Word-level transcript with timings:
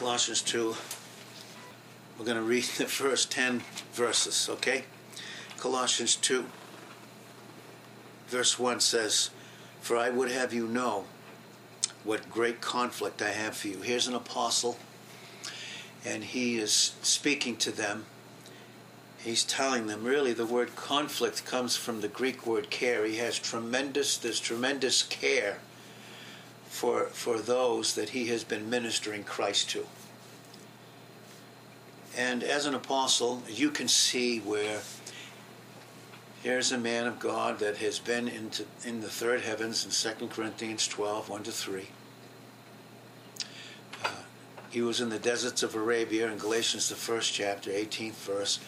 Colossians 0.00 0.40
2. 0.40 0.74
We're 2.18 2.24
going 2.24 2.38
to 2.38 2.42
read 2.42 2.64
the 2.78 2.86
first 2.86 3.30
10 3.32 3.60
verses, 3.92 4.48
okay? 4.48 4.84
Colossians 5.58 6.16
2, 6.16 6.46
verse 8.26 8.58
1 8.58 8.80
says, 8.80 9.28
For 9.82 9.98
I 9.98 10.08
would 10.08 10.30
have 10.30 10.54
you 10.54 10.66
know 10.66 11.04
what 12.02 12.30
great 12.30 12.62
conflict 12.62 13.20
I 13.20 13.32
have 13.32 13.54
for 13.54 13.68
you. 13.68 13.82
Here's 13.82 14.08
an 14.08 14.14
apostle, 14.14 14.78
and 16.02 16.24
he 16.24 16.56
is 16.56 16.94
speaking 17.02 17.58
to 17.58 17.70
them. 17.70 18.06
He's 19.18 19.44
telling 19.44 19.86
them, 19.86 20.02
really, 20.02 20.32
the 20.32 20.46
word 20.46 20.76
conflict 20.76 21.44
comes 21.44 21.76
from 21.76 22.00
the 22.00 22.08
Greek 22.08 22.46
word 22.46 22.70
care. 22.70 23.04
He 23.04 23.18
has 23.18 23.38
tremendous, 23.38 24.16
there's 24.16 24.40
tremendous 24.40 25.02
care 25.02 25.58
for, 26.70 27.06
for 27.06 27.40
those 27.40 27.94
that 27.96 28.10
he 28.10 28.28
has 28.28 28.44
been 28.44 28.70
ministering 28.70 29.24
Christ 29.24 29.68
to. 29.70 29.84
And 32.16 32.42
as 32.42 32.64
an 32.64 32.74
apostle, 32.74 33.42
you 33.48 33.70
can 33.70 33.88
see 33.88 34.38
where 34.38 34.80
here's 36.42 36.72
a 36.72 36.78
man 36.78 37.06
of 37.06 37.18
God 37.18 37.58
that 37.58 37.78
has 37.78 37.98
been 37.98 38.28
into, 38.28 38.64
in 38.84 39.00
the 39.00 39.08
third 39.08 39.42
heavens 39.42 39.84
in 39.84 40.16
2 40.18 40.28
Corinthians 40.28 40.86
12, 40.86 41.28
1 41.28 41.42
to 41.42 41.52
3. 41.52 41.88
Uh, 44.04 44.08
he 44.70 44.80
was 44.80 45.00
in 45.00 45.10
the 45.10 45.18
deserts 45.18 45.64
of 45.64 45.74
Arabia 45.74 46.30
in 46.30 46.38
Galatians, 46.38 46.88
the 46.88 46.94
first 46.94 47.34
chapter, 47.34 47.70
18th 47.70 48.14
verse. 48.14 48.60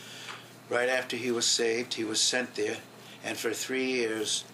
Right 0.68 0.88
after 0.88 1.16
he 1.16 1.30
was 1.30 1.46
saved, 1.46 1.94
he 1.94 2.04
was 2.04 2.20
sent 2.20 2.56
there, 2.56 2.78
and 3.24 3.38
for 3.38 3.52
three 3.52 3.86
years 3.86 4.44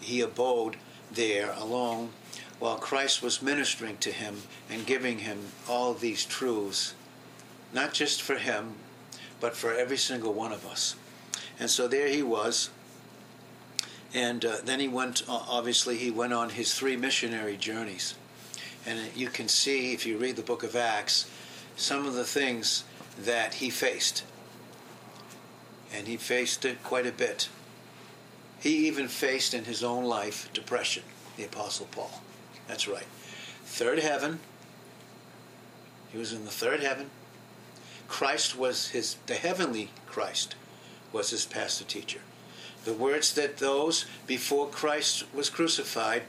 he 0.00 0.20
abode 0.20 0.76
there 1.10 1.52
alone 1.52 2.10
while 2.58 2.76
Christ 2.76 3.22
was 3.22 3.42
ministering 3.42 3.96
to 3.98 4.10
him 4.10 4.42
and 4.70 4.86
giving 4.86 5.18
him 5.18 5.38
all 5.68 5.94
these 5.94 6.24
truths, 6.24 6.94
not 7.72 7.92
just 7.92 8.22
for 8.22 8.36
him, 8.36 8.74
but 9.40 9.56
for 9.56 9.74
every 9.74 9.96
single 9.96 10.32
one 10.32 10.52
of 10.52 10.66
us. 10.66 10.96
And 11.58 11.68
so 11.68 11.88
there 11.88 12.08
he 12.08 12.22
was. 12.22 12.70
And 14.14 14.44
uh, 14.44 14.58
then 14.64 14.80
he 14.80 14.88
went, 14.88 15.22
obviously, 15.28 15.96
he 15.96 16.10
went 16.10 16.32
on 16.32 16.50
his 16.50 16.74
three 16.74 16.96
missionary 16.96 17.56
journeys. 17.56 18.14
And 18.86 18.98
you 19.16 19.28
can 19.28 19.48
see, 19.48 19.92
if 19.92 20.06
you 20.06 20.18
read 20.18 20.36
the 20.36 20.42
book 20.42 20.62
of 20.62 20.76
Acts, 20.76 21.30
some 21.76 22.06
of 22.06 22.14
the 22.14 22.24
things 22.24 22.84
that 23.18 23.54
he 23.54 23.70
faced. 23.70 24.24
And 25.92 26.06
he 26.06 26.16
faced 26.16 26.64
it 26.64 26.82
quite 26.82 27.06
a 27.06 27.12
bit. 27.12 27.48
He 28.60 28.86
even 28.86 29.08
faced 29.08 29.52
in 29.52 29.64
his 29.64 29.82
own 29.82 30.04
life 30.04 30.48
depression, 30.52 31.02
the 31.36 31.44
Apostle 31.44 31.88
Paul. 31.90 32.22
That's 32.66 32.88
right. 32.88 33.06
Third 33.64 33.98
heaven. 33.98 34.40
He 36.10 36.18
was 36.18 36.32
in 36.32 36.44
the 36.44 36.50
third 36.50 36.80
heaven. 36.80 37.10
Christ 38.08 38.56
was 38.56 38.88
his, 38.88 39.16
the 39.26 39.34
heavenly 39.34 39.90
Christ 40.06 40.54
was 41.12 41.30
his 41.30 41.44
pastor 41.44 41.84
teacher. 41.84 42.20
The 42.84 42.92
words 42.92 43.32
that 43.34 43.56
those 43.56 44.04
before 44.26 44.68
Christ 44.68 45.24
was 45.34 45.50
crucified 45.50 46.22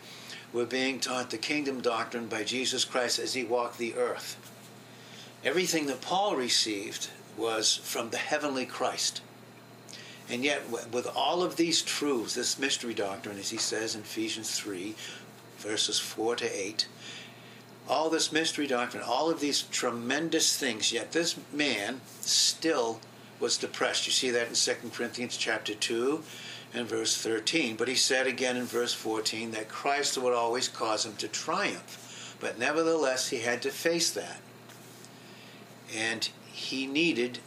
were 0.54 0.66
being 0.66 1.00
taught 1.00 1.30
the 1.30 1.38
kingdom 1.38 1.82
doctrine 1.82 2.28
by 2.28 2.44
Jesus 2.44 2.86
Christ 2.86 3.20
as 3.20 3.34
he 3.34 3.44
walked 3.44 3.78
the 3.78 3.96
earth. 3.96 4.38
Everything 5.44 5.86
that 5.88 6.02
Paul 6.02 6.36
received 6.36 7.10
was 7.38 7.76
from 7.76 8.10
the 8.10 8.18
heavenly 8.18 8.66
Christ. 8.66 9.22
And 10.30 10.44
yet, 10.44 10.62
with 10.70 11.08
all 11.16 11.44
of 11.44 11.56
these 11.56 11.84
truths, 11.84 12.34
this 12.34 12.58
mystery 12.58 12.94
doctrine, 12.94 13.38
as 13.38 13.52
he 13.52 13.58
says 13.58 13.94
in 13.94 14.02
Ephesians 14.02 14.58
3, 14.58 14.96
verses 15.58 16.00
4 16.00 16.36
to 16.38 16.46
8. 16.46 16.88
All 17.88 18.10
this 18.10 18.32
mystery 18.32 18.68
doctrine, 18.68 19.04
all 19.04 19.30
of 19.30 19.40
these 19.40 19.62
tremendous 19.64 20.58
things, 20.58 20.92
yet 20.92 21.12
this 21.12 21.36
man 21.54 22.02
still 22.22 23.00
was 23.40 23.58
depressed. 23.58 24.06
You 24.08 24.12
see 24.12 24.32
that 24.32 24.48
in 24.48 24.56
2 24.56 24.90
Corinthians 24.90 25.38
chapter 25.38 25.76
2 25.76 26.24
and 26.74 26.88
verse 26.88 27.18
13. 27.18 27.76
But 27.76 27.88
he 27.88 27.96
said 27.96 28.28
again 28.28 28.58
in 28.58 28.66
verse 28.66 28.94
14 28.94 29.52
that 29.52 29.70
Christ 29.70 30.18
would 30.18 30.34
always 30.34 30.68
cause 30.68 31.06
him 31.06 31.16
to 31.18 31.28
triumph. 31.28 32.36
But 32.40 32.60
nevertheless, 32.60 33.30
he 33.30 33.40
had 33.40 33.62
to 33.62 33.70
face 33.70 34.12
that. 34.12 34.40
And 35.96 36.30
he 36.52 36.86
needed 36.88 37.40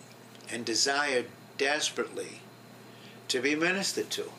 and 0.51 0.65
desired 0.65 1.27
desperately 1.57 2.41
to 3.29 3.41
be 3.41 3.55
ministered 3.55 4.11
to. 4.11 4.31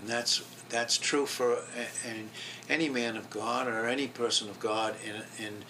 And 0.00 0.08
that's 0.08 0.42
that's 0.74 0.98
true 0.98 1.24
for 1.24 1.58
any 2.68 2.88
man 2.88 3.16
of 3.16 3.30
God 3.30 3.68
or 3.68 3.86
any 3.86 4.08
person 4.08 4.48
of 4.48 4.58
God 4.58 4.96
in, 5.06 5.46
in, 5.46 5.64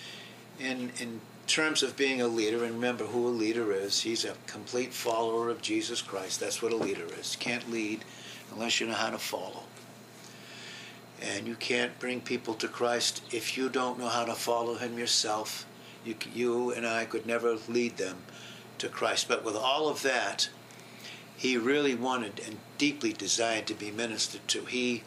in, 0.66 0.92
in 0.98 1.20
terms 1.47 1.82
of 1.82 1.94
being 1.94 2.22
a 2.22 2.26
leader. 2.26 2.65
And 2.65 2.76
remember 2.76 3.04
who 3.04 3.28
a 3.28 3.28
leader 3.28 3.70
is. 3.70 4.00
He's 4.00 4.25
a 4.25 4.34
complete 4.47 4.94
follower 4.94 5.50
of 5.50 5.60
Jesus 5.60 6.00
Christ. 6.00 6.41
That's 6.41 6.62
what 6.62 6.72
a 6.72 6.76
leader 6.76 7.04
is. 7.20 7.37
Can't 7.38 7.70
lead 7.70 8.03
unless 8.50 8.81
you 8.81 8.87
know 8.87 8.94
how 8.94 9.10
to 9.10 9.19
follow. 9.19 9.64
And 11.20 11.47
you 11.47 11.54
can't 11.54 11.98
bring 11.98 12.22
people 12.22 12.54
to 12.54 12.66
Christ 12.66 13.22
if 13.31 13.59
you 13.59 13.69
don't 13.69 13.98
know 13.98 14.09
how 14.09 14.25
to 14.25 14.34
follow 14.34 14.76
Him 14.76 14.98
yourself. 14.98 15.66
You, 16.03 16.14
you 16.32 16.70
and 16.72 16.87
I 16.87 17.04
could 17.04 17.26
never 17.26 17.59
lead 17.69 17.98
them 17.98 18.22
to 18.78 18.88
Christ. 18.88 19.28
But 19.28 19.44
with 19.44 19.54
all 19.54 19.91
of 19.91 20.00
that, 20.00 20.48
he 21.37 21.56
really 21.56 21.95
wanted 21.95 22.41
and 22.47 22.59
deeply 22.78 23.12
desired 23.12 23.67
to 23.67 23.75
be 23.75 23.91
ministered 23.91 24.47
to. 24.49 24.65
He 24.65 25.03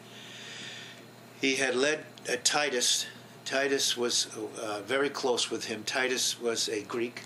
he 1.39 1.55
had 1.55 1.75
led 1.75 2.05
uh, 2.29 2.35
Titus. 2.43 3.05
Titus 3.45 3.95
was 3.95 4.27
uh, 4.61 4.81
very 4.81 5.09
close 5.09 5.49
with 5.49 5.65
him. 5.65 5.83
Titus 5.83 6.39
was 6.41 6.67
a 6.67 6.81
Greek, 6.83 7.21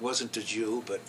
wasn't 0.00 0.36
a 0.36 0.42
Jew, 0.42 0.82
but 0.86 1.00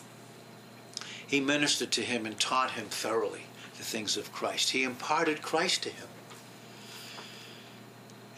he 1.25 1.39
ministered 1.39 1.91
to 1.93 2.01
him 2.01 2.25
and 2.25 2.39
taught 2.39 2.71
him 2.71 2.85
thoroughly 2.85 3.43
the 3.77 3.83
things 3.83 4.17
of 4.17 4.31
Christ. 4.31 4.71
He 4.71 4.83
imparted 4.83 5.41
Christ 5.41 5.83
to 5.83 5.89
him. 5.89 6.07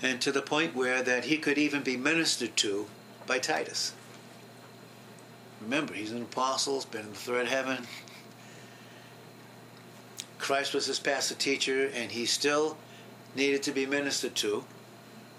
And 0.02 0.22
to 0.22 0.32
the 0.32 0.42
point 0.42 0.76
where 0.76 1.02
that 1.02 1.26
he 1.26 1.38
could 1.38 1.58
even 1.58 1.82
be 1.82 1.98
ministered 1.98 2.56
to 2.58 2.88
by 3.26 3.40
Titus. 3.40 3.94
Remember, 5.62 5.94
he's 5.94 6.12
an 6.12 6.22
apostle, 6.22 6.76
he's 6.76 6.86
been 6.86 7.02
in 7.02 7.10
the 7.10 7.16
third 7.16 7.48
heaven, 7.48 7.88
Christ 10.40 10.74
was 10.74 10.86
his 10.86 11.00
pastor 11.00 11.36
teacher, 11.36 11.90
and 11.94 12.12
he 12.12 12.26
still 12.26 12.78
needed 13.36 13.64
to 13.64 13.72
be 13.72 13.86
ministered 13.86 14.36
to. 14.36 14.64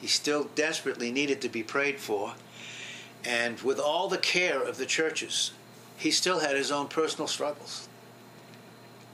He 0.01 0.07
still 0.07 0.45
desperately 0.55 1.11
needed 1.11 1.41
to 1.43 1.49
be 1.49 1.63
prayed 1.63 1.99
for. 1.99 2.35
And 3.25 3.61
with 3.61 3.79
all 3.79 4.09
the 4.09 4.19
care 4.19 4.63
of 4.63 4.77
the 4.77 4.87
churches, 4.87 5.53
he 5.97 6.11
still 6.11 6.41
had 6.41 6.57
his 6.57 6.71
own 6.71 6.89
personal 6.89 7.27
struggles. 7.27 7.89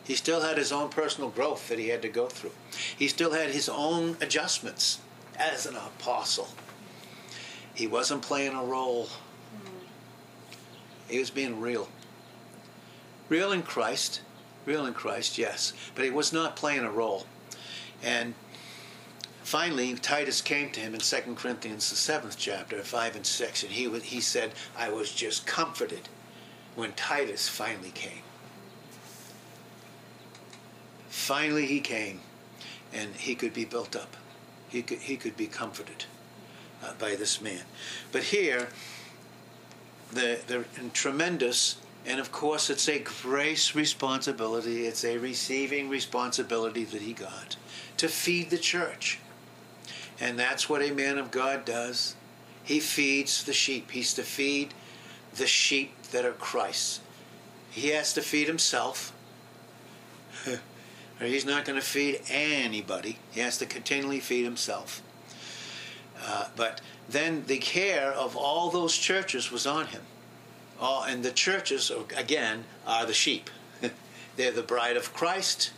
He 0.05 0.15
still 0.15 0.43
had 0.43 0.59
his 0.59 0.71
own 0.71 0.91
personal 0.91 1.31
growth 1.31 1.69
that 1.69 1.79
he 1.79 1.89
had 1.89 2.03
to 2.03 2.11
go 2.11 2.27
through. 2.27 2.53
He 2.97 3.09
still 3.09 3.33
had 3.33 3.51
his 3.51 3.71
own 3.71 4.19
adjustments 4.21 4.99
as 5.37 5.65
an 5.65 5.77
apostle. 5.77 6.49
He 7.75 7.87
wasn't 7.87 8.23
playing 8.23 8.55
a 8.55 8.63
role, 8.63 9.09
he 11.09 11.19
was 11.19 11.31
being 11.31 11.61
real. 11.61 11.89
Real 13.29 13.53
in 13.53 13.63
Christ, 13.63 14.21
real 14.67 14.87
in 14.87 14.95
Christ, 14.95 15.39
yes, 15.39 15.73
but 15.95 16.05
he 16.05 16.11
was 16.11 16.33
not 16.33 16.57
playing 16.57 16.85
a 16.85 16.91
role. 16.91 17.27
And 18.03 18.35
finally, 19.43 19.95
Titus 19.95 20.41
came 20.41 20.71
to 20.73 20.81
him 20.81 20.95
in 20.95 21.01
2 21.01 21.17
Corinthians, 21.37 21.91
the 21.91 21.97
seventh 21.97 22.37
chapter, 22.39 22.83
5 22.83 23.17
and 23.17 23.27
6, 23.27 23.63
and 23.63 23.73
he, 23.73 23.89
he 24.01 24.21
said, 24.21 24.53
I 24.77 24.91
was 24.91 25.13
just 25.13 25.47
comforted 25.47 26.09
when 26.75 26.93
Titus 26.93 27.49
finally 27.49 27.91
came. 27.91 28.23
Finally, 31.09 31.67
he 31.67 31.81
came, 31.81 32.21
and 32.93 33.15
he 33.15 33.35
could 33.35 33.55
be 33.55 33.65
built 33.65 33.95
up. 33.95 34.17
He 34.69 34.83
could, 34.83 34.99
he 34.99 35.17
could 35.17 35.37
be 35.37 35.47
comforted 35.47 36.05
uh, 36.83 36.93
by 36.99 37.15
this 37.15 37.41
man. 37.41 37.63
But 38.11 38.25
here, 38.25 38.69
the, 40.13 40.41
the 40.47 40.65
tremendous 40.93 41.77
and 42.07 42.21
of 42.21 42.31
course, 42.31 42.69
it's 42.69 42.89
a 42.89 42.99
grace 42.99 43.75
responsibility, 43.75 44.87
it's 44.87 45.05
a 45.05 45.17
receiving 45.19 45.89
responsibility 45.89 46.85
that 46.85 47.03
he 47.03 47.13
got 47.13 47.57
to 47.97 48.09
feed 48.09 48.51
the 48.51 48.59
church. 48.59 49.19
And 50.21 50.39
that's 50.39 50.69
what 50.69 50.83
a 50.83 50.93
man 50.93 51.19
of 51.19 51.31
God 51.31 51.65
does. 51.65 52.15
He 52.63 52.81
feeds 52.81 53.45
the 53.45 53.53
sheep. 53.53 53.91
He's 53.91 54.15
to 54.15 54.23
feed 54.23 54.75
the 55.35 55.47
sheep 55.47 55.95
that 56.13 56.25
are 56.25 56.33
Christ's. 56.33 57.01
He 57.71 57.89
has 57.89 58.13
to 58.15 58.23
feed 58.23 58.47
himself. 58.47 59.13
or 60.47 61.27
he's 61.27 61.45
not 61.45 61.65
going 61.65 61.79
to 61.79 61.85
feed 61.85 62.21
anybody. 62.29 63.19
He 63.33 63.41
has 63.41 63.59
to 63.59 63.67
continually 63.67 64.21
feed 64.21 64.45
himself. 64.45 65.03
Uh, 66.25 66.47
but 66.55 66.81
then 67.09 67.45
the 67.47 67.59
care 67.59 68.13
of 68.13 68.37
all 68.37 68.71
those 68.71 68.97
churches 68.97 69.51
was 69.51 69.67
on 69.67 69.87
him. 69.89 70.03
And 70.81 71.23
the 71.23 71.31
churches, 71.31 71.91
again, 72.17 72.65
are 72.87 73.07
the 73.07 73.15
sheep. 73.15 73.51
They're 74.37 74.53
the 74.53 74.63
bride 74.63 74.97
of 74.97 75.13
Christ. 75.15 75.73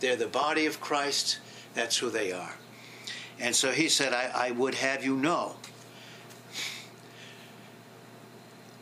They're 0.00 0.16
the 0.16 0.26
body 0.26 0.66
of 0.66 0.80
Christ. 0.80 1.38
That's 1.74 1.98
who 1.98 2.10
they 2.10 2.32
are. 2.32 2.54
And 3.38 3.56
so 3.56 3.70
he 3.72 3.88
said, 3.88 4.12
I, 4.12 4.30
I 4.34 4.50
would 4.50 4.74
have 4.74 5.04
you 5.04 5.16
know. 5.16 5.56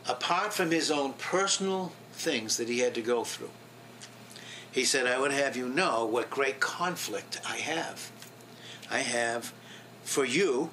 Apart 0.07 0.53
from 0.53 0.71
his 0.71 0.91
own 0.91 1.13
personal 1.13 1.93
things 2.13 2.57
that 2.57 2.67
he 2.67 2.79
had 2.79 2.93
to 2.95 3.01
go 3.01 3.23
through, 3.23 3.51
he 4.71 4.83
said, 4.83 5.05
I 5.05 5.19
would 5.19 5.31
have 5.31 5.55
you 5.55 5.67
know 5.67 6.05
what 6.05 6.29
great 6.29 6.59
conflict 6.59 7.39
I 7.47 7.57
have. 7.57 8.11
I 8.89 8.99
have 8.99 9.53
for 10.03 10.25
you, 10.25 10.69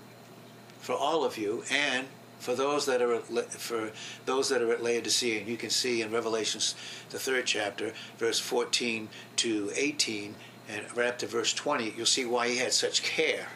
for 0.81 0.95
all 0.95 1.25
of 1.25 1.37
you, 1.37 1.65
and 1.71 2.07
for 2.39 2.55
those 2.55 2.87
that 2.87 3.03
are 3.03 3.15
at, 3.15 3.25
for 3.53 3.91
those 4.27 4.49
that 4.49 4.63
are 4.63 4.73
at 4.73 4.83
Laodicea. 4.83 5.41
And 5.41 5.49
you 5.49 5.57
can 5.57 5.71
see 5.71 6.03
in 6.03 6.11
Revelations, 6.11 6.75
the 7.11 7.19
third 7.19 7.47
chapter, 7.47 7.93
verse 8.19 8.39
14 8.39 9.09
to 9.37 9.71
18, 9.75 10.35
and 10.69 10.97
right 10.97 11.09
up 11.09 11.19
to 11.19 11.27
verse 11.27 11.53
20, 11.53 11.95
you'll 11.97 12.07
see 12.07 12.25
why 12.25 12.49
he 12.49 12.59
had 12.59 12.73
such 12.73 13.03
care 13.03 13.49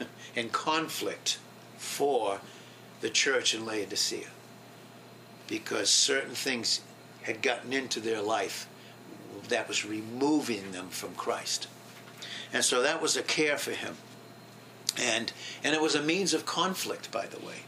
and 0.36 0.50
conflict 0.52 1.38
for 1.76 2.40
the 3.00 3.10
church 3.10 3.54
in 3.54 3.64
Laodicea. 3.64 4.28
Because 5.46 5.88
certain 5.88 6.34
things 6.34 6.80
had 7.22 7.42
gotten 7.42 7.72
into 7.72 8.00
their 8.00 8.20
life 8.20 8.68
that 9.48 9.68
was 9.68 9.84
removing 9.84 10.72
them 10.72 10.88
from 10.88 11.14
Christ. 11.14 11.68
And 12.52 12.64
so 12.64 12.82
that 12.82 13.00
was 13.00 13.16
a 13.16 13.22
care 13.22 13.58
for 13.58 13.72
him. 13.72 13.96
And, 14.98 15.32
and 15.62 15.74
it 15.74 15.80
was 15.82 15.94
a 15.94 16.02
means 16.02 16.34
of 16.34 16.44
conflict, 16.44 17.10
by 17.10 17.26
the 17.26 17.38
way. 17.38 17.62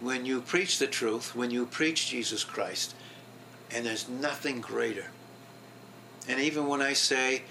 When 0.00 0.24
you 0.24 0.40
preach 0.40 0.78
the 0.78 0.86
truth, 0.86 1.34
when 1.34 1.50
you 1.50 1.66
preach 1.66 2.08
Jesus 2.08 2.44
Christ, 2.44 2.94
and 3.70 3.84
there's 3.84 4.08
nothing 4.08 4.60
greater. 4.60 5.06
And 6.28 6.40
even 6.40 6.66
when 6.66 6.80
I 6.80 6.92
say 6.92 7.42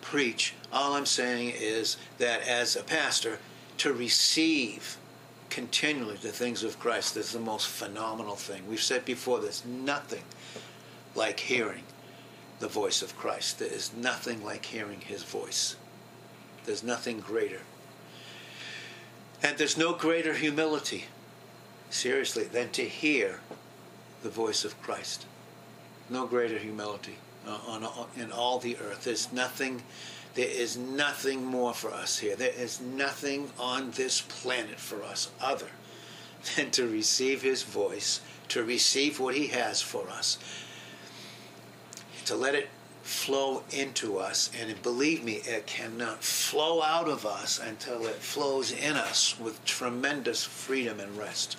preach, 0.00 0.54
all 0.72 0.94
I'm 0.94 1.06
saying 1.06 1.54
is 1.56 1.96
that 2.18 2.42
as 2.42 2.76
a 2.76 2.82
pastor, 2.82 3.38
to 3.78 3.92
receive 3.92 4.96
continually 5.50 6.16
the 6.16 6.28
things 6.28 6.62
of 6.62 6.78
Christ 6.78 7.16
is 7.16 7.32
the 7.32 7.40
most 7.40 7.68
phenomenal 7.68 8.36
thing. 8.36 8.68
We've 8.68 8.82
said 8.82 9.04
before, 9.04 9.40
there's 9.40 9.64
nothing 9.64 10.24
like 11.14 11.40
hearing 11.40 11.84
the 12.60 12.68
voice 12.68 13.02
of 13.02 13.16
Christ. 13.16 13.58
There 13.58 13.68
is 13.68 13.92
nothing 13.94 14.44
like 14.44 14.64
hearing 14.66 15.00
his 15.00 15.22
voice. 15.22 15.76
There's 16.64 16.82
nothing 16.82 17.20
greater. 17.20 17.60
And 19.42 19.56
there's 19.56 19.78
no 19.78 19.94
greater 19.94 20.34
humility, 20.34 21.04
seriously, 21.90 22.44
than 22.44 22.70
to 22.70 22.82
hear 22.82 23.40
the 24.22 24.30
voice 24.30 24.64
of 24.64 24.80
Christ. 24.82 25.26
No 26.10 26.26
greater 26.26 26.58
humility 26.58 27.16
uh, 27.46 27.58
on, 27.66 27.84
on, 27.84 28.06
in 28.16 28.32
all 28.32 28.58
the 28.58 28.76
earth. 28.78 29.04
There's 29.04 29.32
nothing, 29.32 29.82
there 30.34 30.48
is 30.48 30.76
nothing 30.76 31.44
more 31.44 31.74
for 31.74 31.92
us 31.92 32.18
here. 32.18 32.36
There 32.36 32.52
is 32.56 32.80
nothing 32.80 33.50
on 33.58 33.92
this 33.92 34.20
planet 34.20 34.78
for 34.78 35.02
us 35.02 35.30
other 35.40 35.68
than 36.56 36.70
to 36.72 36.88
receive 36.88 37.42
his 37.42 37.62
voice, 37.62 38.20
to 38.48 38.64
receive 38.64 39.20
what 39.20 39.34
he 39.34 39.48
has 39.48 39.82
for 39.82 40.08
us, 40.08 40.38
to 42.24 42.34
let 42.34 42.54
it 42.54 42.68
flow 43.02 43.62
into 43.70 44.18
us. 44.18 44.50
And 44.58 44.80
believe 44.82 45.24
me, 45.24 45.40
it 45.44 45.66
cannot 45.66 46.22
flow 46.22 46.82
out 46.82 47.08
of 47.08 47.24
us 47.24 47.58
until 47.58 48.06
it 48.06 48.16
flows 48.16 48.70
in 48.70 48.96
us 48.96 49.38
with 49.38 49.64
tremendous 49.64 50.44
freedom 50.44 51.00
and 51.00 51.16
rest. 51.16 51.56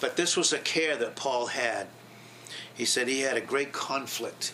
But 0.00 0.16
this 0.16 0.36
was 0.36 0.52
a 0.52 0.58
care 0.58 0.96
that 0.96 1.16
Paul 1.16 1.46
had. 1.46 1.86
He 2.74 2.84
said 2.84 3.08
he 3.08 3.20
had 3.20 3.36
a 3.36 3.40
great 3.40 3.72
conflict. 3.72 4.52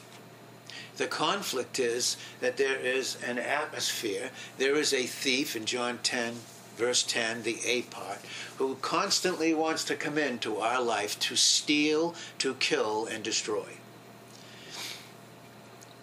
The 0.97 1.07
conflict 1.07 1.79
is 1.79 2.17
that 2.41 2.57
there 2.57 2.79
is 2.79 3.17
an 3.25 3.39
atmosphere, 3.39 4.31
there 4.59 4.77
is 4.77 4.93
a 4.93 5.05
thief 5.05 5.57
in 5.57 5.65
John 5.65 5.99
10, 6.03 6.35
verse 6.77 7.03
10, 7.03 7.43
the 7.43 7.59
A 7.65 7.83
part, 7.83 8.19
who 8.59 8.77
constantly 8.77 9.55
wants 9.55 9.85
to 9.85 9.97
come 9.97 10.19
into 10.19 10.59
our 10.59 10.83
life 10.83 11.19
to 11.21 11.37
steal, 11.37 12.15
to 12.39 12.55
kill, 12.55 13.07
and 13.07 13.25
destroy. 13.25 13.79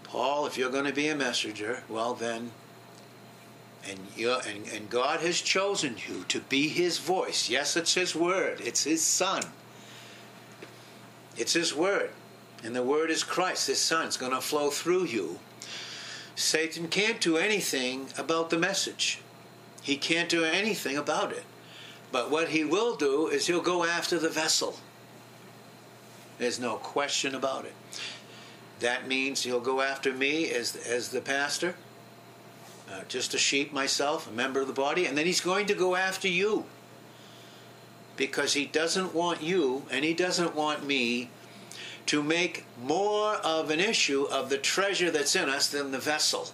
Paul, 0.03 0.47
if 0.47 0.57
you're 0.57 0.71
going 0.71 0.85
to 0.85 0.93
be 0.93 1.07
a 1.07 1.15
messenger, 1.15 1.83
well 1.87 2.15
then, 2.15 2.51
and, 3.87 3.99
and, 4.17 4.67
and 4.67 4.89
God 4.89 5.21
has 5.21 5.41
chosen 5.41 5.95
you 6.07 6.25
to 6.27 6.39
be 6.41 6.67
His 6.67 6.97
voice. 6.97 7.49
Yes, 7.49 7.77
it's 7.77 7.93
His 7.93 8.15
word. 8.15 8.61
It's 8.61 8.83
His 8.83 9.01
Son. 9.01 9.43
It's 11.37 11.53
His 11.53 11.73
word. 11.73 12.11
And 12.63 12.75
the 12.75 12.83
word 12.83 13.09
is 13.09 13.23
Christ, 13.23 13.67
His 13.67 13.79
Son. 13.79 14.07
It's 14.07 14.17
going 14.17 14.33
to 14.33 14.41
flow 14.41 14.69
through 14.69 15.05
you. 15.05 15.39
Satan 16.35 16.87
can't 16.87 17.19
do 17.19 17.37
anything 17.37 18.07
about 18.17 18.49
the 18.49 18.57
message. 18.57 19.21
He 19.81 19.97
can't 19.97 20.29
do 20.29 20.43
anything 20.43 20.97
about 20.97 21.31
it. 21.31 21.43
But 22.11 22.31
what 22.31 22.49
he 22.49 22.63
will 22.63 22.95
do 22.95 23.27
is 23.27 23.47
he'll 23.47 23.61
go 23.61 23.83
after 23.83 24.17
the 24.17 24.29
vessel. 24.29 24.75
There's 26.37 26.59
no 26.59 26.77
question 26.77 27.35
about 27.35 27.65
it. 27.65 27.73
That 28.79 29.07
means 29.07 29.43
he'll 29.43 29.59
go 29.59 29.81
after 29.81 30.13
me 30.13 30.49
as, 30.49 30.75
as 30.75 31.09
the 31.09 31.21
pastor, 31.21 31.75
uh, 32.91 33.01
just 33.07 33.33
a 33.33 33.37
sheep 33.37 33.71
myself, 33.71 34.29
a 34.29 34.31
member 34.31 34.61
of 34.61 34.67
the 34.67 34.73
body, 34.73 35.05
and 35.05 35.17
then 35.17 35.25
he's 35.25 35.41
going 35.41 35.65
to 35.67 35.73
go 35.73 35.95
after 35.95 36.27
you. 36.27 36.65
Because 38.15 38.53
he 38.53 38.65
doesn't 38.65 39.13
want 39.13 39.41
you 39.41 39.83
and 39.91 40.03
he 40.03 40.13
doesn't 40.13 40.55
want 40.55 40.85
me 40.85 41.29
to 42.07 42.23
make 42.23 42.65
more 42.81 43.35
of 43.35 43.69
an 43.69 43.79
issue 43.79 44.23
of 44.23 44.49
the 44.49 44.57
treasure 44.57 45.11
that's 45.11 45.35
in 45.35 45.47
us 45.47 45.67
than 45.67 45.91
the 45.91 45.99
vessel. 45.99 46.49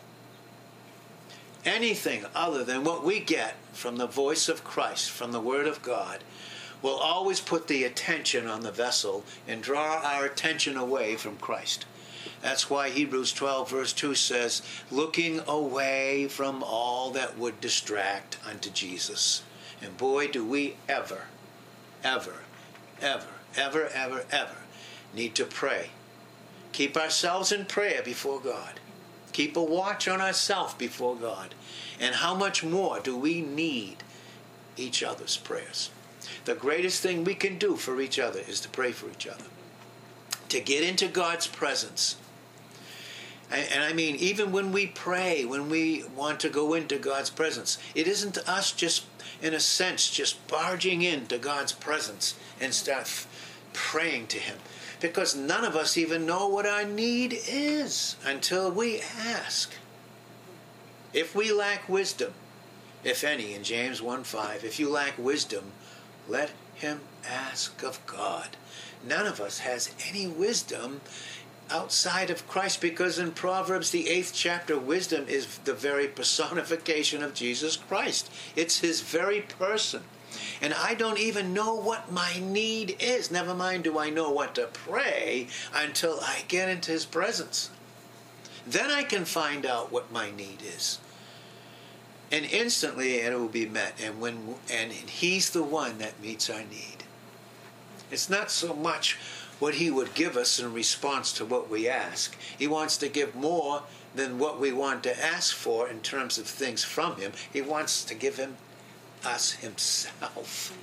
Anything 1.64 2.26
other 2.36 2.64
than 2.64 2.84
what 2.84 3.04
we 3.04 3.20
get 3.20 3.56
from 3.74 3.98
the 3.98 4.06
voice 4.06 4.50
of 4.50 4.64
Christ, 4.64 5.10
from 5.10 5.32
the 5.32 5.40
Word 5.40 5.66
of 5.66 5.82
God, 5.82 6.24
will 6.82 6.98
always 6.98 7.40
put 7.40 7.68
the 7.68 7.84
attention 7.86 8.48
on 8.48 8.62
the 8.62 8.72
vessel 8.72 9.24
and 9.48 9.64
draw 9.64 10.02
our 10.04 10.26
attention 10.26 10.78
away 10.78 11.16
from 11.16 11.38
Christ. 11.38 11.86
That's 12.42 12.70
why 12.70 12.90
Hebrews 12.90 13.34
12, 13.34 13.70
verse 13.70 13.94
2 13.94 14.16
says, 14.16 14.62
looking 14.92 15.42
away 15.48 16.28
from 16.28 16.64
all 16.64 17.12
that 17.12 17.38
would 17.38 17.60
distract 17.62 18.38
unto 18.48 18.70
Jesus. 18.70 19.44
And 19.82 19.98
boy, 19.98 20.28
do 20.28 20.46
we 20.46 20.76
ever, 20.88 21.24
ever, 22.04 22.42
ever, 23.02 23.28
ever, 23.56 23.88
ever, 23.94 24.26
ever 24.32 24.58
need 25.14 25.36
to 25.36 25.46
pray. 25.46 25.90
Keep 26.72 26.98
ourselves 26.98 27.52
in 27.52 27.66
prayer 27.66 28.02
before 28.04 28.40
God. 28.42 28.80
Keep 29.32 29.58
a 29.58 29.64
watch 29.64 30.08
on 30.08 30.22
ourselves 30.22 30.74
before 30.74 31.16
God. 31.16 31.56
And 32.00 32.16
how 32.16 32.36
much 32.36 32.64
more 32.64 33.00
do 33.00 33.16
we 33.16 33.42
need 33.42 33.98
each 34.78 35.04
other's 35.04 35.38
prayers? 35.38 35.90
The 36.46 36.56
greatest 36.56 37.02
thing 37.02 37.24
we 37.24 37.36
can 37.36 37.58
do 37.58 37.76
for 37.76 38.00
each 38.02 38.20
other 38.20 38.40
is 38.40 38.60
to 38.62 38.70
pray 38.70 38.92
for 38.92 39.10
each 39.10 39.28
other. 39.28 39.46
To 40.56 40.62
get 40.62 40.84
into 40.84 41.10
God's 41.10 41.48
presence 41.48 42.16
and 43.52 43.84
I 43.84 43.94
mean, 43.94 44.16
even 44.16 44.52
when 44.52 44.72
we 44.72 44.88
pray, 44.88 45.46
when 45.46 45.70
we 45.70 46.04
want 46.16 46.40
to 46.40 46.50
go 46.50 46.74
into 46.74 46.98
God's 46.98 47.30
presence, 47.30 47.78
it 47.94 48.08
isn't 48.08 48.38
us 48.50 48.72
just, 48.72 49.06
in 49.42 49.54
a 49.54 49.60
sense, 49.60 50.10
just 50.10 50.46
barging 50.48 51.04
into 51.04 51.38
God's 51.38 51.72
presence 51.72 52.36
and 52.60 52.74
start 52.74 53.28
praying 53.74 54.28
to 54.28 54.40
Him. 54.40 54.58
Because 55.00 55.36
none 55.36 55.64
of 55.64 55.76
us 55.76 55.98
even 55.98 56.26
know 56.26 56.48
what 56.48 56.66
our 56.66 56.86
need 56.86 57.38
is 57.48 58.16
until 58.26 58.72
we 58.72 59.00
ask. 59.00 59.74
If 61.14 61.36
we 61.36 61.52
lack 61.52 61.88
wisdom, 61.88 62.34
if 63.04 63.24
any, 63.24 63.54
in 63.54 63.64
James 63.64 64.02
1 64.02 64.24
5, 64.24 64.64
if 64.66 64.80
you 64.80 64.90
lack 64.90 65.18
wisdom, 65.18 65.72
let 66.28 66.52
him 66.74 67.02
ask 67.26 67.84
of 67.84 68.04
God. 68.08 68.58
None 69.04 69.26
of 69.26 69.40
us 69.40 69.60
has 69.60 69.92
any 70.10 70.28
wisdom 70.28 71.02
outside 71.70 72.30
of 72.30 72.48
Christ 72.48 72.82
because 72.82 73.18
in 73.18 73.32
Proverbs, 73.32 73.92
the 73.92 74.10
eighth 74.10 74.32
chapter, 74.34 74.78
wisdom 74.78 75.26
is 75.28 75.58
the 75.60 75.74
very 75.74 76.08
personification 76.08 77.24
of 77.24 77.34
Jesus 77.34 77.76
Christ. 77.76 78.32
It's 78.56 78.80
his 78.80 79.02
very 79.02 79.42
person. 79.42 80.04
And 80.62 80.74
I 80.74 80.94
don't 80.94 81.20
even 81.20 81.54
know 81.54 81.74
what 81.76 82.12
my 82.12 82.40
need 82.40 82.98
is. 83.00 83.32
Never 83.32 83.54
mind, 83.54 83.84
do 83.84 83.98
I 83.98 84.10
know 84.10 84.32
what 84.32 84.56
to 84.56 84.68
pray 84.68 85.48
until 85.74 86.20
I 86.22 86.44
get 86.48 86.70
into 86.70 86.92
his 86.92 87.06
presence. 87.06 87.70
Then 88.68 88.90
I 88.92 89.04
can 89.04 89.26
find 89.26 89.66
out 89.66 89.92
what 89.92 90.12
my 90.12 90.32
need 90.32 90.62
is. 90.62 91.00
And 92.32 92.46
instantly 92.46 93.16
it 93.16 93.34
will 93.34 93.48
be 93.48 93.66
met. 93.66 93.94
And 94.04 94.20
when 94.20 94.56
and 94.72 94.92
he's 94.92 95.52
the 95.52 95.64
one 95.64 96.00
that 96.00 96.20
meets 96.22 96.50
our 96.50 96.64
need. 96.64 96.95
It's 98.12 98.30
not 98.30 98.52
so 98.52 98.74
much 98.74 99.18
what 99.60 99.76
He 99.76 99.90
would 99.90 100.14
give 100.14 100.38
us 100.38 100.60
in 100.60 100.74
response 100.74 101.32
to 101.34 101.46
what 101.46 101.70
we 101.70 101.88
ask. 101.88 102.36
He 102.58 102.68
wants 102.68 102.98
to 102.98 103.10
give 103.10 103.36
more 103.36 103.84
than 104.14 104.40
what 104.40 104.60
we 104.60 104.72
want 104.72 105.04
to 105.04 105.26
ask 105.26 105.56
for 105.56 105.88
in 105.88 106.00
terms 106.02 106.38
of 106.38 106.46
things 106.46 106.84
from 106.84 107.18
Him. 107.18 107.32
He 107.52 107.62
wants 107.62 108.04
to 108.06 108.16
give 108.16 108.38
Him 108.38 108.58
us 109.24 109.54
Himself. 109.54 110.78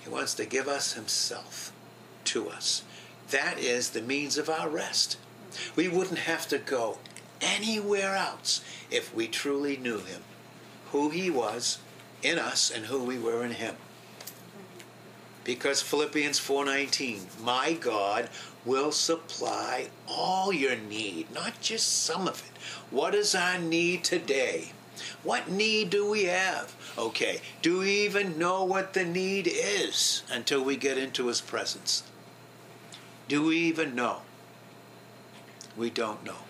He 0.00 0.10
wants 0.10 0.34
to 0.34 0.44
give 0.44 0.68
us 0.68 0.94
Himself 0.94 1.72
to 2.24 2.48
us. 2.48 2.82
That 3.30 3.58
is 3.58 3.90
the 3.90 4.02
means 4.02 4.38
of 4.38 4.48
our 4.48 4.68
rest. 4.68 5.16
We 5.76 5.88
wouldn't 5.88 6.20
have 6.20 6.48
to 6.48 6.58
go 6.58 6.98
anywhere 7.40 8.14
else 8.16 8.62
if 8.90 9.14
we 9.14 9.28
truly 9.28 9.76
knew 9.76 9.98
Him, 9.98 10.22
who 10.92 11.10
He 11.10 11.30
was 11.30 11.78
in 12.22 12.38
us, 12.38 12.70
and 12.70 12.86
who 12.86 13.02
we 13.02 13.18
were 13.18 13.44
in 13.44 13.52
Him 13.52 13.76
Because 15.48 15.80
Philippians 15.80 16.38
4:19, 16.38 17.26
"My 17.40 17.72
God 17.72 18.28
will 18.66 18.92
supply 18.92 19.88
all 20.06 20.52
your 20.52 20.76
need, 20.76 21.30
not 21.32 21.62
just 21.62 22.04
some 22.04 22.28
of 22.28 22.40
it. 22.40 22.60
What 22.90 23.14
is 23.14 23.34
our 23.34 23.56
need 23.56 24.04
today? 24.04 24.72
What 25.22 25.48
need 25.48 25.88
do 25.88 26.04
we 26.04 26.24
have? 26.24 26.74
Okay, 26.98 27.40
do 27.62 27.78
we 27.78 28.04
even 28.04 28.36
know 28.36 28.62
what 28.62 28.92
the 28.92 29.06
need 29.06 29.46
is 29.50 30.22
until 30.28 30.60
we 30.60 30.76
get 30.76 30.98
into 30.98 31.28
his 31.28 31.40
presence? 31.40 32.02
Do 33.26 33.46
we 33.46 33.56
even 33.56 33.94
know? 33.94 34.20
We 35.78 35.88
don't 35.88 36.24
know. 36.24 36.44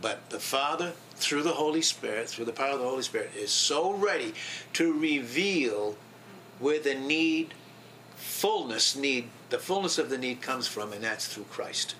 But 0.00 0.30
the 0.30 0.38
Father, 0.38 0.92
through 1.16 1.42
the 1.42 1.54
Holy 1.54 1.82
Spirit, 1.82 2.28
through 2.28 2.44
the 2.44 2.52
power 2.52 2.74
of 2.74 2.78
the 2.78 2.88
Holy 2.88 3.02
Spirit, 3.02 3.32
is 3.34 3.50
so 3.50 3.90
ready 3.90 4.32
to 4.74 4.92
reveal 4.92 5.96
where 6.58 6.80
the 6.80 6.94
need, 6.94 7.54
fullness 8.16 8.96
need, 8.96 9.28
the 9.50 9.58
fullness 9.58 9.98
of 9.98 10.10
the 10.10 10.18
need 10.18 10.40
comes 10.40 10.66
from, 10.66 10.92
and 10.92 11.02
that's 11.02 11.26
through 11.26 11.44
Christ. 11.44 11.94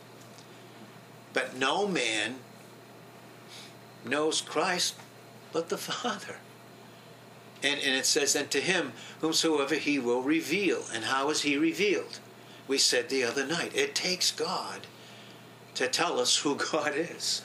But 1.32 1.56
no 1.56 1.86
man 1.86 2.36
knows 4.04 4.40
Christ 4.40 4.94
but 5.52 5.68
the 5.68 5.78
Father. 5.78 6.36
And, 7.62 7.80
and 7.80 7.94
it 7.94 8.06
says, 8.06 8.36
and 8.36 8.50
to 8.50 8.60
him 8.60 8.92
whomsoever 9.20 9.74
he 9.74 9.98
will 9.98 10.22
reveal. 10.22 10.84
And 10.92 11.04
how 11.04 11.30
is 11.30 11.42
he 11.42 11.56
revealed? 11.56 12.20
We 12.68 12.78
said 12.78 13.08
the 13.08 13.24
other 13.24 13.46
night, 13.46 13.74
it 13.74 13.94
takes 13.94 14.30
God 14.30 14.86
to 15.74 15.88
tell 15.88 16.20
us 16.20 16.36
who 16.36 16.56
God 16.72 16.92
is. 16.94 17.42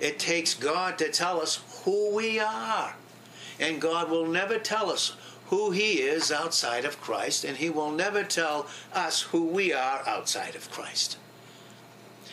It 0.00 0.18
takes 0.18 0.54
God 0.54 0.98
to 0.98 1.10
tell 1.10 1.40
us 1.40 1.60
who 1.84 2.14
we 2.14 2.38
are. 2.38 2.94
And 3.60 3.80
God 3.80 4.10
will 4.10 4.26
never 4.26 4.58
tell 4.58 4.90
us 4.90 5.16
who 5.48 5.70
He 5.70 6.00
is 6.00 6.32
outside 6.32 6.84
of 6.84 7.00
Christ, 7.00 7.44
and 7.44 7.56
He 7.56 7.70
will 7.70 7.90
never 7.90 8.24
tell 8.24 8.66
us 8.92 9.22
who 9.22 9.44
we 9.44 9.72
are 9.72 10.02
outside 10.06 10.54
of 10.54 10.70
Christ. 10.70 11.18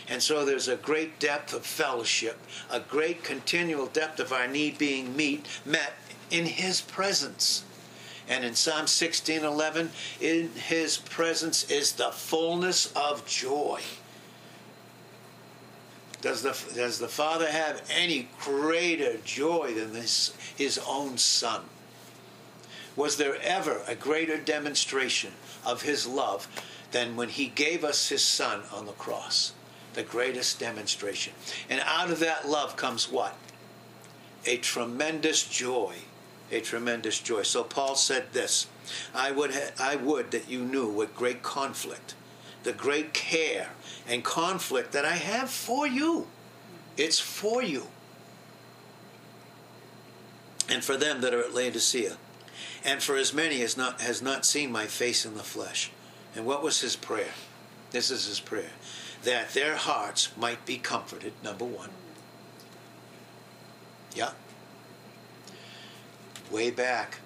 And 0.07 0.21
so 0.21 0.43
there's 0.43 0.67
a 0.67 0.75
great 0.75 1.19
depth 1.19 1.53
of 1.53 1.65
fellowship, 1.65 2.37
a 2.69 2.79
great 2.79 3.23
continual 3.23 3.85
depth 3.85 4.19
of 4.19 4.33
our 4.33 4.47
need 4.47 4.77
being 4.77 5.15
meet, 5.15 5.45
met 5.65 5.93
in 6.29 6.45
His 6.45 6.81
presence. 6.81 7.63
And 8.27 8.43
in 8.43 8.55
Psalm 8.55 8.85
16:11, 8.85 9.89
in 10.19 10.51
His 10.53 10.97
presence 10.97 11.69
is 11.69 11.93
the 11.93 12.11
fullness 12.11 12.91
of 12.95 13.25
joy. 13.25 13.81
Does 16.21 16.43
the, 16.43 16.57
does 16.75 16.99
the 16.99 17.07
Father 17.07 17.49
have 17.49 17.81
any 17.89 18.29
greater 18.39 19.17
joy 19.25 19.73
than 19.73 19.93
this, 19.93 20.33
His 20.55 20.79
own 20.87 21.17
Son? 21.17 21.63
Was 23.01 23.17
there 23.17 23.41
ever 23.41 23.81
a 23.87 23.95
greater 23.95 24.37
demonstration 24.37 25.31
of 25.65 25.81
His 25.81 26.05
love 26.05 26.47
than 26.91 27.15
when 27.15 27.29
He 27.29 27.47
gave 27.47 27.83
us 27.83 28.09
His 28.09 28.23
Son 28.23 28.61
on 28.71 28.85
the 28.85 28.91
cross? 28.91 29.53
The 29.95 30.03
greatest 30.03 30.59
demonstration. 30.59 31.33
And 31.67 31.81
out 31.83 32.11
of 32.11 32.19
that 32.19 32.47
love 32.47 32.77
comes 32.77 33.09
what? 33.11 33.35
A 34.45 34.57
tremendous 34.57 35.41
joy. 35.41 35.95
A 36.51 36.61
tremendous 36.61 37.19
joy. 37.19 37.41
So 37.41 37.63
Paul 37.63 37.95
said 37.95 38.33
this 38.33 38.67
I 39.15 39.31
would, 39.31 39.55
ha- 39.55 39.71
I 39.79 39.95
would 39.95 40.29
that 40.29 40.47
you 40.47 40.59
knew 40.59 40.87
what 40.87 41.15
great 41.15 41.41
conflict, 41.41 42.13
the 42.61 42.71
great 42.71 43.15
care 43.15 43.69
and 44.07 44.23
conflict 44.23 44.91
that 44.91 45.05
I 45.05 45.15
have 45.15 45.49
for 45.49 45.87
you. 45.87 46.27
It's 46.97 47.17
for 47.17 47.63
you. 47.63 47.87
And 50.69 50.83
for 50.83 50.97
them 50.97 51.21
that 51.21 51.33
are 51.33 51.41
at 51.41 51.55
Laodicea, 51.55 52.17
and 52.83 53.01
for 53.01 53.15
as 53.15 53.33
many 53.33 53.61
as 53.61 53.77
not 53.77 54.01
has 54.01 54.21
not 54.21 54.45
seen 54.45 54.71
my 54.71 54.85
face 54.85 55.25
in 55.25 55.35
the 55.35 55.43
flesh. 55.43 55.91
And 56.35 56.45
what 56.45 56.63
was 56.63 56.81
his 56.81 56.95
prayer? 56.95 57.33
This 57.91 58.09
is 58.09 58.25
his 58.25 58.39
prayer. 58.39 58.71
That 59.23 59.53
their 59.53 59.75
hearts 59.75 60.29
might 60.37 60.65
be 60.65 60.77
comforted, 60.77 61.33
number 61.43 61.65
one. 61.65 61.89
Yeah. 64.15 64.31
Way 66.49 66.71
back, 66.71 67.19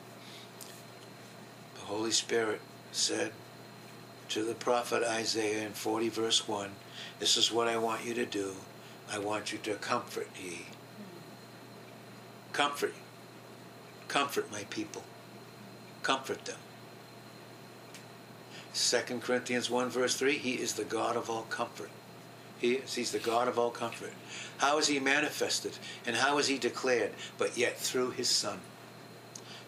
the 1.75 1.81
Holy 1.81 2.11
Spirit 2.11 2.61
said, 2.91 3.31
to 4.29 4.43
the 4.43 4.55
prophet 4.55 5.03
Isaiah 5.03 5.65
in 5.65 5.73
40 5.73 6.09
verse 6.09 6.47
1, 6.47 6.71
this 7.19 7.37
is 7.37 7.51
what 7.51 7.67
I 7.67 7.77
want 7.77 8.05
you 8.05 8.13
to 8.15 8.25
do. 8.25 8.55
I 9.11 9.19
want 9.19 9.51
you 9.51 9.59
to 9.59 9.75
comfort 9.75 10.27
ye. 10.41 10.65
Comfort. 12.53 12.93
Comfort 14.07 14.51
my 14.51 14.63
people. 14.69 15.03
Comfort 16.05 16.45
them. 16.45 16.59
2 18.75 19.21
Corinthians 19.21 19.71
1 19.71 19.89
verse 19.89 20.15
3, 20.15 20.37
he 20.37 20.53
is 20.53 20.73
the 20.73 20.83
God 20.83 21.15
of 21.15 21.31
all 21.31 21.47
comfort. 21.49 21.89
He 22.59 22.73
is, 22.73 22.93
he's 22.93 23.09
the 23.09 23.17
God 23.17 23.47
of 23.47 23.57
all 23.57 23.71
comfort. 23.71 24.13
How 24.59 24.77
is 24.77 24.85
he 24.85 24.99
manifested 24.99 25.79
and 26.05 26.15
how 26.15 26.37
is 26.37 26.45
he 26.45 26.59
declared? 26.59 27.13
But 27.39 27.57
yet 27.57 27.79
through 27.79 28.11
his 28.11 28.29
son. 28.29 28.59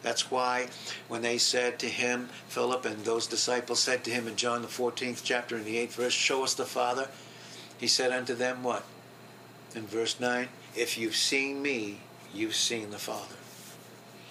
That's 0.04 0.30
why 0.30 0.68
when 1.08 1.24
they 1.24 1.40
said 1.40 1.80
to 1.80 1.88
him, 1.88 2.30
Philip 2.50 2.86
and 2.86 3.04
those 3.04 3.26
disciples 3.26 3.80
said 3.80 4.04
to 4.04 4.12
him 4.12 4.28
in 4.28 4.36
John 4.36 4.62
the 4.62 4.68
14th 4.68 5.22
chapter 5.24 5.58
in 5.58 5.66
the 5.66 5.78
8th 5.78 5.94
verse, 5.94 6.14
Show 6.14 6.44
us 6.44 6.54
the 6.54 6.66
Father. 6.66 7.08
He 7.80 7.88
said 7.88 8.12
unto 8.12 8.36
them 8.36 8.62
what? 8.62 8.84
In 9.74 9.88
verse 9.88 10.20
9, 10.20 10.50
If 10.76 11.00
you've 11.00 11.16
seen 11.16 11.64
me, 11.64 12.02
you've 12.32 12.54
seen 12.54 12.92
the 12.92 13.00
Father. 13.00 13.38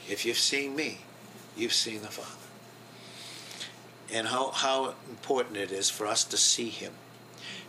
If 0.09 0.25
you've 0.25 0.39
seen 0.39 0.77
me, 0.77 1.01
you've 1.57 1.73
seen 1.73 2.03
the 2.03 2.09
Father. 2.09 2.31
And 4.13 4.29
how, 4.29 4.51
how 4.51 4.95
important 5.09 5.57
it 5.57 5.73
is 5.73 5.91
for 5.91 6.07
us 6.07 6.25
to 6.25 6.37
see 6.37 6.69
him. 6.69 6.93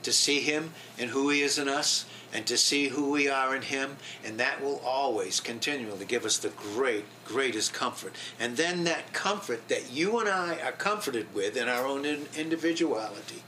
To 0.04 0.12
see 0.12 0.40
him 0.40 0.74
and 1.00 1.10
who 1.10 1.30
he 1.30 1.42
is 1.42 1.58
in 1.58 1.68
us, 1.68 2.06
and 2.34 2.46
to 2.46 2.58
see 2.58 2.90
who 2.90 3.12
we 3.12 3.30
are 3.30 3.56
in 3.56 3.62
Him, 3.62 3.98
and 4.24 4.40
that 4.40 4.62
will 4.62 4.82
always 4.86 5.40
continually 5.40 6.06
give 6.06 6.26
us 6.26 6.38
the 6.38 6.50
great, 6.50 7.06
greatest 7.26 7.74
comfort. 7.74 8.14
And 8.40 8.58
then 8.58 8.84
that 8.84 9.14
comfort 9.14 9.68
that 9.70 9.92
you 9.92 10.20
and 10.20 10.28
I 10.28 10.60
are 10.60 10.74
comforted 10.74 11.34
with 11.34 11.56
in 11.56 11.68
our 11.68 11.86
own 11.86 12.06
individuality, 12.06 13.44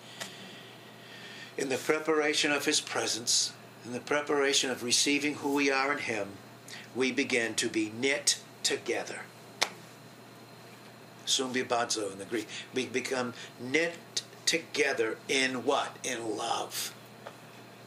in 1.58 1.70
the 1.70 1.78
preparation 1.78 2.52
of 2.52 2.66
His 2.66 2.80
presence, 2.80 3.54
in 3.86 3.92
the 3.92 4.00
preparation 4.00 4.72
of 4.72 4.84
receiving 4.84 5.36
who 5.36 5.54
we 5.54 5.70
are 5.70 5.92
in 5.92 6.00
Him, 6.00 6.30
we 6.96 7.12
begin 7.12 7.56
to 7.56 7.70
be 7.70 7.92
knit 8.00 8.40
together. 8.64 9.22
Sumbibazo 11.30 12.12
in 12.12 12.20
the 12.20 12.26
Greek. 12.26 12.48
We 12.74 12.88
become 12.88 13.34
knit 13.60 13.94
together 14.46 15.18
in 15.28 15.64
what? 15.64 15.96
In 16.04 16.36
love. 16.36 16.94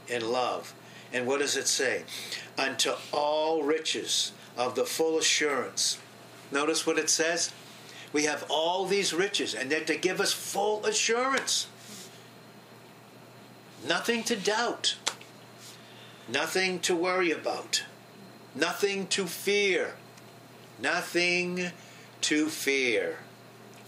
In 0.09 0.31
love. 0.31 0.75
And 1.13 1.27
what 1.27 1.41
does 1.41 1.57
it 1.57 1.69
say? 1.69 2.05
Unto 2.57 2.93
all 3.13 3.63
riches 3.63 4.33
of 4.57 4.75
the 4.75 4.85
full 4.85 5.19
assurance. 5.19 5.99
Notice 6.51 6.87
what 6.87 6.99
it 6.99 7.11
says? 7.11 7.53
We 8.13 8.25
have 8.25 8.45
all 8.51 8.87
these 8.87 9.15
riches, 9.15 9.55
and 9.55 9.71
they're 9.71 9.85
to 9.85 9.97
give 9.97 10.21
us 10.21 10.33
full 10.33 10.85
assurance. 10.85 11.67
Nothing 13.87 14.23
to 14.25 14.37
doubt, 14.37 14.97
nothing 16.29 16.79
to 16.81 16.95
worry 16.95 17.33
about, 17.33 17.85
nothing 18.55 19.07
to 19.09 19.27
fear, 19.27 19.95
nothing 20.79 21.73
to 22.21 22.49
fear. 22.49 23.19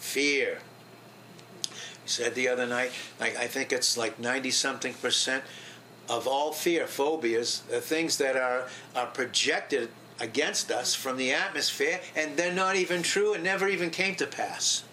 Fear. 0.05 0.59
We 1.63 1.71
said 2.05 2.35
the 2.35 2.47
other 2.47 2.67
night, 2.67 2.93
I, 3.19 3.29
I 3.29 3.47
think 3.49 3.73
it's 3.73 3.97
like 3.97 4.21
90 4.21 4.51
something 4.53 4.95
percent 4.95 5.43
of 6.09 6.29
all 6.29 6.53
fear, 6.53 6.87
phobias, 6.87 7.61
the 7.71 7.81
things 7.81 8.19
that 8.19 8.37
are, 8.37 8.69
are 8.95 9.07
projected 9.07 9.89
against 10.21 10.71
us 10.71 10.95
from 10.95 11.17
the 11.17 11.33
atmosphere, 11.33 12.01
and 12.15 12.37
they're 12.37 12.53
not 12.53 12.77
even 12.77 13.03
true 13.03 13.33
and 13.33 13.43
never 13.43 13.67
even 13.67 13.91
came 13.91 14.15
to 14.17 14.27
pass. 14.27 14.85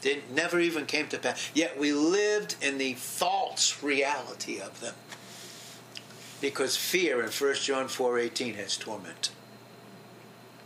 They 0.00 0.22
never 0.32 0.58
even 0.58 0.86
came 0.86 1.06
to 1.08 1.18
pass. 1.18 1.50
Yet 1.54 1.78
we 1.78 1.92
lived 1.92 2.56
in 2.62 2.78
the 2.78 2.94
false 2.94 3.82
reality 3.82 4.58
of 4.58 4.80
them. 4.80 4.94
Because 6.40 6.76
fear 6.76 7.22
in 7.22 7.28
1 7.28 7.54
John 7.56 7.86
4.18 7.86 8.56
has 8.56 8.76
torment. 8.76 9.30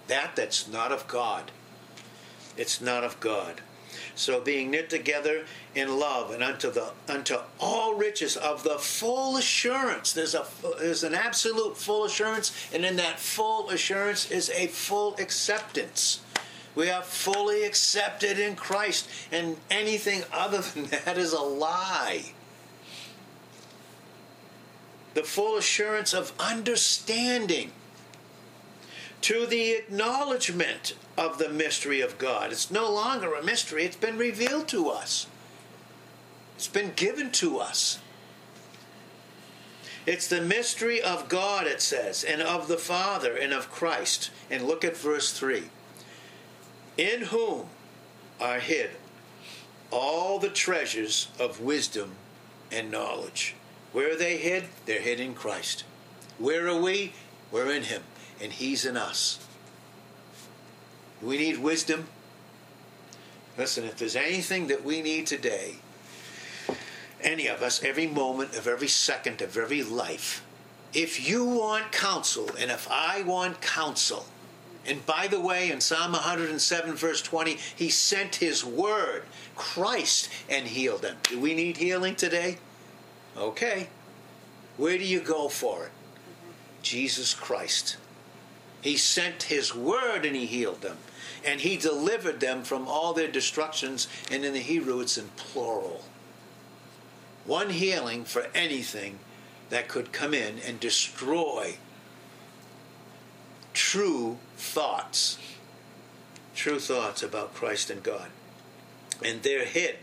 That 0.07 0.37
that's 0.37 0.69
not 0.69 0.92
of 0.92 1.09
God. 1.09 1.50
It's 2.56 2.80
not 2.80 3.04
of 3.04 3.18
God. 3.21 3.61
So 4.14 4.40
being 4.40 4.71
knit 4.71 4.90
together 4.90 5.44
in 5.75 5.99
love 5.99 6.30
and 6.32 6.42
unto 6.42 6.71
the 6.71 6.92
unto 7.09 7.38
all 7.59 7.94
riches 7.94 8.37
of 8.37 8.62
the 8.62 8.78
full 8.78 9.37
assurance. 9.37 10.12
There's 10.12 10.35
a 10.35 10.47
there's 10.78 11.02
an 11.02 11.14
absolute 11.14 11.76
full 11.76 12.04
assurance, 12.04 12.52
and 12.73 12.85
in 12.85 12.97
that 12.97 13.18
full 13.18 13.71
assurance 13.71 14.30
is 14.30 14.50
a 14.50 14.66
full 14.66 15.16
acceptance. 15.16 16.21
We 16.75 16.90
are 16.90 17.02
fully 17.02 17.64
accepted 17.64 18.38
in 18.38 18.56
Christ, 18.56 19.09
and 19.30 19.56
anything 19.71 20.25
other 20.32 20.61
than 20.75 20.87
that 20.87 21.16
is 21.16 21.32
a 21.32 21.40
lie. 21.40 22.32
The 25.14 25.23
full 25.23 25.59
assurance 25.59 26.14
of 26.14 26.32
understanding 26.38 27.73
to 29.23 29.47
the 29.47 29.73
acknowledgement 29.73 30.94
of 31.16 31.38
the 31.38 31.49
mystery 31.49 32.00
of 32.00 32.19
God. 32.19 32.52
It's 32.52 32.71
no 32.71 32.90
longer 32.90 33.35
a 33.35 33.42
mystery, 33.42 33.85
it's 33.85 33.97
been 33.97 34.19
revealed 34.19 34.69
to 34.69 34.88
us, 34.88 35.26
it's 36.57 36.69
been 36.69 36.92
given 36.95 37.31
to 37.33 37.59
us. 37.59 37.99
It's 40.04 40.26
the 40.26 40.40
mystery 40.40 41.00
of 41.00 41.28
God, 41.28 41.69
it 41.69 41.81
says, 41.81 42.25
and 42.25 42.42
of 42.42 42.66
the 42.66 42.76
Father 42.76 43.37
and 43.37 43.52
of 43.52 43.71
Christ. 43.71 44.33
And 44.50 44.64
look 44.64 44.85
at 44.85 44.97
verse 44.97 45.33
3 45.33 45.71
In 46.99 47.26
whom 47.26 47.66
are 48.40 48.59
hid 48.59 48.90
all 49.92 50.38
the 50.38 50.49
treasures 50.49 51.28
of 51.38 51.61
wisdom 51.61 52.12
and 52.73 52.90
knowledge. 52.90 53.54
Where 53.92 54.12
are 54.12 54.16
they 54.16 54.38
hid? 54.38 54.64
They're 54.87 55.02
hid 55.02 55.21
in 55.21 55.35
Christ. 55.35 55.85
Where 56.38 56.66
are 56.66 56.81
we? 56.81 57.12
We're 57.52 57.71
in 57.71 57.85
Him, 57.85 58.02
and 58.40 58.50
He's 58.50 58.87
in 58.87 58.97
us. 58.97 59.47
We 61.23 61.38
need 61.38 61.59
wisdom. 61.59 62.09
Listen, 63.57 63.85
if 63.85 63.97
there's 63.97 64.17
anything 64.17 64.67
that 64.69 64.85
we 64.85 65.02
need 65.02 65.26
today, 65.26 65.76
any 67.21 67.47
of 67.47 67.62
us, 67.62 67.85
every 67.85 68.07
moment 68.07 68.57
of 68.57 68.67
every 68.67 68.88
second 68.88 69.41
of 69.41 69.57
every 69.57 69.83
life, 69.83 70.45
if 70.93 71.29
you 71.29 71.45
want 71.45 71.93
counsel 71.93 72.50
and 72.59 72.71
if 72.71 72.88
I 72.91 73.23
want 73.23 73.61
counsel, 73.61 74.26
and 74.85 75.05
by 75.07 75.29
the 75.29 75.41
way, 75.41 75.71
in 75.71 75.81
Psalm 75.81 76.12
107, 76.12 76.95
verse 76.95 77.23
20, 77.23 77.57
he 77.76 77.88
sent 77.88 78.37
his 78.37 78.64
word, 78.64 79.23
Christ, 79.55 80.29
and 80.49 80.67
healed 80.67 81.02
them. 81.02 81.17
Do 81.23 81.38
we 81.38 81.55
need 81.55 81.76
healing 81.76 82.17
today? 82.17 82.59
Okay. 83.37 83.88
Where 84.76 84.99
do 84.99 85.05
you 85.05 85.21
go 85.21 85.49
for 85.49 85.85
it? 85.85 85.91
Jesus 86.83 87.33
Christ. 87.33 87.97
He 88.82 88.96
sent 88.96 89.44
his 89.44 89.74
word 89.74 90.26
and 90.26 90.36
he 90.36 90.44
healed 90.44 90.82
them. 90.82 90.98
And 91.44 91.60
he 91.60 91.76
delivered 91.76 92.40
them 92.40 92.64
from 92.64 92.86
all 92.86 93.14
their 93.14 93.28
destructions. 93.28 94.08
And 94.30 94.44
in 94.44 94.52
the 94.52 94.58
Hebrew, 94.58 95.00
it's 95.00 95.16
in 95.16 95.28
plural. 95.36 96.04
One 97.46 97.70
healing 97.70 98.24
for 98.24 98.48
anything 98.54 99.18
that 99.70 99.88
could 99.88 100.12
come 100.12 100.34
in 100.34 100.58
and 100.66 100.78
destroy 100.78 101.76
true 103.72 104.38
thoughts. 104.56 105.38
True 106.54 106.78
thoughts 106.78 107.22
about 107.22 107.54
Christ 107.54 107.88
and 107.88 108.02
God. 108.02 108.28
And 109.24 109.42
they're 109.42 109.64
hid. 109.64 109.96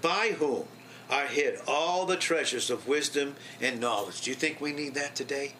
By 0.00 0.36
whom 0.38 0.64
are 1.10 1.26
hid 1.26 1.58
all 1.66 2.06
the 2.06 2.16
treasures 2.16 2.70
of 2.70 2.86
wisdom 2.86 3.34
and 3.60 3.80
knowledge. 3.80 4.22
Do 4.22 4.30
you 4.30 4.36
think 4.36 4.60
we 4.60 4.72
need 4.72 4.94
that 4.94 5.16
today? 5.16 5.54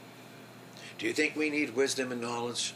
Do 1.02 1.08
you 1.08 1.14
think 1.14 1.34
we 1.34 1.50
need 1.50 1.74
wisdom 1.74 2.12
and 2.12 2.20
knowledge? 2.20 2.74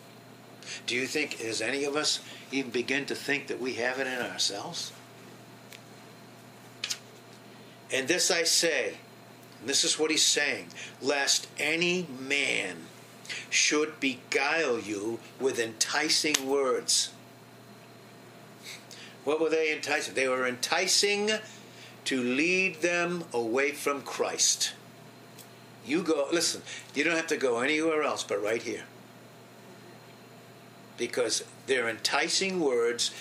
Do 0.88 0.97
you 0.97 1.06
think, 1.06 1.38
does 1.38 1.61
any 1.61 1.85
of 1.85 1.95
us 1.95 2.18
even 2.50 2.73
begin 2.73 3.06
to 3.06 3.14
think 3.14 3.47
that 3.47 3.61
we 3.61 3.75
have 3.75 4.00
it 4.00 4.09
in 4.09 4.21
ourselves? 4.21 4.92
And 7.92 8.09
this 8.09 8.33
I 8.33 8.42
say, 8.42 8.95
and 9.61 9.68
this 9.68 9.85
is 9.85 9.97
what 9.97 10.11
he's 10.11 10.25
saying, 10.25 10.71
lest 11.00 11.47
any 11.56 12.09
man 12.18 12.78
should 13.49 14.00
beguile 14.00 14.80
you 14.80 15.21
with 15.38 15.61
enticing 15.61 16.49
words. 16.49 17.12
What 19.23 19.40
were 19.40 19.50
they 19.50 19.73
enticing? 19.73 20.14
They 20.14 20.26
were 20.26 20.49
enticing 20.49 21.30
to 22.06 22.21
lead 22.21 22.83
them 22.83 23.23
away 23.33 23.71
from 23.71 24.02
Christ. 24.02 24.73
You 25.86 26.02
go, 26.02 26.26
listen, 26.32 26.62
you 26.94 27.04
don't 27.04 27.16
have 27.16 27.28
to 27.28 27.36
go 27.36 27.60
anywhere 27.60 28.02
else 28.02 28.24
but 28.24 28.42
right 28.42 28.62
here. 28.62 28.82
Because 30.96 31.44
they're 31.66 31.88
enticing 31.88 32.60
words, 32.60 33.12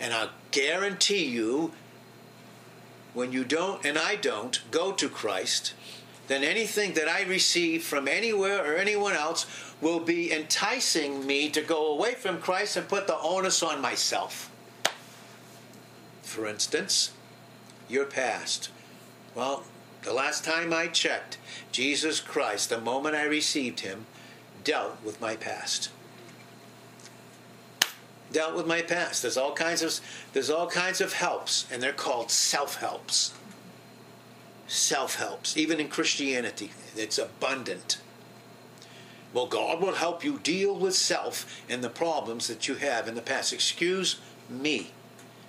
and 0.00 0.14
I'll 0.14 0.30
guarantee 0.50 1.26
you, 1.26 1.72
when 3.12 3.32
you 3.32 3.44
don't, 3.44 3.84
and 3.84 3.98
I 3.98 4.16
don't, 4.16 4.60
go 4.70 4.92
to 4.92 5.08
Christ, 5.08 5.74
then 6.28 6.42
anything 6.42 6.94
that 6.94 7.08
I 7.08 7.22
receive 7.22 7.84
from 7.84 8.08
anywhere 8.08 8.64
or 8.64 8.76
anyone 8.76 9.14
else 9.14 9.46
will 9.80 10.00
be 10.00 10.32
enticing 10.32 11.26
me 11.26 11.50
to 11.50 11.60
go 11.60 11.92
away 11.92 12.14
from 12.14 12.40
Christ 12.40 12.76
and 12.76 12.88
put 12.88 13.06
the 13.06 13.18
onus 13.18 13.62
on 13.62 13.80
myself. 13.80 14.50
For 16.22 16.46
instance, 16.46 17.12
your 17.88 18.06
past. 18.06 18.70
Well, 19.34 19.64
the 20.06 20.14
last 20.14 20.44
time 20.44 20.72
I 20.72 20.86
checked, 20.86 21.36
Jesus 21.72 22.20
Christ, 22.20 22.70
the 22.70 22.80
moment 22.80 23.16
I 23.16 23.24
received 23.24 23.80
him, 23.80 24.06
dealt 24.62 25.02
with 25.04 25.20
my 25.20 25.34
past. 25.34 25.90
Dealt 28.30 28.54
with 28.54 28.68
my 28.68 28.82
past. 28.82 29.22
There's 29.22 29.36
all 29.36 29.52
kinds 29.52 29.82
of 29.82 29.98
there's 30.32 30.48
all 30.48 30.68
kinds 30.68 31.00
of 31.00 31.14
helps, 31.14 31.66
and 31.72 31.82
they're 31.82 31.92
called 31.92 32.30
self-helps. 32.30 33.34
Self-helps. 34.68 35.56
Even 35.56 35.80
in 35.80 35.88
Christianity, 35.88 36.70
it's 36.96 37.18
abundant. 37.18 37.98
Well, 39.32 39.48
God 39.48 39.82
will 39.82 39.94
help 39.94 40.22
you 40.22 40.38
deal 40.38 40.78
with 40.78 40.94
self 40.94 41.62
and 41.68 41.82
the 41.82 41.90
problems 41.90 42.46
that 42.46 42.68
you 42.68 42.76
have 42.76 43.08
in 43.08 43.16
the 43.16 43.22
past. 43.22 43.52
Excuse 43.52 44.20
me. 44.48 44.92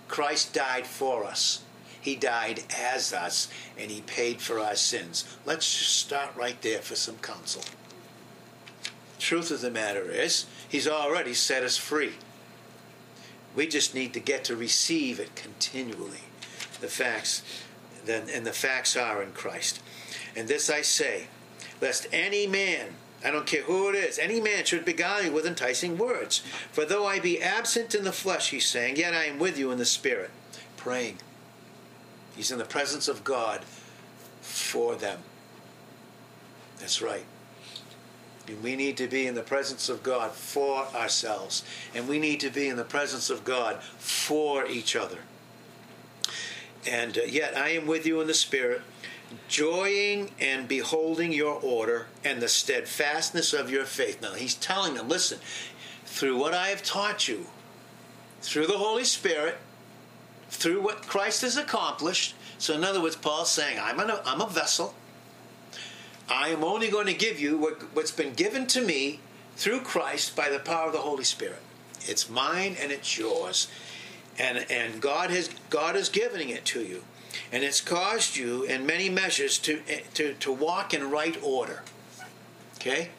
Christ 0.07 0.51
died 0.51 0.87
for 0.87 1.25
us. 1.25 1.61
He 2.07 2.15
died 2.15 2.63
as 2.73 3.11
us, 3.11 3.49
and 3.77 3.91
He 3.91 3.99
paid 3.99 4.39
for 4.39 4.61
our 4.61 4.77
sins. 4.77 5.25
Let's 5.45 5.65
start 5.65 6.33
right 6.37 6.55
there 6.61 6.79
for 6.79 6.95
some 6.95 7.17
counsel. 7.17 7.63
Truth 9.19 9.51
of 9.51 9.59
the 9.59 9.69
matter 9.69 10.09
is, 10.09 10.45
He's 10.69 10.87
already 10.87 11.33
set 11.33 11.63
us 11.63 11.75
free. 11.75 12.13
We 13.57 13.67
just 13.67 13.93
need 13.93 14.13
to 14.13 14.21
get 14.21 14.45
to 14.45 14.55
receive 14.55 15.19
it 15.19 15.35
continually. 15.35 16.23
The 16.79 16.87
facts, 16.87 17.41
then 18.05 18.29
and 18.33 18.47
the 18.47 18.53
facts 18.53 18.95
are 18.95 19.21
in 19.21 19.33
Christ. 19.33 19.81
And 20.33 20.47
this 20.47 20.69
I 20.69 20.83
say, 20.83 21.27
lest 21.81 22.07
any 22.13 22.47
man 22.47 22.93
I 23.25 23.31
don't 23.31 23.45
care 23.45 23.63
who 23.63 23.89
it 23.89 23.95
is. 23.95 24.17
Any 24.17 24.39
man 24.39 24.63
should 24.63 24.85
beguile 24.85 25.25
you 25.25 25.33
with 25.33 25.45
enticing 25.45 25.97
words. 25.97 26.37
For 26.71 26.85
though 26.85 27.05
I 27.05 27.19
be 27.19 27.41
absent 27.41 27.93
in 27.95 28.05
the 28.05 28.13
flesh, 28.13 28.51
he's 28.51 28.65
saying, 28.65 28.95
yet 28.95 29.13
I 29.13 29.25
am 29.25 29.39
with 29.39 29.57
you 29.57 29.71
in 29.71 29.77
the 29.77 29.85
spirit, 29.85 30.29
praying. 30.77 31.17
He's 32.37 32.51
in 32.51 32.59
the 32.59 32.65
presence 32.65 33.07
of 33.07 33.23
God 33.23 33.61
for 34.41 34.95
them. 34.95 35.19
That's 36.79 37.01
right. 37.01 37.25
And 38.47 38.63
we 38.63 38.75
need 38.75 38.95
to 38.97 39.07
be 39.07 39.25
in 39.25 39.33
the 39.33 39.41
presence 39.41 39.89
of 39.89 40.03
God 40.03 40.31
for 40.31 40.85
ourselves. 40.95 41.63
And 41.95 42.07
we 42.07 42.19
need 42.19 42.39
to 42.41 42.51
be 42.51 42.69
in 42.69 42.77
the 42.77 42.85
presence 42.85 43.31
of 43.31 43.43
God 43.43 43.81
for 43.81 44.67
each 44.67 44.95
other. 44.95 45.17
And 46.89 47.17
uh, 47.17 47.21
yet 47.21 47.57
I 47.57 47.69
am 47.69 47.87
with 47.87 48.05
you 48.05 48.21
in 48.21 48.27
the 48.27 48.33
Spirit, 48.35 48.83
joying 49.49 50.29
and 50.39 50.67
beholding 50.67 51.33
your 51.33 51.59
order 51.59 52.05
and 52.23 52.39
the 52.39 52.47
steadfastness 52.47 53.51
of 53.51 53.71
your 53.71 53.83
faith. 53.83 54.21
Now 54.21 54.33
he's 54.33 54.55
telling 54.55 54.93
them, 54.93 55.09
listen, 55.09 55.39
through 56.05 56.37
what 56.37 56.53
I 56.53 56.67
have 56.67 56.83
taught 56.83 57.27
you, 57.27 57.47
through 58.41 58.67
the 58.67 58.77
Holy 58.77 59.03
Spirit, 59.03 59.57
through 60.49 60.81
what 60.81 61.07
Christ 61.07 61.41
has 61.41 61.57
accomplished. 61.57 62.35
So, 62.57 62.73
in 62.73 62.83
other 62.83 63.01
words, 63.01 63.15
Paul's 63.15 63.51
saying, 63.51 63.79
I'm, 63.81 63.99
an, 63.99 64.11
I'm 64.25 64.41
a 64.41 64.47
vessel. 64.47 64.93
I 66.29 66.49
am 66.49 66.63
only 66.63 66.89
going 66.89 67.07
to 67.07 67.13
give 67.13 67.39
you 67.39 67.57
what, 67.57 67.81
what's 67.93 68.11
been 68.11 68.33
given 68.33 68.67
to 68.67 68.81
me 68.81 69.19
through 69.55 69.81
Christ 69.81 70.35
by 70.35 70.49
the 70.49 70.59
power 70.59 70.87
of 70.87 70.93
the 70.93 70.99
Holy 70.99 71.23
Spirit. 71.23 71.61
It's 72.01 72.29
mine 72.29 72.75
and 72.81 72.91
it's 72.91 73.17
yours. 73.17 73.67
And, 74.39 74.65
and 74.69 75.01
God 75.01 75.29
has 75.31 75.49
God 75.69 75.95
is 75.95 76.09
giving 76.09 76.49
it 76.49 76.63
to 76.65 76.81
you. 76.81 77.03
And 77.51 77.63
it's 77.63 77.81
caused 77.81 78.35
you 78.35 78.63
in 78.63 78.85
many 78.85 79.09
measures 79.09 79.57
to, 79.59 79.81
to, 80.15 80.33
to 80.33 80.51
walk 80.51 80.93
in 80.93 81.09
right 81.09 81.37
order. 81.41 81.83
Okay? 82.75 83.09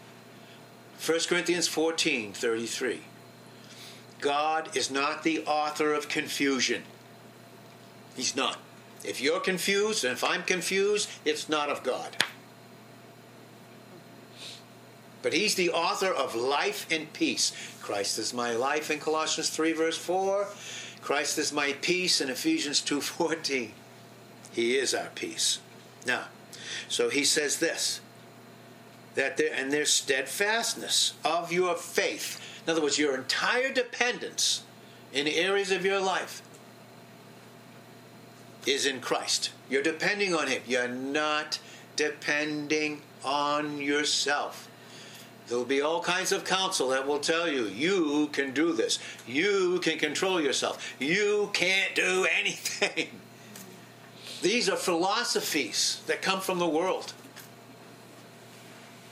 1 1.05 1.21
Corinthians 1.29 1.69
14 1.69 2.33
33. 2.33 3.01
God 4.21 4.77
is 4.77 4.91
not 4.91 5.23
the 5.23 5.45
author 5.45 5.93
of 5.93 6.09
confusion. 6.09 6.83
He's 8.19 8.35
not. 8.35 8.59
If 9.05 9.21
you're 9.21 9.39
confused 9.39 10.03
and 10.03 10.13
if 10.13 10.25
I'm 10.25 10.43
confused, 10.43 11.09
it's 11.25 11.49
not 11.49 11.69
of 11.69 11.85
God. 11.85 12.17
But 15.23 15.33
he's 15.33 15.55
the 15.55 15.71
author 15.71 16.13
of 16.13 16.35
life 16.35 16.85
and 16.91 17.13
peace. 17.13 17.53
Christ 17.81 18.19
is 18.19 18.35
my 18.35 18.51
life 18.51 18.91
in 18.91 18.99
Colossians 18.99 19.51
3 19.51 19.73
verse 19.73 19.97
4. 19.97 20.49
Christ 21.01 21.39
is 21.39 21.53
my 21.53 21.75
peace 21.81 22.21
in 22.21 22.29
Ephesians 22.29 22.81
2:14. 22.81 23.73
He 24.51 24.77
is 24.77 24.95
our 24.95 25.11
peace. 25.15 25.61
Now, 26.05 26.25
so 26.89 27.11
he 27.11 27.25
says 27.25 27.61
this 27.61 28.01
that 29.15 29.37
there 29.37 29.55
and 29.55 29.73
there's 29.73 29.93
steadfastness 29.93 31.13
of 31.25 31.53
your 31.53 31.77
faith. 31.77 32.41
In 32.67 32.73
other 32.73 32.83
words, 32.83 32.99
your 32.99 33.15
entire 33.15 33.73
dependence 33.73 34.63
in 35.13 35.29
areas 35.29 35.71
of 35.71 35.85
your 35.85 36.01
life 36.01 36.43
is 38.69 38.87
in 38.87 39.01
Christ. 39.01 39.51
You're 39.71 39.83
depending 39.83 40.35
on 40.35 40.49
Him. 40.49 40.63
You're 40.67 40.89
not 40.89 41.59
depending 41.97 43.03
on 43.25 43.79
yourself. 43.79 44.69
There'll 45.49 45.65
be 45.65 45.81
all 45.81 46.03
kinds 46.03 46.31
of 46.31 46.45
counsel 46.45 46.91
that 46.91 47.07
will 47.07 47.21
tell 47.21 47.49
you, 47.49 47.65
you 47.65 48.29
can 48.33 48.53
do 48.53 48.73
this. 48.73 48.99
You 49.27 49.81
can 49.83 49.99
control 49.99 50.41
yourself. 50.41 50.95
You 50.99 51.51
can't 51.55 51.95
do 51.95 52.27
anything. 52.39 53.09
These 54.43 54.69
are 54.69 54.77
philosophies 54.77 56.03
that 56.07 56.23
come 56.23 56.41
from 56.41 56.59
the 56.59 56.69
world. 56.69 57.15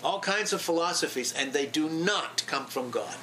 All 0.05 0.21
kinds 0.21 0.53
of 0.53 0.61
philosophies, 0.61 1.33
and 1.33 1.53
they 1.53 1.66
do 1.66 1.88
not 1.88 2.45
come 2.47 2.66
from 2.66 2.90
God. 2.90 3.16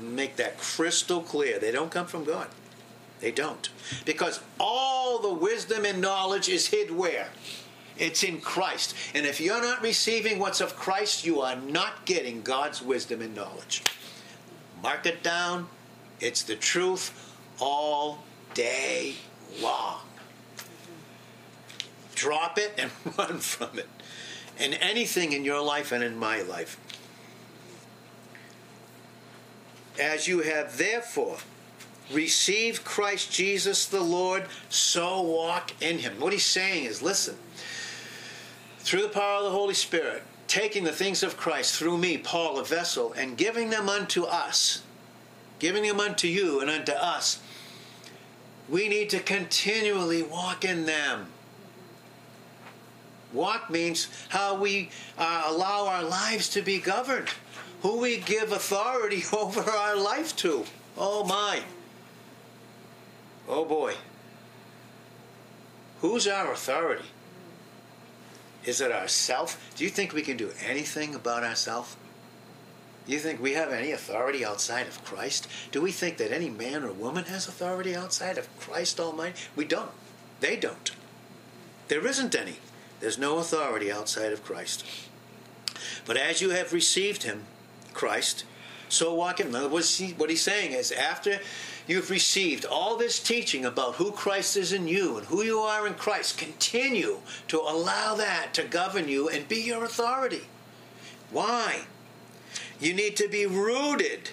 Make 0.00 0.36
that 0.36 0.56
crystal 0.58 1.20
clear. 1.20 1.58
They 1.58 1.72
don't 1.72 1.90
come 1.90 2.06
from 2.06 2.24
God. 2.24 2.48
They 3.22 3.30
don't. 3.30 3.68
Because 4.04 4.40
all 4.58 5.20
the 5.20 5.32
wisdom 5.32 5.84
and 5.84 6.00
knowledge 6.00 6.48
is 6.48 6.66
hid 6.66 6.90
where? 6.90 7.28
It's 7.96 8.24
in 8.24 8.40
Christ. 8.40 8.96
And 9.14 9.24
if 9.24 9.40
you're 9.40 9.62
not 9.62 9.80
receiving 9.80 10.40
what's 10.40 10.60
of 10.60 10.74
Christ, 10.74 11.24
you 11.24 11.40
are 11.40 11.54
not 11.54 12.04
getting 12.04 12.42
God's 12.42 12.82
wisdom 12.82 13.22
and 13.22 13.32
knowledge. 13.32 13.84
Mark 14.82 15.06
it 15.06 15.22
down. 15.22 15.68
It's 16.18 16.42
the 16.42 16.56
truth 16.56 17.32
all 17.60 18.24
day 18.54 19.14
long. 19.62 20.00
Drop 22.16 22.58
it 22.58 22.74
and 22.76 22.90
run 23.18 23.38
from 23.38 23.78
it. 23.78 23.88
And 24.58 24.74
anything 24.80 25.32
in 25.32 25.44
your 25.44 25.62
life 25.62 25.92
and 25.92 26.02
in 26.02 26.16
my 26.18 26.42
life. 26.42 26.76
As 30.00 30.26
you 30.26 30.40
have 30.40 30.76
therefore 30.76 31.38
received 32.12 32.84
Christ 32.84 33.32
Jesus 33.32 33.86
the 33.86 34.00
Lord, 34.00 34.44
so 34.68 35.20
walk 35.22 35.72
in 35.80 35.98
him. 35.98 36.18
What 36.18 36.32
he's 36.32 36.44
saying 36.44 36.84
is 36.84 37.02
listen, 37.02 37.36
through 38.78 39.02
the 39.02 39.08
power 39.08 39.38
of 39.38 39.44
the 39.44 39.50
Holy 39.50 39.74
Spirit, 39.74 40.22
taking 40.46 40.84
the 40.84 40.92
things 40.92 41.22
of 41.22 41.36
Christ 41.36 41.76
through 41.76 41.98
me, 41.98 42.18
Paul, 42.18 42.58
a 42.58 42.64
vessel, 42.64 43.12
and 43.12 43.36
giving 43.36 43.70
them 43.70 43.88
unto 43.88 44.24
us, 44.24 44.82
giving 45.58 45.84
them 45.84 46.00
unto 46.00 46.26
you 46.26 46.60
and 46.60 46.68
unto 46.68 46.92
us, 46.92 47.40
we 48.68 48.88
need 48.88 49.10
to 49.10 49.20
continually 49.20 50.22
walk 50.22 50.64
in 50.64 50.86
them. 50.86 51.26
Walk 53.32 53.70
means 53.70 54.08
how 54.28 54.56
we 54.56 54.90
uh, 55.16 55.44
allow 55.46 55.86
our 55.86 56.04
lives 56.04 56.48
to 56.50 56.62
be 56.62 56.78
governed, 56.78 57.28
who 57.80 57.98
we 57.98 58.18
give 58.18 58.52
authority 58.52 59.22
over 59.32 59.62
our 59.62 59.96
life 59.96 60.36
to. 60.36 60.64
Oh 60.98 61.24
my. 61.24 61.62
Oh 63.48 63.64
boy. 63.64 63.94
Who's 66.00 66.26
our 66.26 66.52
authority? 66.52 67.04
Is 68.64 68.80
it 68.80 68.92
ourself? 68.92 69.72
Do 69.76 69.84
you 69.84 69.90
think 69.90 70.12
we 70.12 70.22
can 70.22 70.36
do 70.36 70.50
anything 70.64 71.14
about 71.14 71.42
ourselves? 71.42 71.96
Do 73.06 73.12
you 73.12 73.18
think 73.18 73.40
we 73.40 73.54
have 73.54 73.72
any 73.72 73.90
authority 73.90 74.44
outside 74.44 74.86
of 74.86 75.04
Christ? 75.04 75.48
Do 75.72 75.80
we 75.80 75.90
think 75.90 76.18
that 76.18 76.32
any 76.32 76.48
man 76.48 76.84
or 76.84 76.92
woman 76.92 77.24
has 77.24 77.48
authority 77.48 77.96
outside 77.96 78.38
of 78.38 78.48
Christ 78.60 79.00
Almighty? 79.00 79.34
We 79.56 79.64
don't. 79.64 79.90
They 80.40 80.56
don't. 80.56 80.92
There 81.88 82.06
isn't 82.06 82.34
any. 82.34 82.58
There's 83.00 83.18
no 83.18 83.38
authority 83.38 83.90
outside 83.90 84.32
of 84.32 84.44
Christ. 84.44 84.84
But 86.06 86.16
as 86.16 86.40
you 86.40 86.50
have 86.50 86.72
received 86.72 87.24
Him, 87.24 87.44
Christ, 87.92 88.44
so 88.88 89.14
walk 89.14 89.40
in. 89.40 89.48
In 89.48 89.54
other 89.56 89.68
words, 89.68 90.00
What 90.16 90.30
he's 90.30 90.42
saying 90.42 90.72
is, 90.72 90.92
after 90.92 91.40
you've 91.86 92.10
received 92.10 92.64
all 92.64 92.96
this 92.96 93.18
teaching 93.18 93.64
about 93.64 93.96
who 93.96 94.12
Christ 94.12 94.56
is 94.56 94.72
in 94.72 94.86
you 94.88 95.18
and 95.18 95.26
who 95.26 95.42
you 95.42 95.58
are 95.60 95.86
in 95.86 95.94
Christ, 95.94 96.38
continue 96.38 97.18
to 97.48 97.60
allow 97.60 98.14
that 98.14 98.54
to 98.54 98.64
govern 98.64 99.08
you 99.08 99.28
and 99.28 99.48
be 99.48 99.60
your 99.62 99.84
authority. 99.84 100.42
Why? 101.30 101.82
You 102.80 102.94
need 102.94 103.16
to 103.16 103.28
be 103.28 103.46
rooted 103.46 104.30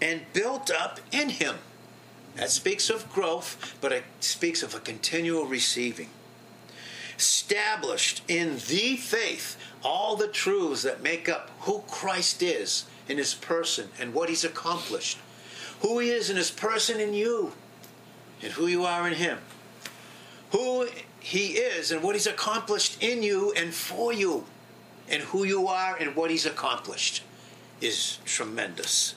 and 0.00 0.22
built 0.32 0.70
up 0.70 1.00
in 1.12 1.30
Him. 1.30 1.56
That 2.36 2.50
speaks 2.50 2.88
of 2.88 3.12
growth, 3.12 3.76
but 3.80 3.92
it 3.92 4.04
speaks 4.20 4.62
of 4.62 4.74
a 4.74 4.80
continual 4.80 5.46
receiving. 5.46 6.08
Established 7.16 8.22
in 8.28 8.54
the 8.68 8.96
faith, 8.96 9.56
all 9.82 10.14
the 10.14 10.28
truths 10.28 10.82
that 10.82 11.02
make 11.02 11.28
up 11.28 11.50
who 11.60 11.82
Christ 11.88 12.42
is 12.42 12.84
in 13.08 13.18
His 13.18 13.34
person 13.34 13.88
and 13.98 14.14
what 14.14 14.28
He's 14.28 14.44
accomplished 14.44 15.18
who 15.80 15.98
He 15.98 16.10
is 16.10 16.30
in 16.30 16.36
His 16.36 16.50
person 16.50 17.00
in 17.00 17.14
you, 17.14 17.52
and 18.42 18.52
who 18.52 18.66
you 18.66 18.84
are 18.84 19.06
in 19.06 19.14
Him. 19.14 19.38
Who 20.52 20.88
He 21.20 21.52
is 21.58 21.90
and 21.92 22.02
what 22.02 22.14
He's 22.14 22.26
accomplished 22.26 23.02
in 23.02 23.22
you 23.22 23.52
and 23.56 23.74
for 23.74 24.12
you, 24.12 24.44
and 25.08 25.22
who 25.22 25.44
you 25.44 25.68
are 25.68 25.96
and 25.96 26.14
what 26.16 26.30
He's 26.30 26.46
accomplished 26.46 27.22
is 27.80 28.18
tremendous. 28.24 29.14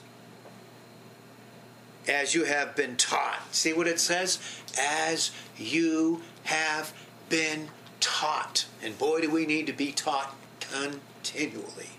As 2.08 2.34
you 2.34 2.44
have 2.44 2.74
been 2.74 2.96
taught. 2.96 3.42
See 3.52 3.72
what 3.72 3.86
it 3.86 4.00
says? 4.00 4.38
As 4.78 5.30
you 5.56 6.22
have 6.44 6.92
been 7.28 7.68
taught. 8.00 8.66
And 8.82 8.98
boy, 8.98 9.20
do 9.20 9.30
we 9.30 9.46
need 9.46 9.68
to 9.68 9.72
be 9.72 9.92
taught 9.92 10.34
continually. 10.60 11.90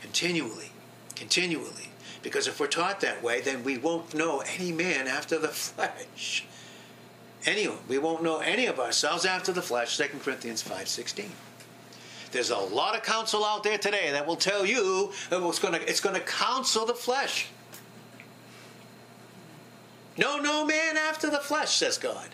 Continually. 0.00 0.70
Continually. 1.16 1.90
Because 2.28 2.46
if 2.46 2.60
we're 2.60 2.66
taught 2.66 3.00
that 3.00 3.22
way, 3.22 3.40
then 3.40 3.64
we 3.64 3.78
won't 3.78 4.12
know 4.12 4.42
any 4.54 4.70
man 4.70 5.08
after 5.08 5.38
the 5.38 5.48
flesh. 5.48 6.44
Anyone. 7.46 7.78
We 7.88 7.96
won't 7.96 8.22
know 8.22 8.40
any 8.40 8.66
of 8.66 8.78
ourselves 8.78 9.24
after 9.24 9.50
the 9.50 9.62
flesh. 9.62 9.96
2 9.96 10.04
Corinthians 10.22 10.62
5.16. 10.62 11.24
There's 12.30 12.50
a 12.50 12.58
lot 12.58 12.94
of 12.94 13.02
counsel 13.02 13.46
out 13.46 13.62
there 13.62 13.78
today 13.78 14.10
that 14.10 14.26
will 14.26 14.36
tell 14.36 14.66
you 14.66 15.10
it's 15.30 15.58
going 15.58 15.72
to, 15.72 15.88
it's 15.88 16.00
going 16.00 16.16
to 16.16 16.20
counsel 16.20 16.84
the 16.84 16.92
flesh. 16.92 17.46
No, 20.18 20.36
no 20.36 20.66
man 20.66 20.98
after 20.98 21.30
the 21.30 21.38
flesh, 21.38 21.76
says 21.76 21.96
God. 21.96 22.28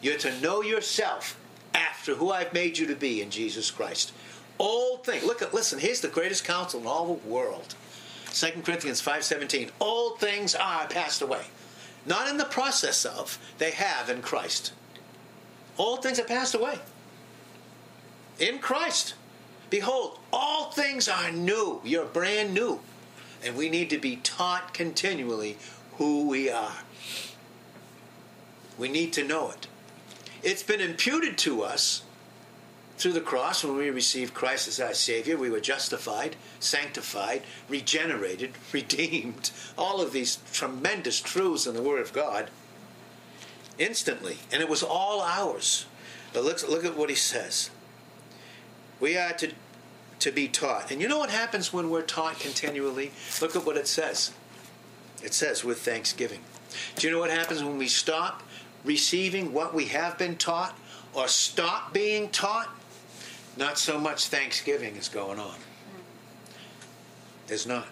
You're 0.00 0.16
to 0.16 0.40
know 0.40 0.62
yourself 0.62 1.38
after 1.74 2.14
who 2.14 2.30
I've 2.30 2.54
made 2.54 2.78
you 2.78 2.86
to 2.86 2.94
be 2.94 3.20
in 3.20 3.28
Jesus 3.28 3.70
Christ. 3.70 4.14
All 4.56 4.96
things. 4.98 5.24
Look 5.24 5.42
at, 5.42 5.52
listen, 5.52 5.80
here's 5.80 6.00
the 6.00 6.08
greatest 6.08 6.46
counsel 6.46 6.80
in 6.80 6.86
all 6.86 7.04
the 7.04 7.28
world. 7.28 7.74
2 8.34 8.64
Corinthians 8.64 9.00
5:17, 9.00 9.70
all 9.78 10.16
things 10.16 10.56
are 10.56 10.88
passed 10.88 11.22
away. 11.22 11.46
Not 12.04 12.28
in 12.28 12.36
the 12.36 12.44
process 12.44 13.04
of, 13.04 13.38
they 13.58 13.70
have 13.70 14.10
in 14.10 14.22
Christ. 14.22 14.72
All 15.76 15.98
things 15.98 16.18
are 16.18 16.24
passed 16.24 16.54
away. 16.54 16.80
In 18.40 18.58
Christ. 18.58 19.14
Behold, 19.70 20.18
all 20.32 20.72
things 20.72 21.08
are 21.08 21.30
new. 21.30 21.80
You're 21.84 22.04
brand 22.04 22.52
new. 22.52 22.80
And 23.42 23.56
we 23.56 23.68
need 23.68 23.88
to 23.90 23.98
be 23.98 24.16
taught 24.16 24.74
continually 24.74 25.56
who 25.96 26.26
we 26.26 26.50
are. 26.50 26.78
We 28.76 28.88
need 28.88 29.12
to 29.12 29.24
know 29.24 29.50
it. 29.50 29.68
It's 30.42 30.64
been 30.64 30.80
imputed 30.80 31.38
to 31.38 31.62
us 31.62 32.02
through 33.04 33.12
the 33.12 33.20
cross, 33.20 33.62
when 33.62 33.76
we 33.76 33.90
received 33.90 34.32
Christ 34.32 34.66
as 34.66 34.80
our 34.80 34.94
Savior, 34.94 35.36
we 35.36 35.50
were 35.50 35.60
justified, 35.60 36.36
sanctified, 36.58 37.42
regenerated, 37.68 38.52
redeemed. 38.72 39.50
All 39.76 40.00
of 40.00 40.12
these 40.12 40.38
tremendous 40.54 41.20
truths 41.20 41.66
in 41.66 41.74
the 41.74 41.82
Word 41.82 42.00
of 42.00 42.14
God 42.14 42.48
instantly. 43.76 44.38
And 44.50 44.62
it 44.62 44.70
was 44.70 44.82
all 44.82 45.20
ours. 45.20 45.84
But 46.32 46.44
look, 46.44 46.66
look 46.66 46.86
at 46.86 46.96
what 46.96 47.10
he 47.10 47.14
says. 47.14 47.68
We 49.00 49.18
are 49.18 49.34
to, 49.34 49.52
to 50.20 50.32
be 50.32 50.48
taught. 50.48 50.90
And 50.90 51.02
you 51.02 51.06
know 51.06 51.18
what 51.18 51.28
happens 51.28 51.74
when 51.74 51.90
we're 51.90 52.00
taught 52.00 52.40
continually? 52.40 53.12
Look 53.42 53.54
at 53.54 53.66
what 53.66 53.76
it 53.76 53.86
says. 53.86 54.32
It 55.22 55.34
says, 55.34 55.62
with 55.62 55.80
thanksgiving. 55.80 56.40
Do 56.96 57.06
you 57.06 57.12
know 57.12 57.20
what 57.20 57.28
happens 57.28 57.62
when 57.62 57.76
we 57.76 57.86
stop 57.86 58.42
receiving 58.82 59.52
what 59.52 59.74
we 59.74 59.88
have 59.88 60.16
been 60.16 60.36
taught 60.36 60.74
or 61.12 61.28
stop 61.28 61.92
being 61.92 62.30
taught? 62.30 62.70
Not 63.56 63.78
so 63.78 63.98
much 63.98 64.26
thanksgiving 64.28 64.96
is 64.96 65.08
going 65.08 65.38
on. 65.38 65.56
There's 67.46 67.66
not. 67.66 67.86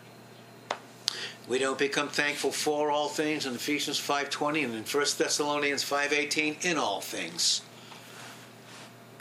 We 1.48 1.59
don't 1.59 1.79
become 1.79 2.09
thankful 2.09 2.53
for 2.53 2.90
all 2.90 3.09
things 3.09 3.46
in 3.46 3.55
Ephesians 3.55 3.98
5:20 3.98 4.64
and 4.64 4.75
in 4.75 4.85
1 4.85 5.18
Thessalonians 5.18 5.85
5:18 5.85 6.57
in 6.64 6.79
all 6.79 7.01
things. 7.01 7.62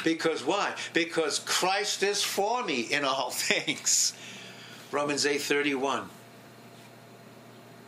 Because 0.04 0.43
why? 0.43 0.73
Because 0.93 1.39
Christ 1.39 2.01
is 2.04 2.23
for 2.23 2.63
me 2.63 2.82
in 2.82 3.06
all 3.06 3.32
things. 3.32 4.13
Romans 4.91 5.25
8:31. 5.25 6.10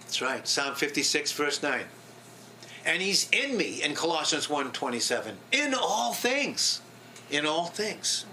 That's 0.02 0.22
right. 0.22 0.48
Psalm 0.48 0.76
56 0.76 1.32
verse 1.32 1.64
9. 1.64 1.86
And 2.86 3.02
he's 3.02 3.30
in 3.32 3.56
me 3.56 3.82
in 3.82 3.96
Colossians 3.96 4.48
1:27. 4.48 5.36
In 5.52 5.74
all 5.74 6.14
things. 6.14 6.82
In 7.32 7.46
all 7.46 7.68
things. 7.68 8.26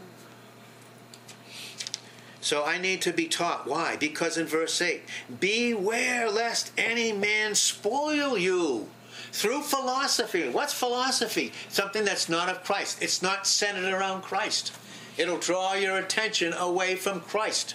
So 2.41 2.65
I 2.65 2.79
need 2.79 3.03
to 3.03 3.13
be 3.13 3.27
taught. 3.29 3.67
Why? 3.67 3.97
Because 3.97 4.39
in 4.39 4.47
verse 4.47 4.81
8, 4.81 5.03
beware 5.41 6.31
lest 6.31 6.73
any 6.79 7.13
man 7.13 7.55
spoil 7.55 8.39
you 8.39 8.89
through 9.33 9.63
philosophy. 9.63 10.49
What's 10.49 10.73
philosophy? 10.73 11.53
Something 11.69 12.05
that's 12.05 12.29
not 12.29 12.49
of 12.49 12.65
Christ. 12.65 13.03
It's 13.03 13.23
not 13.23 13.47
centered 13.47 13.93
around 13.93 14.23
Christ. 14.23 14.73
It'll 15.19 15.39
draw 15.39 15.75
your 15.75 15.99
attention 15.99 16.53
away 16.55 16.97
from 16.97 17.21
Christ. 17.21 17.75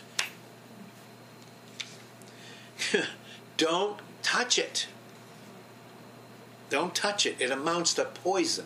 Don't 3.57 3.99
touch 4.23 4.57
it. 4.57 4.87
Don't 6.69 6.95
touch 6.95 7.25
it. 7.25 7.35
It 7.39 7.51
amounts 7.51 7.93
to 7.93 8.05
poison. 8.05 8.65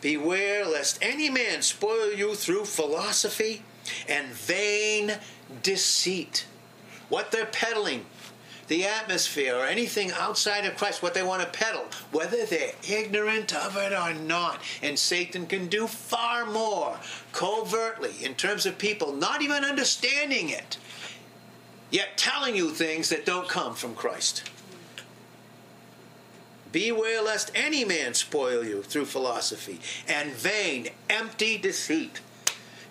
Beware 0.00 0.64
lest 0.64 0.98
any 1.02 1.28
man 1.28 1.62
spoil 1.62 2.12
you 2.12 2.34
through 2.34 2.66
philosophy 2.66 3.62
and 4.08 4.28
vain 4.28 5.14
deceit. 5.62 6.46
What 7.08 7.30
they're 7.30 7.46
peddling, 7.46 8.04
the 8.68 8.84
atmosphere, 8.84 9.56
or 9.56 9.64
anything 9.64 10.12
outside 10.12 10.64
of 10.66 10.76
Christ, 10.76 11.02
what 11.02 11.14
they 11.14 11.22
want 11.22 11.42
to 11.42 11.58
peddle, 11.58 11.86
whether 12.12 12.44
they're 12.44 12.72
ignorant 12.88 13.54
of 13.54 13.76
it 13.76 13.92
or 13.92 14.12
not. 14.14 14.60
And 14.82 14.98
Satan 14.98 15.46
can 15.46 15.68
do 15.68 15.86
far 15.86 16.44
more 16.44 16.98
covertly 17.32 18.12
in 18.22 18.34
terms 18.34 18.66
of 18.66 18.78
people 18.78 19.12
not 19.12 19.42
even 19.42 19.64
understanding 19.64 20.50
it, 20.50 20.76
yet 21.90 22.18
telling 22.18 22.54
you 22.54 22.70
things 22.70 23.08
that 23.08 23.24
don't 23.24 23.48
come 23.48 23.74
from 23.74 23.94
Christ. 23.94 24.50
Beware 26.70 27.22
lest 27.22 27.50
any 27.54 27.84
man 27.86 28.12
spoil 28.12 28.62
you 28.62 28.82
through 28.82 29.06
philosophy 29.06 29.80
and 30.06 30.32
vain, 30.32 30.88
empty 31.08 31.56
deceit 31.56 32.20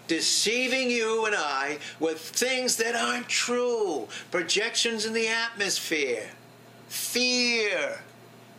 deceiving 0.07 0.89
you 0.89 1.25
and 1.25 1.35
I 1.35 1.79
with 1.99 2.19
things 2.19 2.77
that 2.77 2.95
aren't 2.95 3.27
true, 3.27 4.07
projections 4.31 5.05
in 5.05 5.13
the 5.13 5.27
atmosphere, 5.27 6.29
fear. 6.87 8.01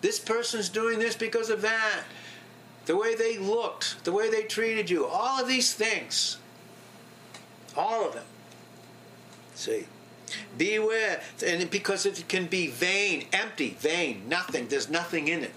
This 0.01 0.19
person's 0.19 0.69
doing 0.69 0.99
this 0.99 1.17
because 1.17 1.51
of 1.51 1.63
that. 1.63 2.03
The 2.87 2.97
way 2.97 3.15
they 3.15 3.37
looked, 3.37 4.05
the 4.05 4.13
way 4.13 4.31
they 4.31 4.43
treated 4.43 4.89
you, 4.89 5.07
all 5.07 5.43
of 5.43 5.49
these 5.49 5.75
things. 5.75 6.39
All 7.77 8.07
of 8.07 8.15
them. 8.15 8.25
See? 9.55 9.87
Beware, 10.57 11.21
and 11.45 11.71
because 11.71 12.07
it 12.07 12.29
can 12.29 12.47
be 12.47 12.67
vain, 12.67 13.27
empty, 13.33 13.77
vain, 13.81 14.29
nothing. 14.29 14.69
There's 14.69 14.89
nothing 14.89 15.29
in 15.29 15.43
it. 15.43 15.53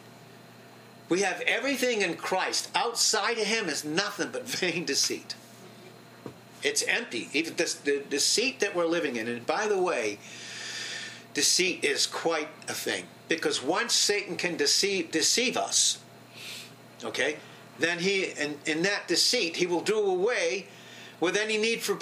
We 1.10 1.22
have 1.22 1.42
everything 1.42 2.02
in 2.02 2.16
Christ. 2.16 2.70
Outside 2.74 3.38
of 3.38 3.46
Him 3.46 3.68
is 3.68 3.84
nothing 3.84 4.30
but 4.32 4.44
vain 4.48 4.86
deceit. 4.86 5.36
It's 6.64 6.84
empty. 6.84 7.30
Even 7.34 7.56
this, 7.56 7.74
the 7.74 8.04
deceit 8.10 8.60
that 8.60 8.76
we're 8.76 8.86
living 8.86 9.16
in. 9.16 9.28
And 9.28 9.46
by 9.46 9.68
the 9.68 9.82
way, 9.82 10.20
deceit 11.34 11.84
is 11.84 12.08
quite 12.08 12.50
a 12.68 12.74
thing 12.74 13.06
because 13.28 13.64
once 13.64 13.94
Satan 13.94 14.36
can 14.36 14.58
deceive 14.58 15.12
deceive 15.12 15.58
us, 15.58 16.00
okay, 17.04 17.38
then 17.80 18.00
he 18.00 18.26
in, 18.26 18.58
in 18.66 18.82
that 18.84 19.08
deceit 19.08 19.56
he 19.56 19.66
will 19.66 19.82
do 19.82 19.98
away 19.98 20.68
with 21.20 21.38
any 21.38 21.58
need 21.58 21.82
for 21.82 21.96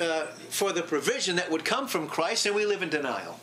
uh, 0.00 0.26
for 0.50 0.72
the 0.72 0.82
provision 0.82 1.36
that 1.36 1.50
would 1.50 1.64
come 1.64 1.88
from 1.88 2.06
Christ, 2.06 2.46
and 2.46 2.54
we 2.54 2.64
live 2.64 2.82
in 2.82 2.90
denial. 2.90 3.38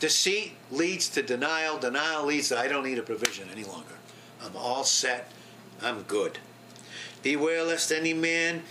Deceit 0.00 0.52
leads 0.70 1.08
to 1.10 1.22
denial. 1.22 1.78
Denial 1.78 2.26
leads 2.26 2.50
to 2.50 2.58
I 2.58 2.68
don't 2.68 2.84
need 2.84 2.98
a 2.98 3.02
provision 3.02 3.48
any 3.50 3.64
longer. 3.64 3.94
I'm 4.44 4.56
all 4.56 4.84
set. 4.84 5.32
I'm 5.82 6.02
good. 6.02 6.38
Beware 7.24 7.64
lest 7.64 7.90
any 7.90 8.12
man 8.12 8.62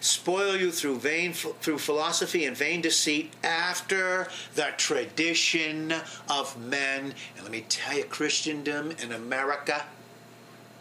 spoil 0.00 0.56
you 0.56 0.72
through 0.72 0.98
vain 0.98 1.34
through 1.34 1.78
philosophy 1.78 2.46
and 2.46 2.56
vain 2.56 2.80
deceit 2.80 3.34
after 3.44 4.28
the 4.54 4.68
tradition 4.78 5.92
of 6.30 6.58
men. 6.58 7.12
And 7.36 7.42
let 7.42 7.50
me 7.52 7.66
tell 7.68 7.98
you, 7.98 8.04
Christendom 8.04 8.92
in 8.92 9.12
America 9.12 9.84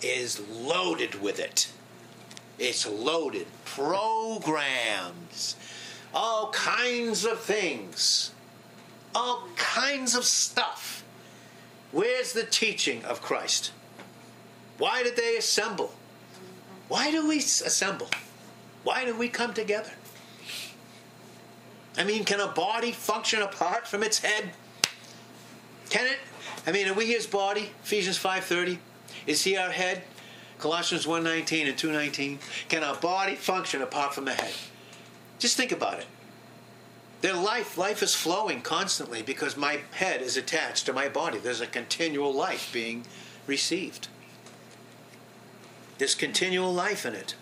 is 0.01 0.39
loaded 0.49 1.21
with 1.21 1.37
it. 1.37 1.69
It's 2.57 2.87
loaded. 2.87 3.47
Programs, 3.65 5.57
all 6.13 6.49
kinds 6.51 7.25
of 7.25 7.41
things, 7.41 8.31
all 9.13 9.49
kinds 9.57 10.15
of 10.15 10.23
stuff. 10.23 11.03
Where's 11.91 12.31
the 12.31 12.43
teaching 12.43 13.03
of 13.03 13.21
Christ? 13.21 13.73
Why 14.77 15.03
did 15.03 15.17
they 15.17 15.35
assemble? 15.35 15.91
Why 16.87 17.11
do 17.11 17.27
we 17.27 17.37
assemble? 17.37 18.09
Why 18.83 19.05
do 19.05 19.17
we 19.17 19.27
come 19.27 19.53
together? 19.53 19.91
I 21.97 22.03
mean, 22.03 22.23
can 22.23 22.39
a 22.39 22.47
body 22.47 22.91
function 22.91 23.41
apart 23.41 23.87
from 23.87 24.03
its 24.03 24.19
head? 24.19 24.51
Can 25.89 26.07
it? 26.07 26.19
I 26.65 26.71
mean, 26.71 26.87
are 26.87 26.93
we 26.93 27.07
his 27.07 27.25
body? 27.25 27.71
Ephesians 27.83 28.19
5.30. 28.19 28.77
Is 29.25 29.43
he 29.43 29.57
our 29.57 29.71
head? 29.71 30.03
Colossians 30.59 31.05
1.19 31.05 31.67
and 31.67 31.77
2.19. 31.77 32.37
Can 32.69 32.83
a 32.83 32.93
body 32.95 33.35
function 33.35 33.81
apart 33.81 34.13
from 34.13 34.25
the 34.25 34.33
head? 34.33 34.53
Just 35.39 35.57
think 35.57 35.71
about 35.71 35.99
it. 35.99 36.05
Their 37.21 37.35
life, 37.35 37.77
life 37.77 38.03
is 38.03 38.13
flowing 38.13 38.61
constantly 38.61 39.21
because 39.21 39.57
my 39.57 39.81
head 39.91 40.21
is 40.21 40.37
attached 40.37 40.85
to 40.85 40.93
my 40.93 41.09
body. 41.09 41.39
There's 41.39 41.61
a 41.61 41.67
continual 41.67 42.33
life 42.33 42.71
being 42.71 43.05
received. 43.47 44.07
There's 45.97 46.15
continual 46.15 46.73
life 46.73 47.05
in 47.05 47.15
it. 47.15 47.35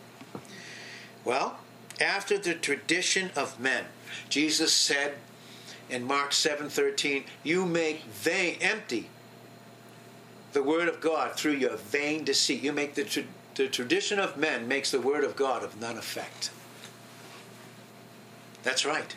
Well, 1.24 1.60
after 2.00 2.38
the 2.38 2.54
tradition 2.54 3.32
of 3.36 3.60
men, 3.60 3.86
Jesus 4.30 4.74
said 4.74 5.16
in 5.90 6.04
Mark 6.04 6.32
7:13, 6.32 7.26
"You 7.44 7.66
make 7.66 8.04
vain 8.04 8.58
empty 8.62 9.10
the 10.54 10.64
word 10.64 10.88
of 10.88 11.02
God 11.02 11.36
through 11.36 11.56
your 11.56 11.76
vain 11.76 12.24
deceit. 12.24 12.62
You 12.62 12.72
make 12.72 12.96
the, 12.96 13.04
tra- 13.04 13.24
the 13.56 13.68
tradition 13.68 14.20
of 14.20 14.38
men 14.38 14.68
makes 14.68 14.92
the 14.92 15.02
word 15.02 15.24
of 15.24 15.36
God 15.36 15.64
of 15.64 15.80
none 15.80 15.98
effect." 15.98 16.50
That's 18.64 18.86
right. 18.86 19.16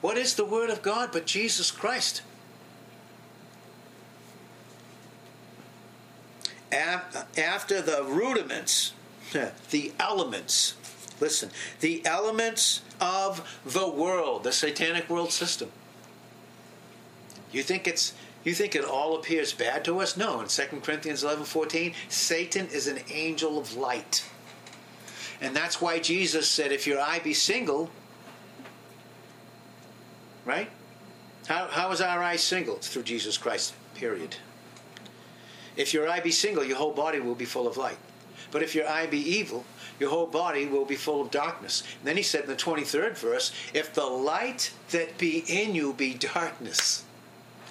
What 0.00 0.16
is 0.16 0.34
the 0.34 0.44
word 0.44 0.70
of 0.70 0.82
God 0.82 1.10
but 1.12 1.26
Jesus 1.26 1.70
Christ? 1.70 2.22
After 6.70 7.80
the 7.80 8.04
rudiments, 8.04 8.92
the 9.70 9.92
elements 9.98 10.74
Listen, 11.20 11.50
the 11.80 12.04
elements 12.06 12.82
of 13.00 13.60
the 13.64 13.88
world, 13.88 14.44
the 14.44 14.52
satanic 14.52 15.08
world 15.08 15.32
system. 15.32 15.70
You 17.50 17.62
think 17.62 17.88
it's 17.88 18.14
you 18.44 18.54
think 18.54 18.76
it 18.76 18.84
all 18.84 19.16
appears 19.16 19.52
bad 19.52 19.84
to 19.86 20.00
us? 20.00 20.16
No. 20.16 20.40
In 20.40 20.46
2 20.46 20.62
Corinthians 20.80 21.24
11 21.24 21.44
14, 21.44 21.92
Satan 22.08 22.68
is 22.68 22.86
an 22.86 23.00
angel 23.10 23.58
of 23.58 23.76
light. 23.76 24.24
And 25.40 25.54
that's 25.54 25.80
why 25.80 25.98
Jesus 25.98 26.48
said, 26.48 26.72
if 26.72 26.86
your 26.86 27.00
eye 27.00 27.20
be 27.20 27.32
single, 27.32 27.90
right? 30.44 30.68
How, 31.46 31.68
how 31.68 31.92
is 31.92 32.00
our 32.00 32.22
eye 32.22 32.36
single? 32.36 32.76
It's 32.76 32.88
through 32.88 33.04
Jesus 33.04 33.38
Christ, 33.38 33.74
period. 33.94 34.36
If 35.78 35.94
your 35.94 36.08
eye 36.08 36.20
be 36.20 36.32
single, 36.32 36.64
your 36.64 36.76
whole 36.76 36.92
body 36.92 37.20
will 37.20 37.36
be 37.36 37.46
full 37.46 37.66
of 37.66 37.78
light. 37.78 37.96
But 38.50 38.62
if 38.62 38.74
your 38.74 38.88
eye 38.88 39.06
be 39.06 39.18
evil, 39.18 39.64
your 40.00 40.10
whole 40.10 40.26
body 40.26 40.66
will 40.66 40.84
be 40.84 40.96
full 40.96 41.22
of 41.22 41.30
darkness. 41.30 41.82
And 42.00 42.08
then 42.08 42.16
he 42.16 42.22
said 42.22 42.42
in 42.42 42.50
the 42.50 42.56
23rd 42.56 43.16
verse, 43.16 43.52
if 43.72 43.94
the 43.94 44.04
light 44.04 44.72
that 44.90 45.16
be 45.18 45.44
in 45.48 45.74
you 45.74 45.92
be 45.92 46.14
darkness, 46.14 47.04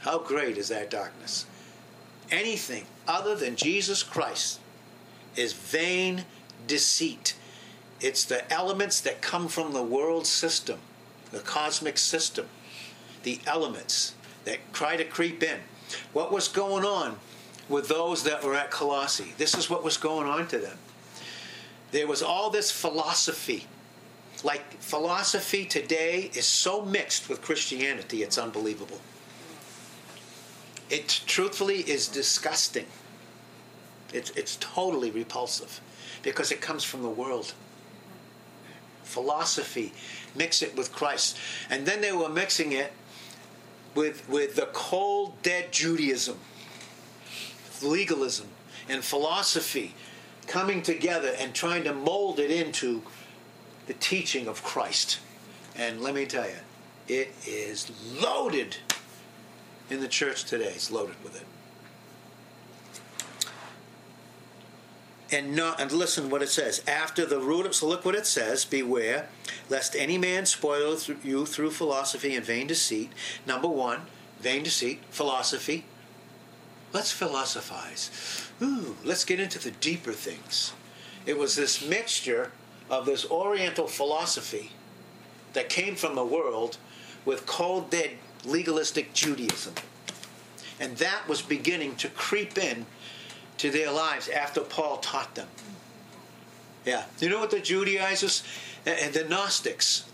how 0.02 0.20
great 0.20 0.58
is 0.58 0.70
that 0.70 0.90
darkness? 0.90 1.46
Anything 2.32 2.86
other 3.08 3.36
than 3.36 3.56
Jesus 3.56 4.04
Christ 4.04 4.60
is 5.36 5.54
vain 5.54 6.26
deceit. 6.66 7.36
It's 8.00 8.24
the 8.26 8.52
elements 8.52 9.02
that 9.02 9.22
come 9.22 9.48
from 9.48 9.74
the 9.74 9.84
world 9.84 10.28
system, 10.28 10.80
the 11.32 11.40
cosmic 11.40 11.98
system, 11.98 12.48
the 13.24 13.40
elements 13.46 14.16
that 14.46 14.60
try 14.72 14.96
to 14.96 15.04
creep 15.04 15.44
in. 15.44 15.60
What 16.14 16.32
was 16.32 16.48
going 16.48 16.86
on 16.86 17.18
with 17.70 17.88
those 17.88 18.24
that 18.24 18.44
were 18.44 18.56
at 18.56 18.72
Colossae? 18.72 19.34
This 19.38 19.56
is 19.56 19.70
what 19.70 19.84
was 19.84 19.98
going 19.98 20.28
on 20.28 20.48
to 20.48 20.58
them 20.58 20.78
there 21.92 22.08
was 22.08 22.22
all 22.22 22.50
this 22.50 22.72
philosophy. 22.72 23.66
Like 24.44 24.80
philosophy 24.82 25.66
today 25.66 26.30
is 26.34 26.46
so 26.46 26.84
mixed 26.84 27.30
with 27.30 27.42
Christianity, 27.42 28.24
it's 28.24 28.38
unbelievable. 28.38 29.00
It 30.90 31.22
truthfully 31.26 31.80
is 31.80 32.08
disgusting. 32.08 32.86
It's, 34.14 34.30
it's 34.32 34.58
totally 34.62 35.12
repulsive 35.12 35.82
because 36.24 36.52
it 36.52 36.62
comes 36.62 36.84
from 36.84 37.02
the 37.02 37.10
world. 37.10 37.54
Philosophy, 39.04 39.94
mix 40.36 40.62
it 40.62 40.76
with 40.78 40.94
Christ. 40.94 41.38
And 41.70 41.86
then 41.86 42.02
they 42.02 42.12
were 42.12 42.30
mixing 42.30 42.74
it 42.74 42.94
with, 43.96 44.28
with 44.30 44.56
the 44.56 44.70
cold, 44.72 45.42
dead 45.42 45.72
Judaism, 45.72 46.38
legalism, 47.84 48.48
and 48.90 49.04
philosophy 49.04 49.94
coming 50.48 50.82
together 50.82 51.34
and 51.40 51.54
trying 51.54 51.84
to 51.84 51.94
mold 51.94 52.40
it 52.40 52.52
into 52.52 53.02
the 53.88 53.94
teaching 53.94 54.48
of 54.48 54.64
Christ. 54.64 55.20
And 55.76 56.02
let 56.02 56.16
me 56.16 56.26
tell 56.26 56.48
you, 56.48 56.56
it 57.08 57.34
is 57.46 57.92
loaded 58.22 58.78
in 59.90 60.00
the 60.00 60.08
church 60.08 60.46
today. 60.46 60.72
It's 60.74 60.92
loaded 60.92 61.16
with 61.24 61.36
it. 61.36 61.48
and 65.32 65.56
not 65.56 65.80
and 65.80 65.92
listen 65.92 66.30
what 66.30 66.42
it 66.42 66.50
says 66.50 66.82
after 66.88 67.26
the 67.26 67.40
root 67.40 67.66
of 67.66 67.76
so 67.76 67.88
look 67.88 68.06
what 68.06 68.16
it 68.16 68.26
says 68.26 68.66
beware 68.66 69.28
lest 69.70 69.96
any 69.96 70.18
man 70.18 70.46
spoil 70.46 70.98
you 71.24 71.46
through 71.46 71.72
philosophy 71.72 72.36
and 72.36 72.46
vain 72.46 72.68
deceit 72.68 73.12
number 73.46 73.68
one 73.68 74.02
vain 74.40 74.64
deceit 74.64 75.02
philosophy 75.10 75.86
let's 76.94 77.12
philosophize 77.12 78.50
Ooh, 78.62 78.96
let's 79.04 79.26
get 79.26 79.40
into 79.40 79.60
the 79.60 79.72
deeper 79.72 80.14
things 80.14 80.74
it 81.26 81.38
was 81.38 81.56
this 81.56 81.88
mixture 81.88 82.52
of 82.90 83.06
this 83.06 83.30
oriental 83.30 83.88
philosophy 83.88 84.72
that 85.54 85.70
came 85.70 85.96
from 85.96 86.16
the 86.16 86.26
world 86.26 86.78
with 87.26 87.46
cold 87.46 87.90
dead 87.90 88.12
legalistic 88.46 89.14
judaism 89.14 89.74
and 90.80 90.98
that 90.98 91.28
was 91.28 91.42
beginning 91.42 91.96
to 91.98 92.10
creep 92.10 92.58
in 92.58 92.86
to 93.58 93.72
their 93.72 93.92
lives 93.92 94.30
after 94.30 94.62
Paul 94.62 94.98
taught 94.98 95.36
them. 95.36 95.48
Yeah. 96.86 97.06
You 97.20 97.30
know 97.30 97.40
what 97.40 97.52
the 97.52 97.60
Judaizers 97.60 98.44
and 98.86 99.14
the 99.14 99.24
Gnostics, 99.24 100.06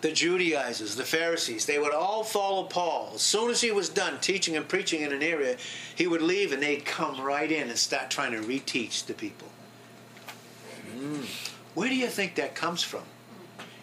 the 0.00 0.12
Judaizers, 0.12 0.96
the 0.96 1.04
Pharisees, 1.04 1.66
they 1.66 1.78
would 1.78 1.92
all 1.92 2.24
follow 2.24 2.64
Paul. 2.64 3.12
As 3.14 3.22
soon 3.22 3.50
as 3.50 3.60
he 3.60 3.70
was 3.70 3.88
done 3.88 4.18
teaching 4.20 4.56
and 4.56 4.66
preaching 4.66 5.02
in 5.02 5.12
an 5.12 5.22
area, 5.22 5.56
he 5.94 6.06
would 6.06 6.22
leave 6.22 6.52
and 6.52 6.62
they'd 6.62 6.84
come 6.84 7.20
right 7.20 7.50
in 7.50 7.68
and 7.68 7.78
start 7.78 8.10
trying 8.10 8.32
to 8.32 8.40
reteach 8.40 9.06
the 9.06 9.14
people. 9.14 9.48
Mm. 10.96 11.26
Where 11.74 11.88
do 11.88 11.96
you 11.96 12.06
think 12.06 12.34
that 12.36 12.54
comes 12.54 12.82
from? 12.82 13.02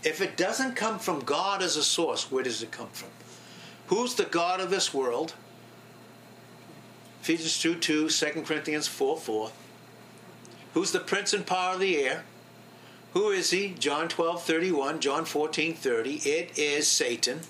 If 0.03 0.21
it 0.21 0.37
doesn't 0.37 0.75
come 0.75 0.99
from 0.99 1.19
God 1.21 1.61
as 1.61 1.75
a 1.77 1.83
source, 1.83 2.31
where 2.31 2.43
does 2.43 2.63
it 2.63 2.71
come 2.71 2.89
from? 2.89 3.09
Who's 3.87 4.15
the 4.15 4.25
God 4.25 4.59
of 4.59 4.69
this 4.69 4.93
world? 4.93 5.33
Ephesians 7.21 7.59
2 7.59 7.75
2, 7.75 8.09
2 8.09 8.25
Corinthians 8.43 8.87
4 8.87 9.17
4. 9.17 9.51
Who's 10.73 10.91
the 10.91 10.99
prince 10.99 11.33
and 11.33 11.45
power 11.45 11.73
of 11.73 11.79
the 11.79 11.97
air? 11.97 12.23
Who 13.13 13.29
is 13.29 13.51
he? 13.51 13.75
John 13.79 14.07
12 14.07 14.43
31, 14.43 14.99
John 14.99 15.25
14 15.25 15.73
30. 15.73 16.15
It 16.15 16.57
is 16.57 16.87
Satan. 16.87 17.41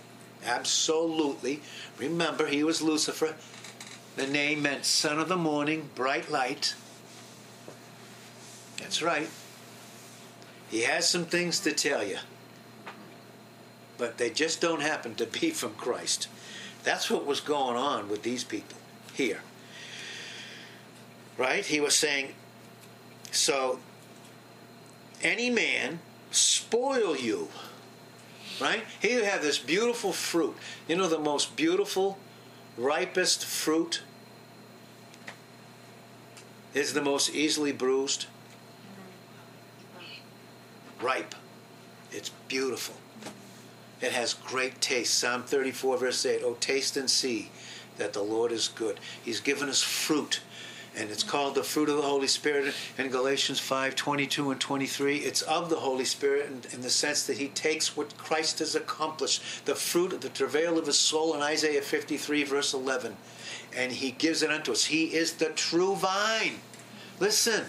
Absolutely. 0.46 1.62
Remember, 1.98 2.48
he 2.48 2.64
was 2.64 2.82
Lucifer. 2.82 3.36
The 4.16 4.28
name 4.28 4.62
meant 4.62 4.86
son 4.86 5.20
of 5.20 5.30
the 5.30 5.38
morning, 5.38 5.90
bright 5.94 6.32
light. 6.32 6.76
That's 8.80 9.02
right. 9.02 9.30
He 10.70 10.82
has 10.82 11.08
some 11.08 11.26
things 11.26 11.60
to 11.62 11.72
tell 11.72 12.04
you, 12.04 12.18
but 13.98 14.18
they 14.18 14.30
just 14.30 14.62
don't 14.62 14.82
happen 14.82 15.16
to 15.16 15.26
be 15.26 15.52
from 15.52 15.74
Christ. 15.74 16.28
That's 16.84 17.10
what 17.10 17.26
was 17.26 17.42
going 17.42 17.78
on 17.78 18.10
with 18.10 18.24
these 18.24 18.44
people 18.44 18.78
here 19.14 19.40
right? 21.38 21.66
He 21.66 21.80
was 21.80 21.96
saying, 21.96 22.34
so 23.32 23.80
any 25.22 25.50
man 25.50 26.00
spoil 26.32 27.16
you, 27.16 27.50
right? 28.62 28.84
Here 29.02 29.20
you 29.20 29.26
have 29.26 29.42
this 29.42 29.60
beautiful 29.60 30.14
fruit. 30.14 30.56
You 30.88 30.96
know, 30.96 31.08
the 31.08 31.20
most 31.20 31.56
beautiful, 31.56 32.18
ripest 32.78 33.46
fruit 33.46 34.02
is 36.74 36.94
the 36.94 37.02
most 37.02 37.34
easily 37.34 37.72
bruised. 37.72 38.28
Ripe. 41.02 41.36
It's 42.12 42.30
beautiful. 42.48 42.96
It 44.02 44.12
has 44.12 44.34
great 44.34 44.80
taste. 44.80 45.16
Psalm 45.16 45.44
34, 45.44 45.98
verse 45.98 46.26
8. 46.26 46.42
Oh, 46.44 46.56
taste 46.60 46.98
and 46.98 47.10
see 47.10 47.52
that 47.98 48.14
the 48.14 48.22
Lord 48.22 48.52
is 48.52 48.68
good. 48.68 49.00
He's 49.24 49.40
given 49.40 49.70
us 49.70 49.82
fruit 49.82 50.42
and 50.98 51.12
it's 51.12 51.24
called 51.24 51.54
the 51.54 51.64
fruit 51.64 51.90
of 51.90 51.96
the 51.96 52.02
Holy 52.02 52.28
Spirit 52.28 52.74
in 52.98 53.10
Galatians 53.10 53.60
5 53.60 53.96
22 53.96 54.52
and 54.52 54.60
23. 54.60 55.18
It's 55.18 55.44
of 55.44 55.70
the 55.70 55.76
Holy 55.76 56.06
Spirit 56.06 56.48
in, 56.48 56.62
in, 56.74 56.82
the 56.82 56.90
sense 56.90 57.28
that 57.28 57.38
he 57.38 57.50
takes 57.50 57.96
what 57.96 58.18
Christ 58.18 58.60
has 58.60 58.76
accomplished, 58.76 59.66
the 59.66 59.76
fruit 59.76 60.12
of 60.12 60.22
the 60.22 60.30
travail 60.30 60.78
of 60.78 60.88
his 60.88 60.98
soul 60.98 61.36
in 61.36 61.42
Isaiah 61.42 61.82
53, 61.82 62.44
verse 62.44 62.74
11, 62.74 63.16
and 63.76 63.92
he 63.92 64.12
gives 64.12 64.42
it 64.42 64.50
unto 64.50 64.72
us. 64.72 64.86
He 64.86 65.14
is 65.14 65.34
the 65.34 65.50
true 65.50 65.96
vine. 65.96 66.60
Listen, 67.20 67.66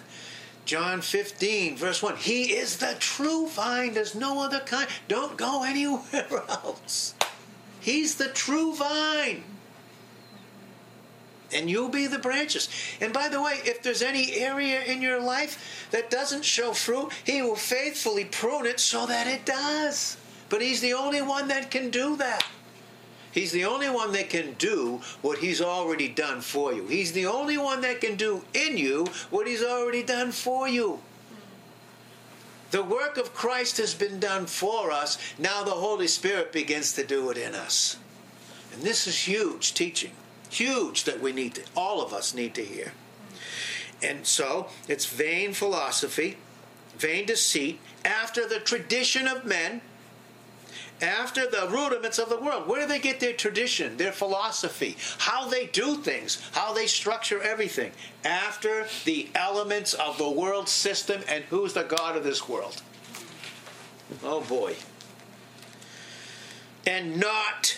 John 0.64 1.03
15, 1.03 1.77
verse 1.77 2.03
1. 2.03 2.17
He 2.17 2.53
is 2.55 2.79
the 2.79 2.97
true 2.99 3.49
vine. 3.49 3.93
There's 3.95 4.14
no 4.14 4.43
other 4.43 4.61
kind. 4.61 4.88
Don't 5.07 5.37
go 5.37 5.64
anywhere 5.64 6.27
else. 6.49 7.14
He's 7.81 8.17
the 8.17 8.29
true 8.29 8.75
vine 8.75 9.45
and 11.52 11.70
you'll 11.70 11.88
be 11.88 12.06
the 12.06 12.18
branches. 12.18 12.68
And 13.00 13.12
by 13.12 13.28
the 13.28 13.40
way, 13.40 13.61
if 13.64 13.82
there's 13.82 14.02
any 14.02 14.34
area 14.34 14.82
in 14.82 15.00
your 15.00 15.20
life 15.20 15.88
that 15.90 16.11
doesn't 16.11 16.44
show 16.44 16.72
fruit, 16.72 17.12
He 17.24 17.42
will 17.42 17.56
faithfully 17.56 18.24
prune 18.24 18.66
it 18.66 18.80
so 18.80 19.06
that 19.06 19.26
it 19.26 19.46
does. 19.46 20.16
But 20.48 20.62
He's 20.62 20.80
the 20.80 20.94
only 20.94 21.22
one 21.22 21.48
that 21.48 21.70
can 21.70 21.90
do 21.90 22.16
that. 22.16 22.44
He's 23.30 23.52
the 23.52 23.66
only 23.66 23.90
one 23.90 24.12
that 24.12 24.30
can 24.30 24.54
do 24.54 25.00
what 25.22 25.38
He's 25.38 25.61
already 25.61 26.08
done 26.08 26.40
for 26.40 26.72
you. 26.72 26.87
He's 26.87 27.12
the 27.12 27.26
only 27.26 27.58
one 27.58 27.80
that 27.82 28.00
can 28.00 28.16
do 28.16 28.44
in 28.54 28.76
you 28.76 29.06
what 29.30 29.46
He's 29.46 29.62
already 29.62 30.02
done 30.02 30.32
for 30.32 30.68
you. 30.68 31.00
The 32.70 32.82
work 32.82 33.16
of 33.16 33.32
Christ 33.32 33.78
has 33.78 33.94
been 33.94 34.20
done 34.20 34.44
for 34.44 34.90
us. 34.90 35.16
Now 35.38 35.62
the 35.62 35.70
Holy 35.70 36.06
Spirit 36.06 36.52
begins 36.52 36.92
to 36.94 37.06
do 37.06 37.30
it 37.30 37.38
in 37.38 37.54
us. 37.54 37.96
And 38.74 38.82
this 38.82 39.06
is 39.06 39.26
huge 39.26 39.72
teaching 39.72 40.12
huge 40.50 41.04
that 41.04 41.20
we 41.20 41.32
need 41.32 41.54
to, 41.56 41.62
all 41.76 42.02
of 42.02 42.12
us 42.12 42.34
need 42.34 42.54
to 42.54 42.64
hear. 42.64 42.92
And 44.02 44.26
so 44.26 44.68
it's 44.87 45.06
vain 45.06 45.52
philosophy, 45.52 46.37
vain 46.96 47.26
deceit, 47.26 47.80
after 48.04 48.48
the 48.48 48.61
tradition 48.61 49.26
of 49.26 49.44
men, 49.44 49.80
after 51.00 51.48
the 51.48 51.68
rudiments 51.70 52.18
of 52.18 52.28
the 52.28 52.40
world. 52.40 52.66
Where 52.66 52.82
do 52.82 52.87
they 52.87 52.98
get 52.98 53.20
their 53.20 53.32
tradition, 53.32 53.96
their 53.96 54.12
philosophy, 54.12 54.96
how 55.18 55.48
they 55.48 55.66
do 55.66 55.96
things, 55.96 56.42
how 56.52 56.72
they 56.72 56.87
structure 56.87 57.40
everything? 57.40 57.92
After 58.24 58.87
the 59.04 59.28
elements 59.34 59.94
of 59.94 60.18
the 60.18 60.30
world 60.30 60.68
system, 60.68 61.22
and 61.28 61.44
who's 61.44 61.74
the 61.74 61.84
God 61.84 62.16
of 62.16 62.24
this 62.24 62.48
world? 62.48 62.82
Oh 64.22 64.40
boy. 64.40 64.74
And 66.87 67.20
not 67.20 67.78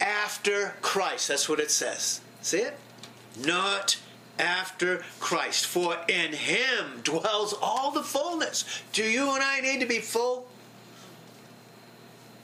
after 0.00 0.74
Christ. 0.82 1.28
That's 1.28 1.48
what 1.48 1.60
it 1.60 1.70
says. 1.70 2.20
See 2.42 2.58
it? 2.58 2.76
Not 3.38 3.98
after 4.38 5.04
Christ. 5.18 5.66
For 5.66 5.96
in 6.08 6.32
him 6.32 7.00
dwells 7.02 7.54
all 7.60 7.90
the 7.90 8.02
fullness. 8.02 8.64
Do 8.92 9.04
you 9.04 9.34
and 9.34 9.42
I 9.42 9.60
need 9.60 9.80
to 9.80 9.86
be 9.86 9.98
full? 9.98 10.48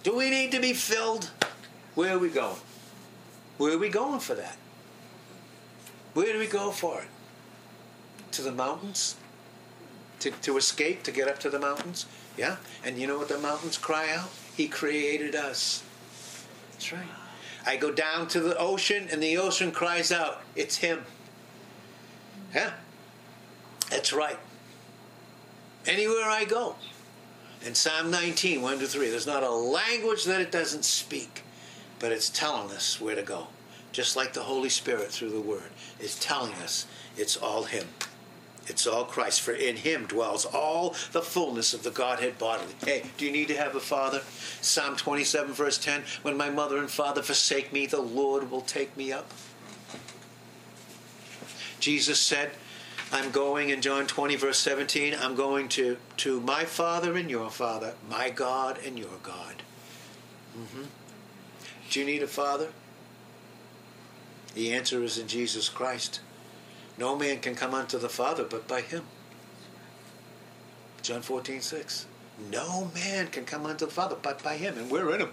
Do 0.02 0.14
we 0.16 0.30
need 0.30 0.52
to 0.52 0.60
be 0.60 0.72
filled? 0.72 1.30
Where 1.94 2.14
are 2.14 2.18
we 2.18 2.28
going? 2.28 2.60
Where 3.58 3.74
are 3.74 3.78
we 3.78 3.88
going 3.88 4.20
for 4.20 4.34
that? 4.34 4.56
Where 6.14 6.32
do 6.32 6.38
we 6.38 6.46
go 6.46 6.70
for 6.70 7.00
it? 7.00 7.08
To 8.32 8.42
the 8.42 8.52
mountains? 8.52 9.16
To, 10.20 10.30
to 10.30 10.56
escape, 10.56 11.02
to 11.04 11.10
get 11.10 11.28
up 11.28 11.38
to 11.40 11.50
the 11.50 11.58
mountains? 11.58 12.06
Yeah? 12.36 12.56
And 12.84 12.98
you 12.98 13.06
know 13.06 13.18
what 13.18 13.28
the 13.28 13.38
mountains 13.38 13.78
cry 13.78 14.14
out? 14.14 14.30
He 14.56 14.68
created 14.68 15.34
us. 15.34 15.82
That's 16.72 16.92
right. 16.92 17.25
I 17.66 17.76
go 17.76 17.90
down 17.90 18.28
to 18.28 18.40
the 18.40 18.56
ocean 18.56 19.08
and 19.10 19.20
the 19.22 19.36
ocean 19.38 19.72
cries 19.72 20.12
out, 20.12 20.42
It's 20.54 20.76
him. 20.76 21.04
Yeah? 22.54 22.70
That's 23.90 24.12
right. 24.12 24.38
Anywhere 25.84 26.24
I 26.24 26.44
go. 26.44 26.76
In 27.64 27.74
Psalm 27.74 28.10
19, 28.10 28.62
1 28.62 28.78
to 28.78 28.86
3, 28.86 29.10
there's 29.10 29.26
not 29.26 29.42
a 29.42 29.50
language 29.50 30.24
that 30.24 30.40
it 30.40 30.52
doesn't 30.52 30.84
speak, 30.84 31.42
but 31.98 32.12
it's 32.12 32.30
telling 32.30 32.70
us 32.70 33.00
where 33.00 33.16
to 33.16 33.22
go. 33.22 33.48
Just 33.90 34.14
like 34.14 34.32
the 34.32 34.42
Holy 34.42 34.68
Spirit 34.68 35.10
through 35.10 35.30
the 35.30 35.40
Word 35.40 35.70
is 35.98 36.18
telling 36.18 36.52
us 36.54 36.86
it's 37.16 37.36
all 37.36 37.64
Him. 37.64 37.86
It's 38.66 38.86
all 38.86 39.04
Christ, 39.04 39.40
for 39.40 39.52
in 39.52 39.76
him 39.76 40.06
dwells 40.06 40.44
all 40.44 40.90
the 41.12 41.22
fullness 41.22 41.72
of 41.72 41.82
the 41.82 41.90
Godhead 41.90 42.38
bodily. 42.38 42.74
Hey, 42.84 43.04
do 43.16 43.24
you 43.24 43.32
need 43.32 43.48
to 43.48 43.56
have 43.56 43.76
a 43.76 43.80
father? 43.80 44.22
Psalm 44.60 44.96
27, 44.96 45.52
verse 45.52 45.78
10 45.78 46.02
When 46.22 46.36
my 46.36 46.50
mother 46.50 46.78
and 46.78 46.90
father 46.90 47.22
forsake 47.22 47.72
me, 47.72 47.86
the 47.86 48.00
Lord 48.00 48.50
will 48.50 48.62
take 48.62 48.96
me 48.96 49.12
up. 49.12 49.30
Jesus 51.78 52.18
said, 52.18 52.50
I'm 53.12 53.30
going 53.30 53.68
in 53.70 53.80
John 53.80 54.06
20, 54.06 54.34
verse 54.36 54.58
17, 54.58 55.14
I'm 55.14 55.36
going 55.36 55.68
to, 55.70 55.96
to 56.18 56.40
my 56.40 56.64
Father 56.64 57.16
and 57.16 57.30
your 57.30 57.50
Father, 57.50 57.94
my 58.10 58.30
God 58.30 58.78
and 58.84 58.98
your 58.98 59.18
God. 59.22 59.62
Mm-hmm. 60.58 60.82
Do 61.90 62.00
you 62.00 62.06
need 62.06 62.22
a 62.22 62.26
father? 62.26 62.68
The 64.54 64.72
answer 64.72 65.02
is 65.04 65.18
in 65.18 65.28
Jesus 65.28 65.68
Christ. 65.68 66.20
No 66.98 67.16
man 67.16 67.40
can 67.40 67.54
come 67.54 67.74
unto 67.74 67.98
the 67.98 68.08
Father 68.08 68.44
but 68.44 68.66
by 68.66 68.80
him. 68.80 69.02
John 71.02 71.22
14, 71.22 71.60
6. 71.60 72.06
No 72.50 72.90
man 72.94 73.28
can 73.28 73.44
come 73.44 73.66
unto 73.66 73.86
the 73.86 73.92
Father 73.92 74.16
but 74.20 74.42
by 74.42 74.56
him, 74.56 74.76
and 74.78 74.90
we're 74.90 75.14
in 75.14 75.20
him. 75.20 75.32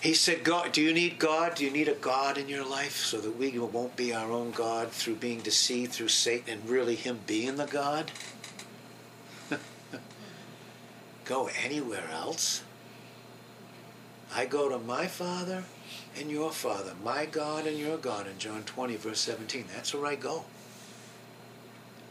He 0.00 0.14
said, 0.14 0.44
God, 0.44 0.72
do 0.72 0.80
you 0.80 0.94
need 0.94 1.18
God? 1.18 1.56
Do 1.56 1.64
you 1.64 1.70
need 1.70 1.88
a 1.88 1.94
God 1.94 2.38
in 2.38 2.48
your 2.48 2.64
life 2.64 2.96
so 2.96 3.20
that 3.20 3.36
we 3.36 3.58
won't 3.58 3.96
be 3.96 4.14
our 4.14 4.32
own 4.32 4.50
God 4.50 4.90
through 4.90 5.16
being 5.16 5.40
deceived 5.40 5.92
through 5.92 6.08
Satan 6.08 6.54
and 6.54 6.68
really 6.68 6.94
Him 6.94 7.20
being 7.26 7.56
the 7.56 7.66
God? 7.66 8.10
go 11.26 11.50
anywhere 11.62 12.08
else? 12.10 12.62
I 14.34 14.46
go 14.46 14.70
to 14.70 14.78
my 14.78 15.06
Father 15.06 15.64
and 16.18 16.30
your 16.30 16.50
Father, 16.50 16.92
my 17.04 17.26
God 17.26 17.66
and 17.66 17.78
your 17.78 17.96
God 17.96 18.26
in 18.26 18.38
John 18.38 18.62
20, 18.64 18.96
verse 18.96 19.20
17. 19.20 19.66
That's 19.74 19.94
where 19.94 20.06
I 20.06 20.16
go. 20.16 20.44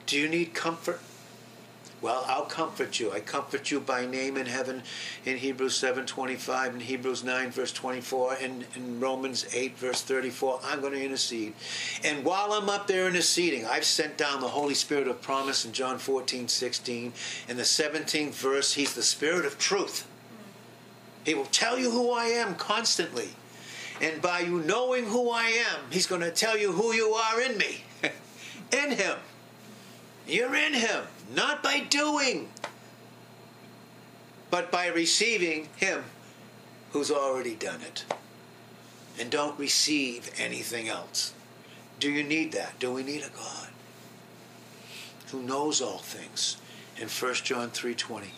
Do 0.05 0.17
you 0.17 0.27
need 0.27 0.53
comfort? 0.53 1.01
Well, 2.01 2.23
I'll 2.27 2.45
comfort 2.45 2.99
you. 2.99 3.11
I 3.11 3.19
comfort 3.19 3.71
you 3.71 3.81
by 3.81 4.05
name 4.05 4.37
in 4.37 4.45
heaven 4.45 4.83
in 5.25 5.37
Hebrews 5.37 5.75
7 5.75 6.05
25, 6.05 6.75
in 6.75 6.79
Hebrews 6.79 7.25
9 7.25 7.51
verse 7.51 7.73
24 7.73 8.37
and 8.41 8.65
in 8.75 9.01
Romans 9.01 9.45
8 9.53 9.77
verse 9.77 10.01
34. 10.01 10.61
I'm 10.63 10.79
going 10.79 10.93
to 10.93 11.03
intercede. 11.03 11.53
And 12.05 12.23
while 12.23 12.53
I'm 12.53 12.69
up 12.69 12.87
there 12.87 13.07
interceding, 13.07 13.65
I've 13.65 13.83
sent 13.83 14.17
down 14.17 14.39
the 14.39 14.47
Holy 14.47 14.75
Spirit 14.75 15.09
of 15.09 15.21
promise 15.21 15.65
in 15.65 15.73
John 15.73 15.97
14, 15.97 16.47
16. 16.47 17.13
In 17.49 17.57
the 17.57 17.63
17th 17.63 18.31
verse, 18.31 18.73
he's 18.73 18.93
the 18.93 19.03
spirit 19.03 19.45
of 19.45 19.57
truth. 19.59 20.07
He 21.25 21.33
will 21.33 21.45
tell 21.45 21.77
you 21.77 21.91
who 21.91 22.11
I 22.11 22.25
am 22.25 22.55
constantly. 22.55 23.29
And 24.01 24.21
by 24.21 24.39
you 24.39 24.61
knowing 24.61 25.05
who 25.05 25.29
I 25.29 25.45
am, 25.45 25.81
he's 25.89 26.07
going 26.07 26.21
to 26.21 26.31
tell 26.31 26.57
you 26.57 26.71
who 26.71 26.93
you 26.93 27.09
are 27.09 27.41
in 27.41 27.57
me. 27.57 27.83
in 28.71 28.91
him. 28.91 29.17
You're 30.27 30.55
in 30.55 30.73
him 30.73 31.03
not 31.33 31.61
by 31.61 31.81
doing, 31.81 32.49
but 34.49 34.71
by 34.71 34.87
receiving 34.87 35.67
Him 35.75 36.03
who's 36.91 37.11
already 37.11 37.55
done 37.55 37.81
it. 37.81 38.05
And 39.19 39.29
don't 39.29 39.59
receive 39.59 40.31
anything 40.37 40.87
else. 40.87 41.33
Do 41.99 42.09
you 42.09 42.23
need 42.23 42.53
that? 42.53 42.79
Do 42.79 42.91
we 42.91 43.03
need 43.03 43.23
a 43.23 43.29
God 43.29 43.67
who 45.31 45.43
knows 45.43 45.81
all 45.81 45.99
things? 45.99 46.57
In 46.97 47.07
1 47.09 47.43
John 47.43 47.69
3:20. 47.69 48.31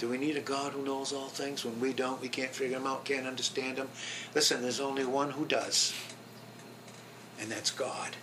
Do 0.00 0.08
we 0.08 0.16
need 0.16 0.38
a 0.38 0.40
God 0.40 0.72
who 0.72 0.82
knows 0.82 1.12
all 1.12 1.28
things 1.28 1.62
when 1.62 1.78
we 1.78 1.92
don't? 1.92 2.22
We 2.22 2.30
can't 2.30 2.54
figure 2.54 2.78
them 2.78 2.86
out, 2.86 3.04
can't 3.04 3.26
understand 3.26 3.76
them. 3.76 3.90
Listen, 4.34 4.62
there's 4.62 4.80
only 4.80 5.04
one 5.04 5.30
who 5.30 5.44
does. 5.44 5.92
And 7.38 7.50
that's 7.50 7.70
God. 7.70 8.16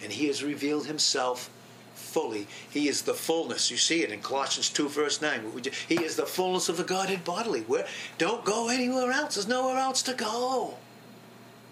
And 0.00 0.12
he 0.12 0.28
has 0.28 0.44
revealed 0.44 0.86
himself 0.86 1.50
fully. 1.94 2.46
He 2.70 2.86
is 2.86 3.02
the 3.02 3.12
fullness. 3.12 3.72
You 3.72 3.76
see 3.76 4.04
it 4.04 4.12
in 4.12 4.20
Colossians 4.20 4.70
2, 4.70 4.88
verse 4.88 5.20
9. 5.20 5.40
He 5.88 5.96
is 5.96 6.14
the 6.14 6.26
fullness 6.26 6.68
of 6.68 6.76
the 6.76 6.84
Godhead 6.84 7.24
bodily. 7.24 7.62
Where, 7.62 7.88
don't 8.18 8.44
go 8.44 8.68
anywhere 8.68 9.10
else. 9.10 9.34
There's 9.34 9.48
nowhere 9.48 9.78
else 9.78 10.02
to 10.02 10.14
go. 10.14 10.74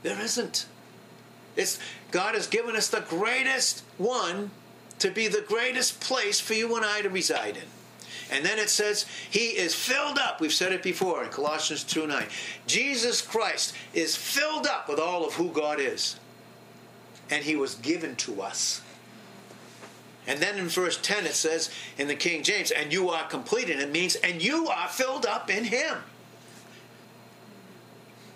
There 0.02 0.20
isn't. 0.20 0.66
It's, 1.54 1.78
God 2.10 2.34
has 2.34 2.48
given 2.48 2.74
us 2.74 2.88
the 2.88 3.04
greatest 3.08 3.84
one 3.98 4.50
to 4.98 5.12
be 5.12 5.28
the 5.28 5.44
greatest 5.46 6.00
place 6.00 6.40
for 6.40 6.54
you 6.54 6.74
and 6.74 6.84
I 6.84 7.02
to 7.02 7.08
reside 7.08 7.56
in. 7.56 7.83
And 8.30 8.44
then 8.44 8.58
it 8.58 8.70
says, 8.70 9.06
He 9.30 9.48
is 9.48 9.74
filled 9.74 10.18
up. 10.18 10.40
We've 10.40 10.52
said 10.52 10.72
it 10.72 10.82
before 10.82 11.24
in 11.24 11.30
Colossians 11.30 11.84
2 11.84 12.06
9. 12.06 12.26
Jesus 12.66 13.20
Christ 13.20 13.74
is 13.92 14.16
filled 14.16 14.66
up 14.66 14.88
with 14.88 14.98
all 14.98 15.26
of 15.26 15.34
who 15.34 15.50
God 15.50 15.78
is. 15.80 16.18
And 17.30 17.44
He 17.44 17.56
was 17.56 17.74
given 17.76 18.16
to 18.16 18.42
us. 18.42 18.82
And 20.26 20.40
then 20.40 20.58
in 20.58 20.68
verse 20.68 20.98
10 21.00 21.26
it 21.26 21.34
says 21.34 21.70
in 21.98 22.08
the 22.08 22.14
King 22.14 22.42
James, 22.42 22.70
and 22.70 22.92
you 22.92 23.10
are 23.10 23.26
complete, 23.26 23.68
and 23.68 23.80
it 23.80 23.92
means, 23.92 24.14
and 24.16 24.42
you 24.42 24.68
are 24.68 24.88
filled 24.88 25.26
up 25.26 25.50
in 25.50 25.64
Him. 25.64 25.98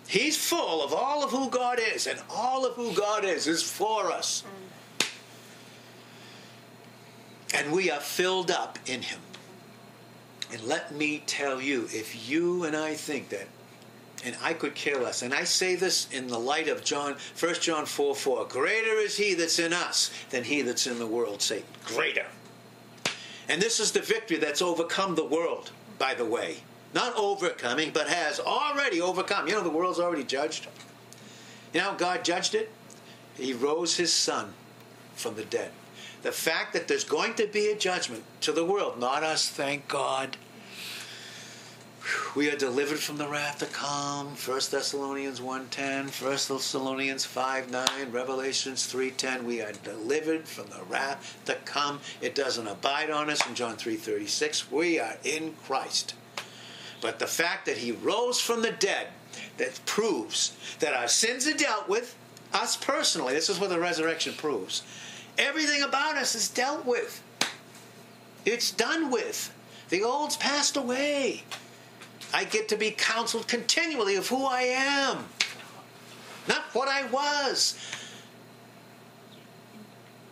He's 0.07 0.37
full 0.37 0.83
of 0.83 0.93
all 0.93 1.23
of 1.23 1.31
who 1.31 1.49
God 1.49 1.79
is, 1.79 2.07
and 2.07 2.19
all 2.29 2.65
of 2.65 2.73
who 2.73 2.93
God 2.93 3.23
is 3.23 3.47
is 3.47 3.63
for 3.63 4.11
us. 4.11 4.43
And 7.53 7.71
we 7.71 7.91
are 7.91 7.99
filled 7.99 8.51
up 8.51 8.77
in 8.85 9.01
Him. 9.01 9.19
And 10.51 10.63
let 10.63 10.93
me 10.93 11.23
tell 11.25 11.61
you, 11.61 11.87
if 11.91 12.29
you 12.29 12.63
and 12.63 12.75
I 12.75 12.95
think 12.95 13.29
that 13.29 13.47
and 14.25 14.35
I 14.41 14.53
could 14.53 14.75
care 14.75 14.97
less. 14.97 15.21
And 15.21 15.33
I 15.33 15.43
say 15.43 15.75
this 15.75 16.11
in 16.11 16.27
the 16.27 16.39
light 16.39 16.67
of 16.67 16.83
John, 16.83 17.15
1 17.39 17.53
John 17.55 17.85
4 17.85 18.15
4. 18.15 18.45
Greater 18.47 18.97
is 18.97 19.17
he 19.17 19.33
that's 19.33 19.59
in 19.59 19.73
us 19.73 20.11
than 20.29 20.43
he 20.43 20.61
that's 20.61 20.87
in 20.87 20.99
the 20.99 21.07
world, 21.07 21.41
Satan. 21.41 21.65
Greater. 21.85 22.25
And 23.47 23.61
this 23.61 23.79
is 23.79 23.91
the 23.91 24.01
victory 24.01 24.37
that's 24.37 24.61
overcome 24.61 25.15
the 25.15 25.25
world, 25.25 25.71
by 25.97 26.13
the 26.13 26.25
way. 26.25 26.57
Not 26.93 27.15
overcoming, 27.15 27.91
but 27.91 28.07
has 28.07 28.39
already 28.39 28.99
overcome. 28.99 29.47
You 29.47 29.53
know, 29.53 29.63
the 29.63 29.69
world's 29.69 29.99
already 29.99 30.23
judged. 30.23 30.67
You 31.73 31.81
know 31.81 31.95
God 31.97 32.23
judged 32.23 32.55
it? 32.55 32.71
He 33.35 33.53
rose 33.53 33.95
his 33.95 34.11
son 34.11 34.53
from 35.15 35.35
the 35.35 35.45
dead. 35.45 35.71
The 36.21 36.31
fact 36.31 36.73
that 36.73 36.87
there's 36.87 37.05
going 37.05 37.35
to 37.35 37.47
be 37.47 37.67
a 37.71 37.75
judgment 37.75 38.23
to 38.41 38.51
the 38.51 38.65
world, 38.65 38.99
not 38.99 39.23
us, 39.23 39.47
thank 39.47 39.87
God. 39.87 40.35
We 42.35 42.49
are 42.51 42.57
delivered 42.57 42.99
from 42.99 43.17
the 43.17 43.27
wrath 43.27 43.59
to 43.59 43.65
come. 43.67 44.27
1 44.27 44.59
thessalonians 44.71 45.39
1.10 45.39 46.21
1 46.21 46.31
thessalonians 46.31 47.25
5.9 47.25 48.13
revelations 48.13 48.91
3.10 48.91 49.43
we 49.43 49.61
are 49.61 49.71
delivered 49.71 50.47
from 50.47 50.69
the 50.69 50.83
wrath 50.83 51.39
to 51.45 51.55
come. 51.65 51.99
It 52.21 52.35
doesn't 52.35 52.67
abide 52.67 53.09
on 53.09 53.29
us 53.29 53.45
in 53.47 53.55
john 53.55 53.75
3.36 53.77 54.71
we 54.71 54.99
are 54.99 55.17
in 55.23 55.55
christ. 55.65 56.15
But 57.01 57.19
the 57.19 57.27
fact 57.27 57.65
that 57.65 57.77
he 57.77 57.91
rose 57.91 58.39
from 58.39 58.61
the 58.61 58.71
dead 58.71 59.07
that 59.57 59.79
proves 59.85 60.57
that 60.79 60.93
our 60.93 61.07
sins 61.07 61.47
are 61.47 61.53
dealt 61.53 61.87
with 61.87 62.15
us 62.53 62.75
personally 62.75 63.33
this 63.33 63.49
is 63.49 63.59
what 63.59 63.69
the 63.69 63.79
resurrection 63.79 64.33
proves 64.33 64.83
everything 65.39 65.81
about 65.81 66.15
us 66.15 66.35
is 66.35 66.47
dealt 66.49 66.85
with 66.85 67.23
it's 68.45 68.71
done 68.71 69.09
with 69.09 69.51
the 69.89 70.03
old's 70.03 70.37
passed 70.37 70.77
away 70.77 71.43
I 72.33 72.43
get 72.43 72.69
to 72.69 72.77
be 72.77 72.91
counseled 72.91 73.47
continually 73.47 74.15
of 74.15 74.27
who 74.27 74.45
I 74.45 74.61
am, 74.61 75.25
not 76.47 76.63
what 76.73 76.87
I 76.87 77.05
was. 77.07 77.77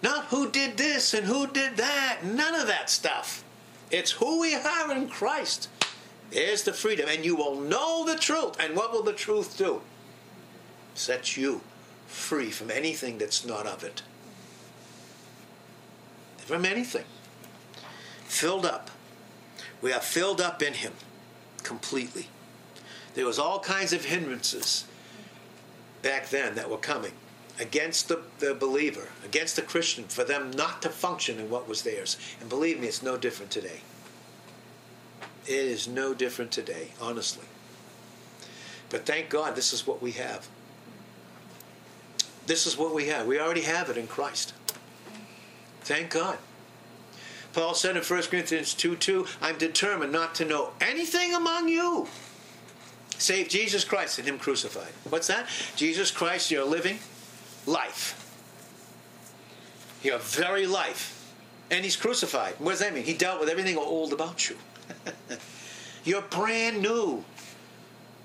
Not 0.03 0.25
who 0.25 0.49
did 0.51 0.77
this 0.77 1.13
and 1.15 1.25
who 1.25 1.47
did 1.47 1.77
that. 1.77 2.19
None 2.23 2.53
of 2.53 2.67
that 2.67 2.89
stuff. 2.89 3.43
It's 3.89 4.11
who 4.11 4.39
we 4.41 4.53
are 4.53 4.91
in 4.91 5.09
Christ. 5.09 5.69
There's 6.29 6.63
the 6.63 6.73
freedom. 6.73 7.09
And 7.09 7.25
you 7.25 7.35
will 7.35 7.59
know 7.59 8.05
the 8.05 8.15
truth. 8.15 8.55
And 8.59 8.75
what 8.75 8.91
will 8.91 9.01
the 9.01 9.13
truth 9.13 9.57
do? 9.57 9.81
Set 10.93 11.35
you 11.35 11.61
free 12.05 12.51
from 12.51 12.69
anything 12.69 13.17
that's 13.17 13.43
not 13.43 13.65
of 13.65 13.83
it. 13.83 14.03
From 16.47 16.63
anything. 16.63 17.03
Filled 18.23 18.65
up. 18.65 18.89
We 19.81 19.91
are 19.91 19.99
filled 19.99 20.39
up 20.39 20.63
in 20.63 20.75
Him 20.75 20.93
completely. 21.61 22.27
There 23.15 23.25
was 23.25 23.37
all 23.37 23.59
kinds 23.59 23.91
of 23.91 24.05
hindrances 24.05 24.85
back 26.01 26.29
then 26.29 26.55
that 26.55 26.69
were 26.69 26.77
coming 26.77 27.11
against 27.59 28.07
the, 28.07 28.21
the 28.39 28.53
believer, 28.53 29.09
against 29.25 29.57
the 29.57 29.61
Christian, 29.61 30.05
for 30.05 30.23
them 30.23 30.51
not 30.51 30.81
to 30.83 30.89
function 30.89 31.37
in 31.37 31.49
what 31.49 31.67
was 31.67 31.81
theirs. 31.81 32.17
And 32.39 32.49
believe 32.49 32.79
me, 32.79 32.87
it's 32.87 33.03
no 33.03 33.17
different 33.17 33.51
today. 33.51 33.81
It 35.45 35.53
is 35.53 35.85
no 35.85 36.13
different 36.13 36.51
today, 36.51 36.91
honestly. 37.01 37.45
But 38.89 39.05
thank 39.05 39.29
God 39.29 39.53
this 39.55 39.73
is 39.73 39.85
what 39.85 40.01
we 40.01 40.13
have. 40.13 40.47
This 42.45 42.65
is 42.65 42.77
what 42.77 42.93
we 42.93 43.07
have. 43.07 43.27
We 43.27 43.37
already 43.37 43.63
have 43.63 43.89
it 43.89 43.97
in 43.97 44.07
Christ. 44.07 44.53
Thank 45.88 46.11
God. 46.11 46.38
Paul 47.53 47.73
said 47.73 47.97
in 47.97 48.03
1 48.03 48.23
Corinthians 48.23 48.73
2 48.73 48.97
2, 48.97 49.25
I'm 49.41 49.57
determined 49.57 50.11
not 50.11 50.35
to 50.35 50.45
know 50.45 50.71
anything 50.81 51.33
among 51.33 51.69
you 51.69 52.07
save 53.17 53.49
Jesus 53.49 53.83
Christ 53.83 54.19
and 54.19 54.27
Him 54.27 54.38
crucified. 54.38 54.91
What's 55.09 55.27
that? 55.27 55.47
Jesus 55.75 56.11
Christ, 56.11 56.51
your 56.51 56.65
living 56.65 56.99
life. 57.65 58.23
Your 60.03 60.19
very 60.19 60.67
life. 60.67 61.13
And 61.71 61.83
He's 61.83 61.95
crucified. 61.95 62.55
What 62.59 62.71
does 62.71 62.79
that 62.79 62.93
mean? 62.93 63.03
He 63.03 63.13
dealt 63.13 63.39
with 63.39 63.49
everything 63.49 63.77
old 63.77 64.13
about 64.13 64.49
you. 64.49 64.57
You're 66.03 66.21
brand 66.21 66.81
new. 66.81 67.23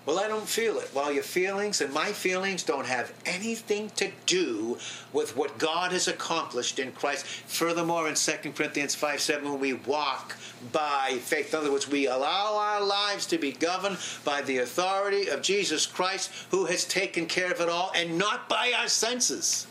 Well, 0.05 0.19
I 0.19 0.27
don't 0.27 0.49
feel 0.49 0.79
it. 0.79 0.91
Well, 0.93 1.13
your 1.13 1.23
feelings 1.23 1.81
and 1.81 1.93
my 1.95 2.11
feelings 2.13 2.65
don't 2.65 2.87
have 2.87 3.13
anything 3.25 3.91
to 3.91 4.11
do 4.27 4.77
with 5.13 5.37
what 5.37 5.59
God 5.59 5.93
has 5.93 6.09
accomplished 6.09 6.81
in 6.81 6.91
Christ. 6.91 7.25
Furthermore, 7.25 8.09
in 8.09 8.17
2 8.17 8.33
Corinthians 8.53 8.97
5 8.97 9.21
7, 9.21 9.49
when 9.49 9.61
we 9.61 9.75
walk 9.75 10.37
by 10.73 11.19
faith, 11.21 11.55
in 11.55 11.61
other 11.61 11.71
words, 11.71 11.89
we 11.89 12.09
allow 12.09 12.57
our 12.57 12.85
lives 12.85 13.27
to 13.27 13.39
be 13.39 13.53
governed 13.53 13.97
by 14.25 14.43
the 14.43 14.59
authority 14.59 15.29
of 15.29 15.41
Jesus 15.41 15.87
Christ, 15.87 16.33
who 16.51 16.65
has 16.67 16.85
taken 16.85 17.27
care 17.27 17.53
of 17.53 17.61
it 17.61 17.69
all, 17.69 17.93
and 17.95 18.19
not 18.19 18.49
by 18.49 18.73
our 18.77 18.89
senses, 18.89 19.69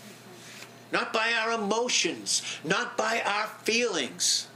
not 0.94 1.12
by 1.12 1.34
our 1.34 1.52
emotions, 1.52 2.42
not 2.64 2.96
by 2.96 3.22
our 3.26 3.48
feelings. 3.64 4.48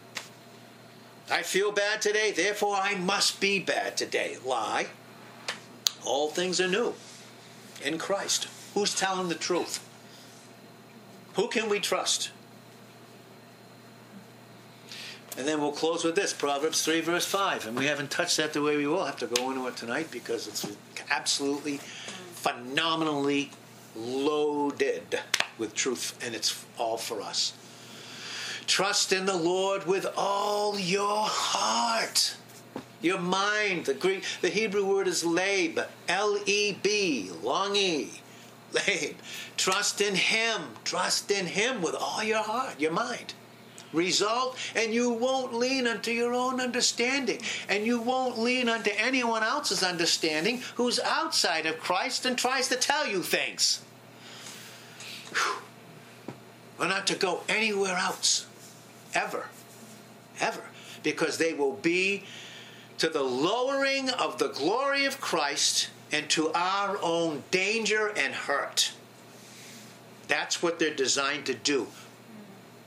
I 1.30 1.42
feel 1.42 1.74
bad 1.74 2.02
today, 2.02 2.32
therefore 2.32 2.78
I 2.78 2.96
must 2.96 3.42
be 3.42 3.60
bad 3.60 3.98
today. 3.98 4.38
Lie. 4.46 4.88
All 6.06 6.30
things 6.30 6.62
are 6.62 6.68
new. 6.68 6.94
in 7.84 7.98
Christ. 7.98 8.48
Who's 8.74 8.96
telling 8.96 9.30
the 9.30 9.36
truth? 9.36 9.86
Who 11.36 11.48
can 11.48 11.70
we 11.70 11.80
trust? 11.80 12.32
And 15.38 15.46
then 15.46 15.60
we'll 15.60 15.74
close 15.74 16.04
with 16.04 16.16
this 16.16 16.32
Proverbs 16.32 16.84
3, 16.86 17.02
verse 17.02 17.26
5. 17.26 17.68
And 17.68 17.78
we 17.78 17.86
haven't 17.88 18.10
touched 18.10 18.38
that 18.38 18.54
the 18.54 18.62
way 18.62 18.78
we 18.78 18.88
will 18.88 19.04
have 19.04 19.18
to 19.18 19.28
go 19.28 19.52
into 19.52 19.68
it 19.68 19.76
tonight 19.76 20.10
because 20.12 20.48
it's 20.48 20.66
absolutely 21.10 21.78
phenomenally 21.78 23.52
loaded 23.96 25.20
with 25.58 25.74
truth, 25.74 26.18
and 26.22 26.36
it's 26.36 26.66
all 26.78 26.98
for 26.98 27.22
us. 27.22 27.54
Trust 28.68 29.14
in 29.14 29.26
the 29.26 29.38
Lord 29.38 29.86
with 29.88 30.06
all 30.18 30.80
your 30.80 31.26
heart. 31.26 32.36
Your 33.06 33.20
mind, 33.20 33.86
the 33.86 33.94
Greek, 33.94 34.24
the 34.42 34.50
Hebrew 34.50 34.84
word 34.84 35.08
is 35.08 35.24
leb, 35.24 35.86
L 36.08 36.40
E 36.48 36.76
B, 36.82 37.30
long 37.44 37.76
E, 37.76 38.10
leb. 38.74 39.14
Trust 39.58 40.02
in 40.02 40.16
Him. 40.16 40.64
Trust 40.84 41.30
in 41.30 41.46
Him 41.46 41.84
with 41.84 41.94
all 41.94 42.24
your 42.24 42.42
heart, 42.42 42.80
your 42.80 42.92
mind 42.92 43.36
result, 43.94 44.58
and 44.76 44.92
you 44.92 45.12
won't 45.12 45.54
lean 45.54 45.86
unto 45.86 46.10
your 46.10 46.34
own 46.34 46.60
understanding, 46.60 47.40
and 47.70 47.86
you 47.86 48.02
won't 48.02 48.40
lean 48.40 48.68
unto 48.68 48.90
anyone 48.98 49.44
else's 49.44 49.84
understanding 49.84 50.62
who's 50.74 51.00
outside 51.00 51.68
of 51.68 51.80
Christ 51.80 52.26
and 52.26 52.36
tries 52.36 52.68
to 52.70 52.76
tell 52.76 53.08
you 53.08 53.22
things. 53.22 53.84
Whew. 55.32 55.62
We're 56.80 56.90
not 56.90 57.06
to 57.08 57.16
go 57.16 57.44
anywhere 57.48 57.96
else, 57.96 58.48
ever, 59.14 59.46
ever, 60.42 60.64
because 61.04 61.38
they 61.38 61.54
will 61.54 61.74
be 61.74 62.24
to 62.98 63.10
the 63.10 63.24
lowering 63.24 64.10
of 64.10 64.38
the 64.38 64.50
glory 64.50 65.06
of 65.06 65.20
Christ 65.20 65.90
and 66.12 66.30
to 66.30 66.52
our 66.54 66.98
own 67.02 67.44
danger 67.52 68.14
and 68.16 68.34
hurt. 68.34 68.94
That's 70.28 70.64
what 70.64 70.80
they're 70.80 70.94
designed 70.94 71.46
to 71.48 71.54
do 71.54 71.88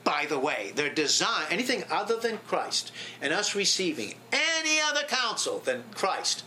by 0.08 0.24
the 0.24 0.38
way. 0.38 0.72
Their 0.74 0.88
design, 0.88 1.44
anything 1.50 1.84
other 1.90 2.16
than 2.16 2.38
Christ, 2.46 2.92
and 3.20 3.30
us 3.30 3.54
receiving 3.54 4.14
any 4.32 4.80
other 4.80 5.02
counsel 5.06 5.58
than 5.58 5.84
Christ, 5.94 6.44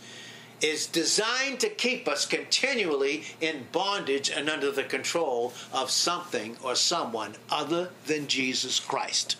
is 0.60 0.88
designed 0.88 1.60
to 1.60 1.68
keep 1.68 2.08
us 2.08 2.26
continually 2.26 3.22
in 3.40 3.68
bondage 3.70 4.30
and 4.30 4.50
under 4.50 4.72
the 4.72 4.82
control 4.82 5.52
of 5.72 5.92
something 5.92 6.56
or 6.60 6.74
someone 6.74 7.36
other 7.50 7.90
than 8.06 8.26
Jesus 8.26 8.80
Christ. 8.80 9.36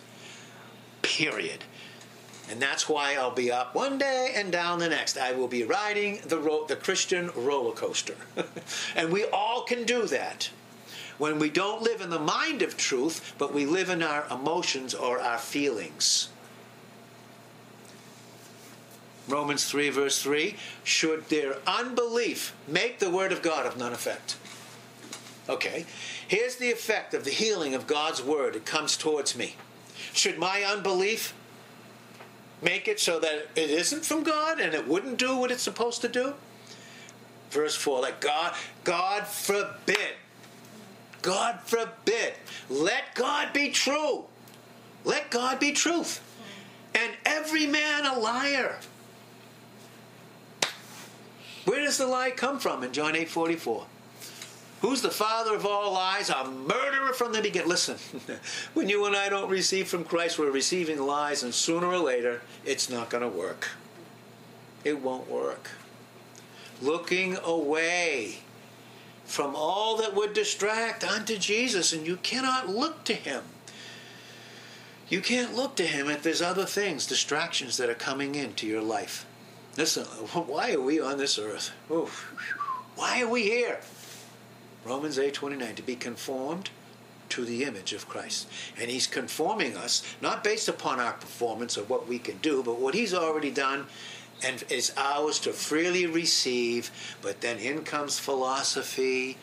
Period. 1.01 1.65
And 2.49 2.61
that's 2.61 2.89
why 2.89 3.15
I'll 3.15 3.31
be 3.31 3.51
up 3.51 3.73
one 3.73 3.97
day 3.97 4.33
and 4.35 4.51
down 4.51 4.79
the 4.79 4.89
next. 4.89 5.17
I 5.17 5.31
will 5.31 5.47
be 5.47 5.63
riding 5.63 6.19
the 6.25 6.37
ro- 6.37 6.65
the 6.65 6.75
Christian 6.75 7.31
roller 7.35 7.73
coaster. 7.73 8.15
and 8.95 9.11
we 9.11 9.25
all 9.25 9.63
can 9.63 9.85
do 9.85 10.05
that 10.07 10.49
when 11.17 11.39
we 11.39 11.49
don't 11.49 11.81
live 11.81 12.01
in 12.01 12.09
the 12.09 12.19
mind 12.19 12.61
of 12.61 12.75
truth, 12.75 13.33
but 13.37 13.53
we 13.53 13.65
live 13.65 13.89
in 13.89 14.03
our 14.03 14.25
emotions 14.29 14.93
or 14.93 15.19
our 15.19 15.37
feelings. 15.37 16.29
Romans 19.27 19.65
3, 19.65 19.89
verse 19.89 20.21
3 20.21 20.55
should 20.83 21.29
their 21.29 21.57
unbelief 21.65 22.53
make 22.67 22.99
the 22.99 23.09
word 23.09 23.31
of 23.31 23.41
God 23.41 23.65
of 23.65 23.77
none 23.77 23.93
effect? 23.93 24.35
Okay, 25.47 25.85
here's 26.27 26.57
the 26.57 26.71
effect 26.71 27.13
of 27.13 27.23
the 27.23 27.31
healing 27.31 27.73
of 27.73 27.87
God's 27.87 28.21
word. 28.21 28.55
It 28.55 28.65
comes 28.65 28.97
towards 28.97 29.37
me. 29.37 29.55
Should 30.13 30.37
my 30.37 30.63
unbelief 30.63 31.33
make 32.63 32.87
it 32.87 32.99
so 32.99 33.19
that 33.19 33.47
it 33.55 33.69
isn't 33.69 34.05
from 34.05 34.23
God 34.23 34.59
and 34.59 34.73
it 34.73 34.87
wouldn't 34.87 35.17
do 35.17 35.37
what 35.37 35.51
it's 35.51 35.63
supposed 35.63 36.01
to 36.01 36.07
do? 36.07 36.33
Verse 37.51 37.75
4, 37.75 38.01
like 38.01 38.19
God, 38.19 38.53
God 38.83 39.27
forbid 39.27 40.13
God 41.23 41.61
forbid. 41.61 42.33
Let 42.69 43.15
God 43.15 43.53
be 43.53 43.69
true. 43.69 44.25
Let 45.05 45.31
God 45.31 45.59
be 45.59 45.71
truth. 45.71 46.21
And 46.93 47.13
every 47.25 47.65
man 47.65 48.05
a 48.05 48.19
liar. 48.19 48.77
Where 51.65 51.79
does 51.79 51.97
the 51.97 52.05
lie 52.05 52.31
come 52.31 52.59
from 52.59 52.83
in 52.83 52.91
John 52.91 53.15
8 53.15 53.29
44? 53.29 53.87
Who's 54.83 55.01
the 55.01 55.09
father 55.09 55.55
of 55.55 55.65
all 55.65 55.93
lies? 55.93 56.29
A 56.29 56.43
murderer 56.43 57.13
from 57.13 57.31
the 57.31 57.41
beginning. 57.41 57.69
Listen, 57.69 57.95
when 58.73 58.89
you 58.89 59.05
and 59.05 59.15
I 59.15 59.29
don't 59.29 59.49
receive 59.49 59.87
from 59.87 60.03
Christ, 60.03 60.37
we're 60.37 60.51
receiving 60.51 61.01
lies, 61.01 61.41
and 61.41 61.53
sooner 61.53 61.87
or 61.87 61.99
later, 61.99 62.41
it's 62.65 62.89
not 62.89 63.09
going 63.09 63.23
to 63.23 63.29
work. 63.29 63.69
It 64.83 65.01
won't 65.01 65.31
work. 65.31 65.69
Looking 66.81 67.37
away 67.45 68.39
from 69.23 69.55
all 69.55 69.95
that 69.97 70.15
would 70.15 70.33
distract 70.33 71.05
unto 71.05 71.37
Jesus, 71.37 71.93
and 71.93 72.05
you 72.05 72.17
cannot 72.17 72.67
look 72.67 73.05
to 73.05 73.13
him. 73.13 73.43
You 75.07 75.21
can't 75.21 75.55
look 75.55 75.77
to 75.77 75.87
him 75.87 76.09
if 76.09 76.23
there's 76.23 76.41
other 76.41 76.65
things, 76.65 77.07
distractions 77.07 77.77
that 77.77 77.89
are 77.89 77.95
coming 77.95 78.35
into 78.35 78.67
your 78.67 78.81
life. 78.81 79.25
Listen, 79.77 80.03
why 80.33 80.73
are 80.73 80.81
we 80.81 80.99
on 80.99 81.17
this 81.17 81.39
earth? 81.39 81.71
Why 82.95 83.21
are 83.21 83.29
we 83.29 83.43
here? 83.43 83.79
Romans 84.85 85.17
8:29 85.17 85.75
to 85.75 85.81
be 85.81 85.95
conformed 85.95 86.69
to 87.29 87.45
the 87.45 87.63
image 87.63 87.93
of 87.93 88.07
Christ. 88.07 88.47
And 88.77 88.91
he's 88.91 89.07
conforming 89.07 89.75
us 89.75 90.03
not 90.21 90.43
based 90.43 90.67
upon 90.67 90.99
our 90.99 91.13
performance 91.13 91.77
or 91.77 91.83
what 91.83 92.07
we 92.07 92.19
can 92.19 92.37
do, 92.37 92.61
but 92.61 92.79
what 92.79 92.93
he's 92.93 93.13
already 93.13 93.49
done 93.49 93.87
and 94.43 94.63
is 94.69 94.91
ours 94.97 95.39
to 95.39 95.53
freely 95.53 96.05
receive. 96.05 96.91
But 97.21 97.41
then 97.41 97.57
in 97.57 97.83
comes 97.83 98.19
philosophy, 98.19 99.37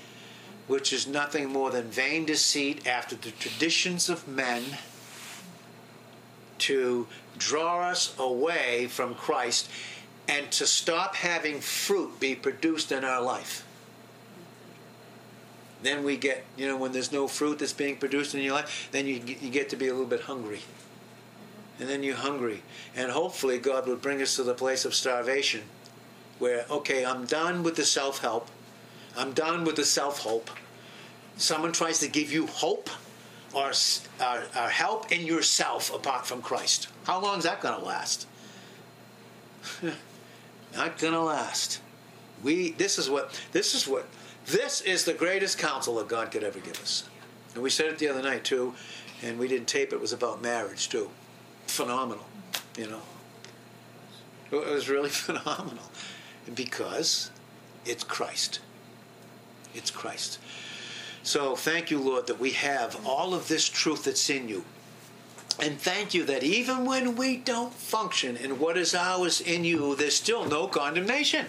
which 0.66 0.92
is 0.92 1.06
nothing 1.06 1.48
more 1.48 1.70
than 1.70 1.90
vain 1.90 2.26
deceit 2.26 2.86
after 2.86 3.16
the 3.16 3.32
traditions 3.32 4.08
of 4.08 4.28
men 4.28 4.78
to 6.58 7.08
draw 7.38 7.80
us 7.80 8.14
away 8.18 8.86
from 8.86 9.14
Christ 9.14 9.68
and 10.28 10.50
to 10.52 10.66
stop 10.66 11.16
having 11.16 11.60
fruit 11.60 12.20
be 12.20 12.34
produced 12.34 12.92
in 12.92 13.04
our 13.04 13.22
life. 13.22 13.64
Then 15.82 16.04
we 16.04 16.16
get, 16.16 16.44
you 16.56 16.66
know, 16.66 16.76
when 16.76 16.92
there's 16.92 17.10
no 17.10 17.26
fruit 17.26 17.58
that's 17.58 17.72
being 17.72 17.96
produced 17.96 18.34
in 18.34 18.42
your 18.42 18.52
life, 18.52 18.88
then 18.92 19.06
you, 19.06 19.14
you 19.14 19.50
get 19.50 19.70
to 19.70 19.76
be 19.76 19.88
a 19.88 19.92
little 19.92 20.06
bit 20.06 20.22
hungry 20.22 20.60
and 21.80 21.88
then 21.88 22.02
you're 22.02 22.14
hungry. 22.14 22.62
And 22.94 23.10
hopefully, 23.10 23.58
God 23.58 23.88
will 23.88 23.96
bring 23.96 24.20
us 24.22 24.36
to 24.36 24.42
the 24.42 24.54
place 24.54 24.84
of 24.84 24.94
starvation 24.94 25.62
where, 26.38 26.64
okay, 26.70 27.04
I'm 27.04 27.24
done 27.24 27.62
with 27.62 27.76
the 27.76 27.84
self 27.84 28.20
help, 28.20 28.48
I'm 29.16 29.32
done 29.32 29.64
with 29.64 29.76
the 29.76 29.84
self 29.84 30.20
hope. 30.20 30.50
Someone 31.36 31.72
tries 31.72 32.00
to 32.00 32.08
give 32.08 32.30
you 32.30 32.46
hope 32.46 32.90
or, 33.54 33.72
or, 34.20 34.42
or 34.56 34.68
help 34.68 35.10
in 35.10 35.26
yourself 35.26 35.92
apart 35.92 36.26
from 36.26 36.42
Christ. 36.42 36.88
How 37.04 37.20
long 37.20 37.38
is 37.38 37.44
that 37.44 37.62
going 37.62 37.78
to 37.78 37.84
last? 37.84 38.26
Not 40.76 40.98
going 40.98 41.14
to 41.14 41.20
last. 41.20 41.80
We, 42.42 42.72
this 42.72 42.98
is 42.98 43.08
what, 43.08 43.40
this 43.52 43.74
is 43.74 43.88
what, 43.88 44.06
this 44.46 44.80
is 44.80 45.04
the 45.04 45.14
greatest 45.14 45.58
counsel 45.58 45.96
that 45.96 46.08
God 46.08 46.30
could 46.30 46.44
ever 46.44 46.58
give 46.58 46.80
us. 46.80 47.08
And 47.54 47.62
we 47.62 47.70
said 47.70 47.86
it 47.86 47.98
the 47.98 48.08
other 48.08 48.22
night 48.22 48.44
too, 48.44 48.74
and 49.22 49.38
we 49.38 49.48
didn't 49.48 49.68
tape 49.68 49.92
it, 49.92 49.96
it 49.96 50.00
was 50.00 50.12
about 50.12 50.40
marriage 50.42 50.88
too 50.88 51.10
phenomenal, 51.70 52.24
you 52.76 52.88
know. 52.88 53.02
It 54.50 54.66
was 54.66 54.88
really 54.88 55.08
phenomenal 55.08 55.90
because 56.54 57.30
it's 57.86 58.04
Christ. 58.04 58.60
It's 59.74 59.90
Christ. 59.90 60.38
So 61.22 61.54
thank 61.54 61.90
you, 61.90 62.00
Lord, 62.00 62.26
that 62.26 62.40
we 62.40 62.50
have 62.52 63.06
all 63.06 63.34
of 63.34 63.48
this 63.48 63.68
truth 63.68 64.04
that's 64.04 64.28
in 64.30 64.48
you. 64.48 64.64
And 65.60 65.78
thank 65.78 66.14
you 66.14 66.24
that 66.24 66.42
even 66.42 66.84
when 66.86 67.16
we 67.16 67.36
don't 67.36 67.72
function 67.72 68.36
in 68.36 68.58
what 68.58 68.78
is 68.78 68.94
ours 68.94 69.40
in 69.40 69.64
you, 69.64 69.94
there's 69.94 70.16
still 70.16 70.46
no 70.46 70.66
condemnation. 70.66 71.46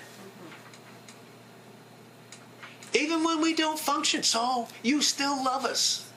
Even 2.94 3.24
when 3.24 3.42
we 3.42 3.54
don't 3.54 3.80
function, 3.80 4.24
Saul, 4.24 4.70
you 4.84 5.02
still 5.02 5.44
love 5.44 5.66
us. 5.66 6.10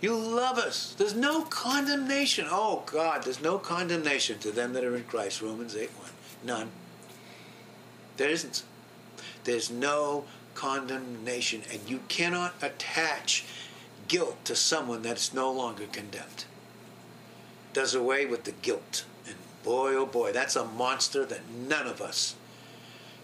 You 0.00 0.14
love 0.14 0.58
us. 0.58 0.94
There's 0.98 1.14
no 1.14 1.42
condemnation. 1.42 2.46
Oh, 2.50 2.82
God, 2.86 3.24
there's 3.24 3.42
no 3.42 3.58
condemnation 3.58 4.38
to 4.40 4.52
them 4.52 4.74
that 4.74 4.84
are 4.84 4.94
in 4.94 5.04
Christ. 5.04 5.40
Romans 5.40 5.74
8 5.74 5.90
1. 5.90 6.10
None. 6.44 6.70
There 8.18 8.28
isn't. 8.28 8.62
There's 9.44 9.70
no 9.70 10.24
condemnation, 10.54 11.62
and 11.70 11.80
you 11.88 12.00
cannot 12.08 12.54
attach 12.60 13.44
guilt 14.08 14.44
to 14.44 14.56
someone 14.56 15.02
that's 15.02 15.32
no 15.32 15.50
longer 15.50 15.86
condemned. 15.92 16.44
Does 17.72 17.94
away 17.94 18.26
with 18.26 18.44
the 18.44 18.52
guilt. 18.52 19.04
And 19.26 19.36
boy, 19.62 19.94
oh 19.94 20.06
boy, 20.06 20.32
that's 20.32 20.56
a 20.56 20.64
monster 20.64 21.24
that 21.26 21.48
none 21.50 21.86
of 21.86 22.00
us. 22.00 22.34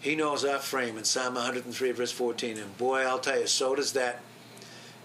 He 0.03 0.15
knows 0.17 0.43
our 0.43 0.59
frame 0.59 0.97
in 0.97 1.05
Psalm 1.05 1.35
103, 1.35 1.91
verse 1.91 2.11
14. 2.11 2.57
And 2.57 2.77
boy, 2.77 3.03
I'll 3.03 3.19
tell 3.19 3.39
you, 3.39 3.47
so 3.47 3.73
does 3.73 3.93
that 3.93 4.19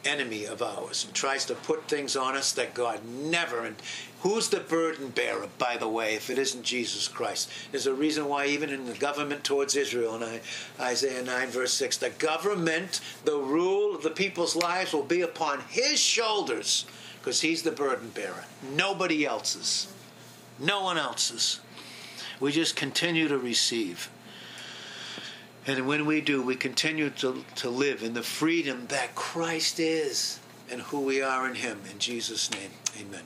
enemy 0.05 0.45
of 0.45 0.61
ours 0.61 1.05
and 1.05 1.15
tries 1.15 1.45
to 1.45 1.55
put 1.55 1.87
things 1.87 2.17
on 2.17 2.37
us 2.37 2.51
that 2.53 2.75
God 2.75 3.05
never. 3.05 3.65
And 3.65 3.77
who's 4.23 4.49
the 4.49 4.59
burden 4.59 5.11
bearer, 5.11 5.47
by 5.57 5.77
the 5.77 5.89
way, 5.89 6.15
if 6.15 6.31
it 6.31 6.39
isn't 6.39 6.65
Jesus 6.65 7.07
Christ? 7.07 7.49
There's 7.71 7.87
a 7.87 7.95
reason 7.95 8.27
why, 8.27 8.47
even 8.47 8.71
in 8.71 8.87
the 8.87 8.95
government 8.95 9.45
towards 9.45 9.77
Israel, 9.77 10.21
in 10.21 10.41
Isaiah 10.81 11.23
9, 11.23 11.49
verse 11.49 11.75
6, 11.75 11.99
the 11.99 12.11
government, 12.11 13.01
the 13.25 13.39
rule 13.39 13.95
of 13.95 14.03
the 14.03 14.11
people's 14.11 14.57
lives 14.57 14.93
will 14.93 15.05
be 15.05 15.21
upon 15.21 15.61
his 15.69 16.01
shoulders 16.01 16.87
because 17.21 17.41
he's 17.41 17.63
the 17.63 17.71
burden 17.71 18.09
bearer. 18.09 18.47
Nobody 18.75 19.25
else's. 19.25 19.93
No 20.59 20.83
one 20.83 20.99
else's. 20.99 21.61
We 22.41 22.51
just 22.51 22.75
continue 22.75 23.29
to 23.29 23.39
receive. 23.39 24.11
And 25.69 25.87
when 25.87 26.07
we 26.07 26.23
do, 26.23 26.41
we 26.41 26.57
continue 26.57 27.11
to, 27.11 27.45
to 27.57 27.69
live 27.69 28.03
in 28.03 28.15
the 28.15 28.23
freedom 28.23 28.87
that 28.89 29.15
Christ 29.15 29.79
is 29.79 30.39
and 30.71 30.81
who 30.81 31.01
we 31.03 31.21
are 31.21 31.47
in 31.47 31.57
Him. 31.57 31.83
In 31.93 31.99
Jesus' 31.99 32.51
name, 32.51 32.71
amen. 32.99 33.25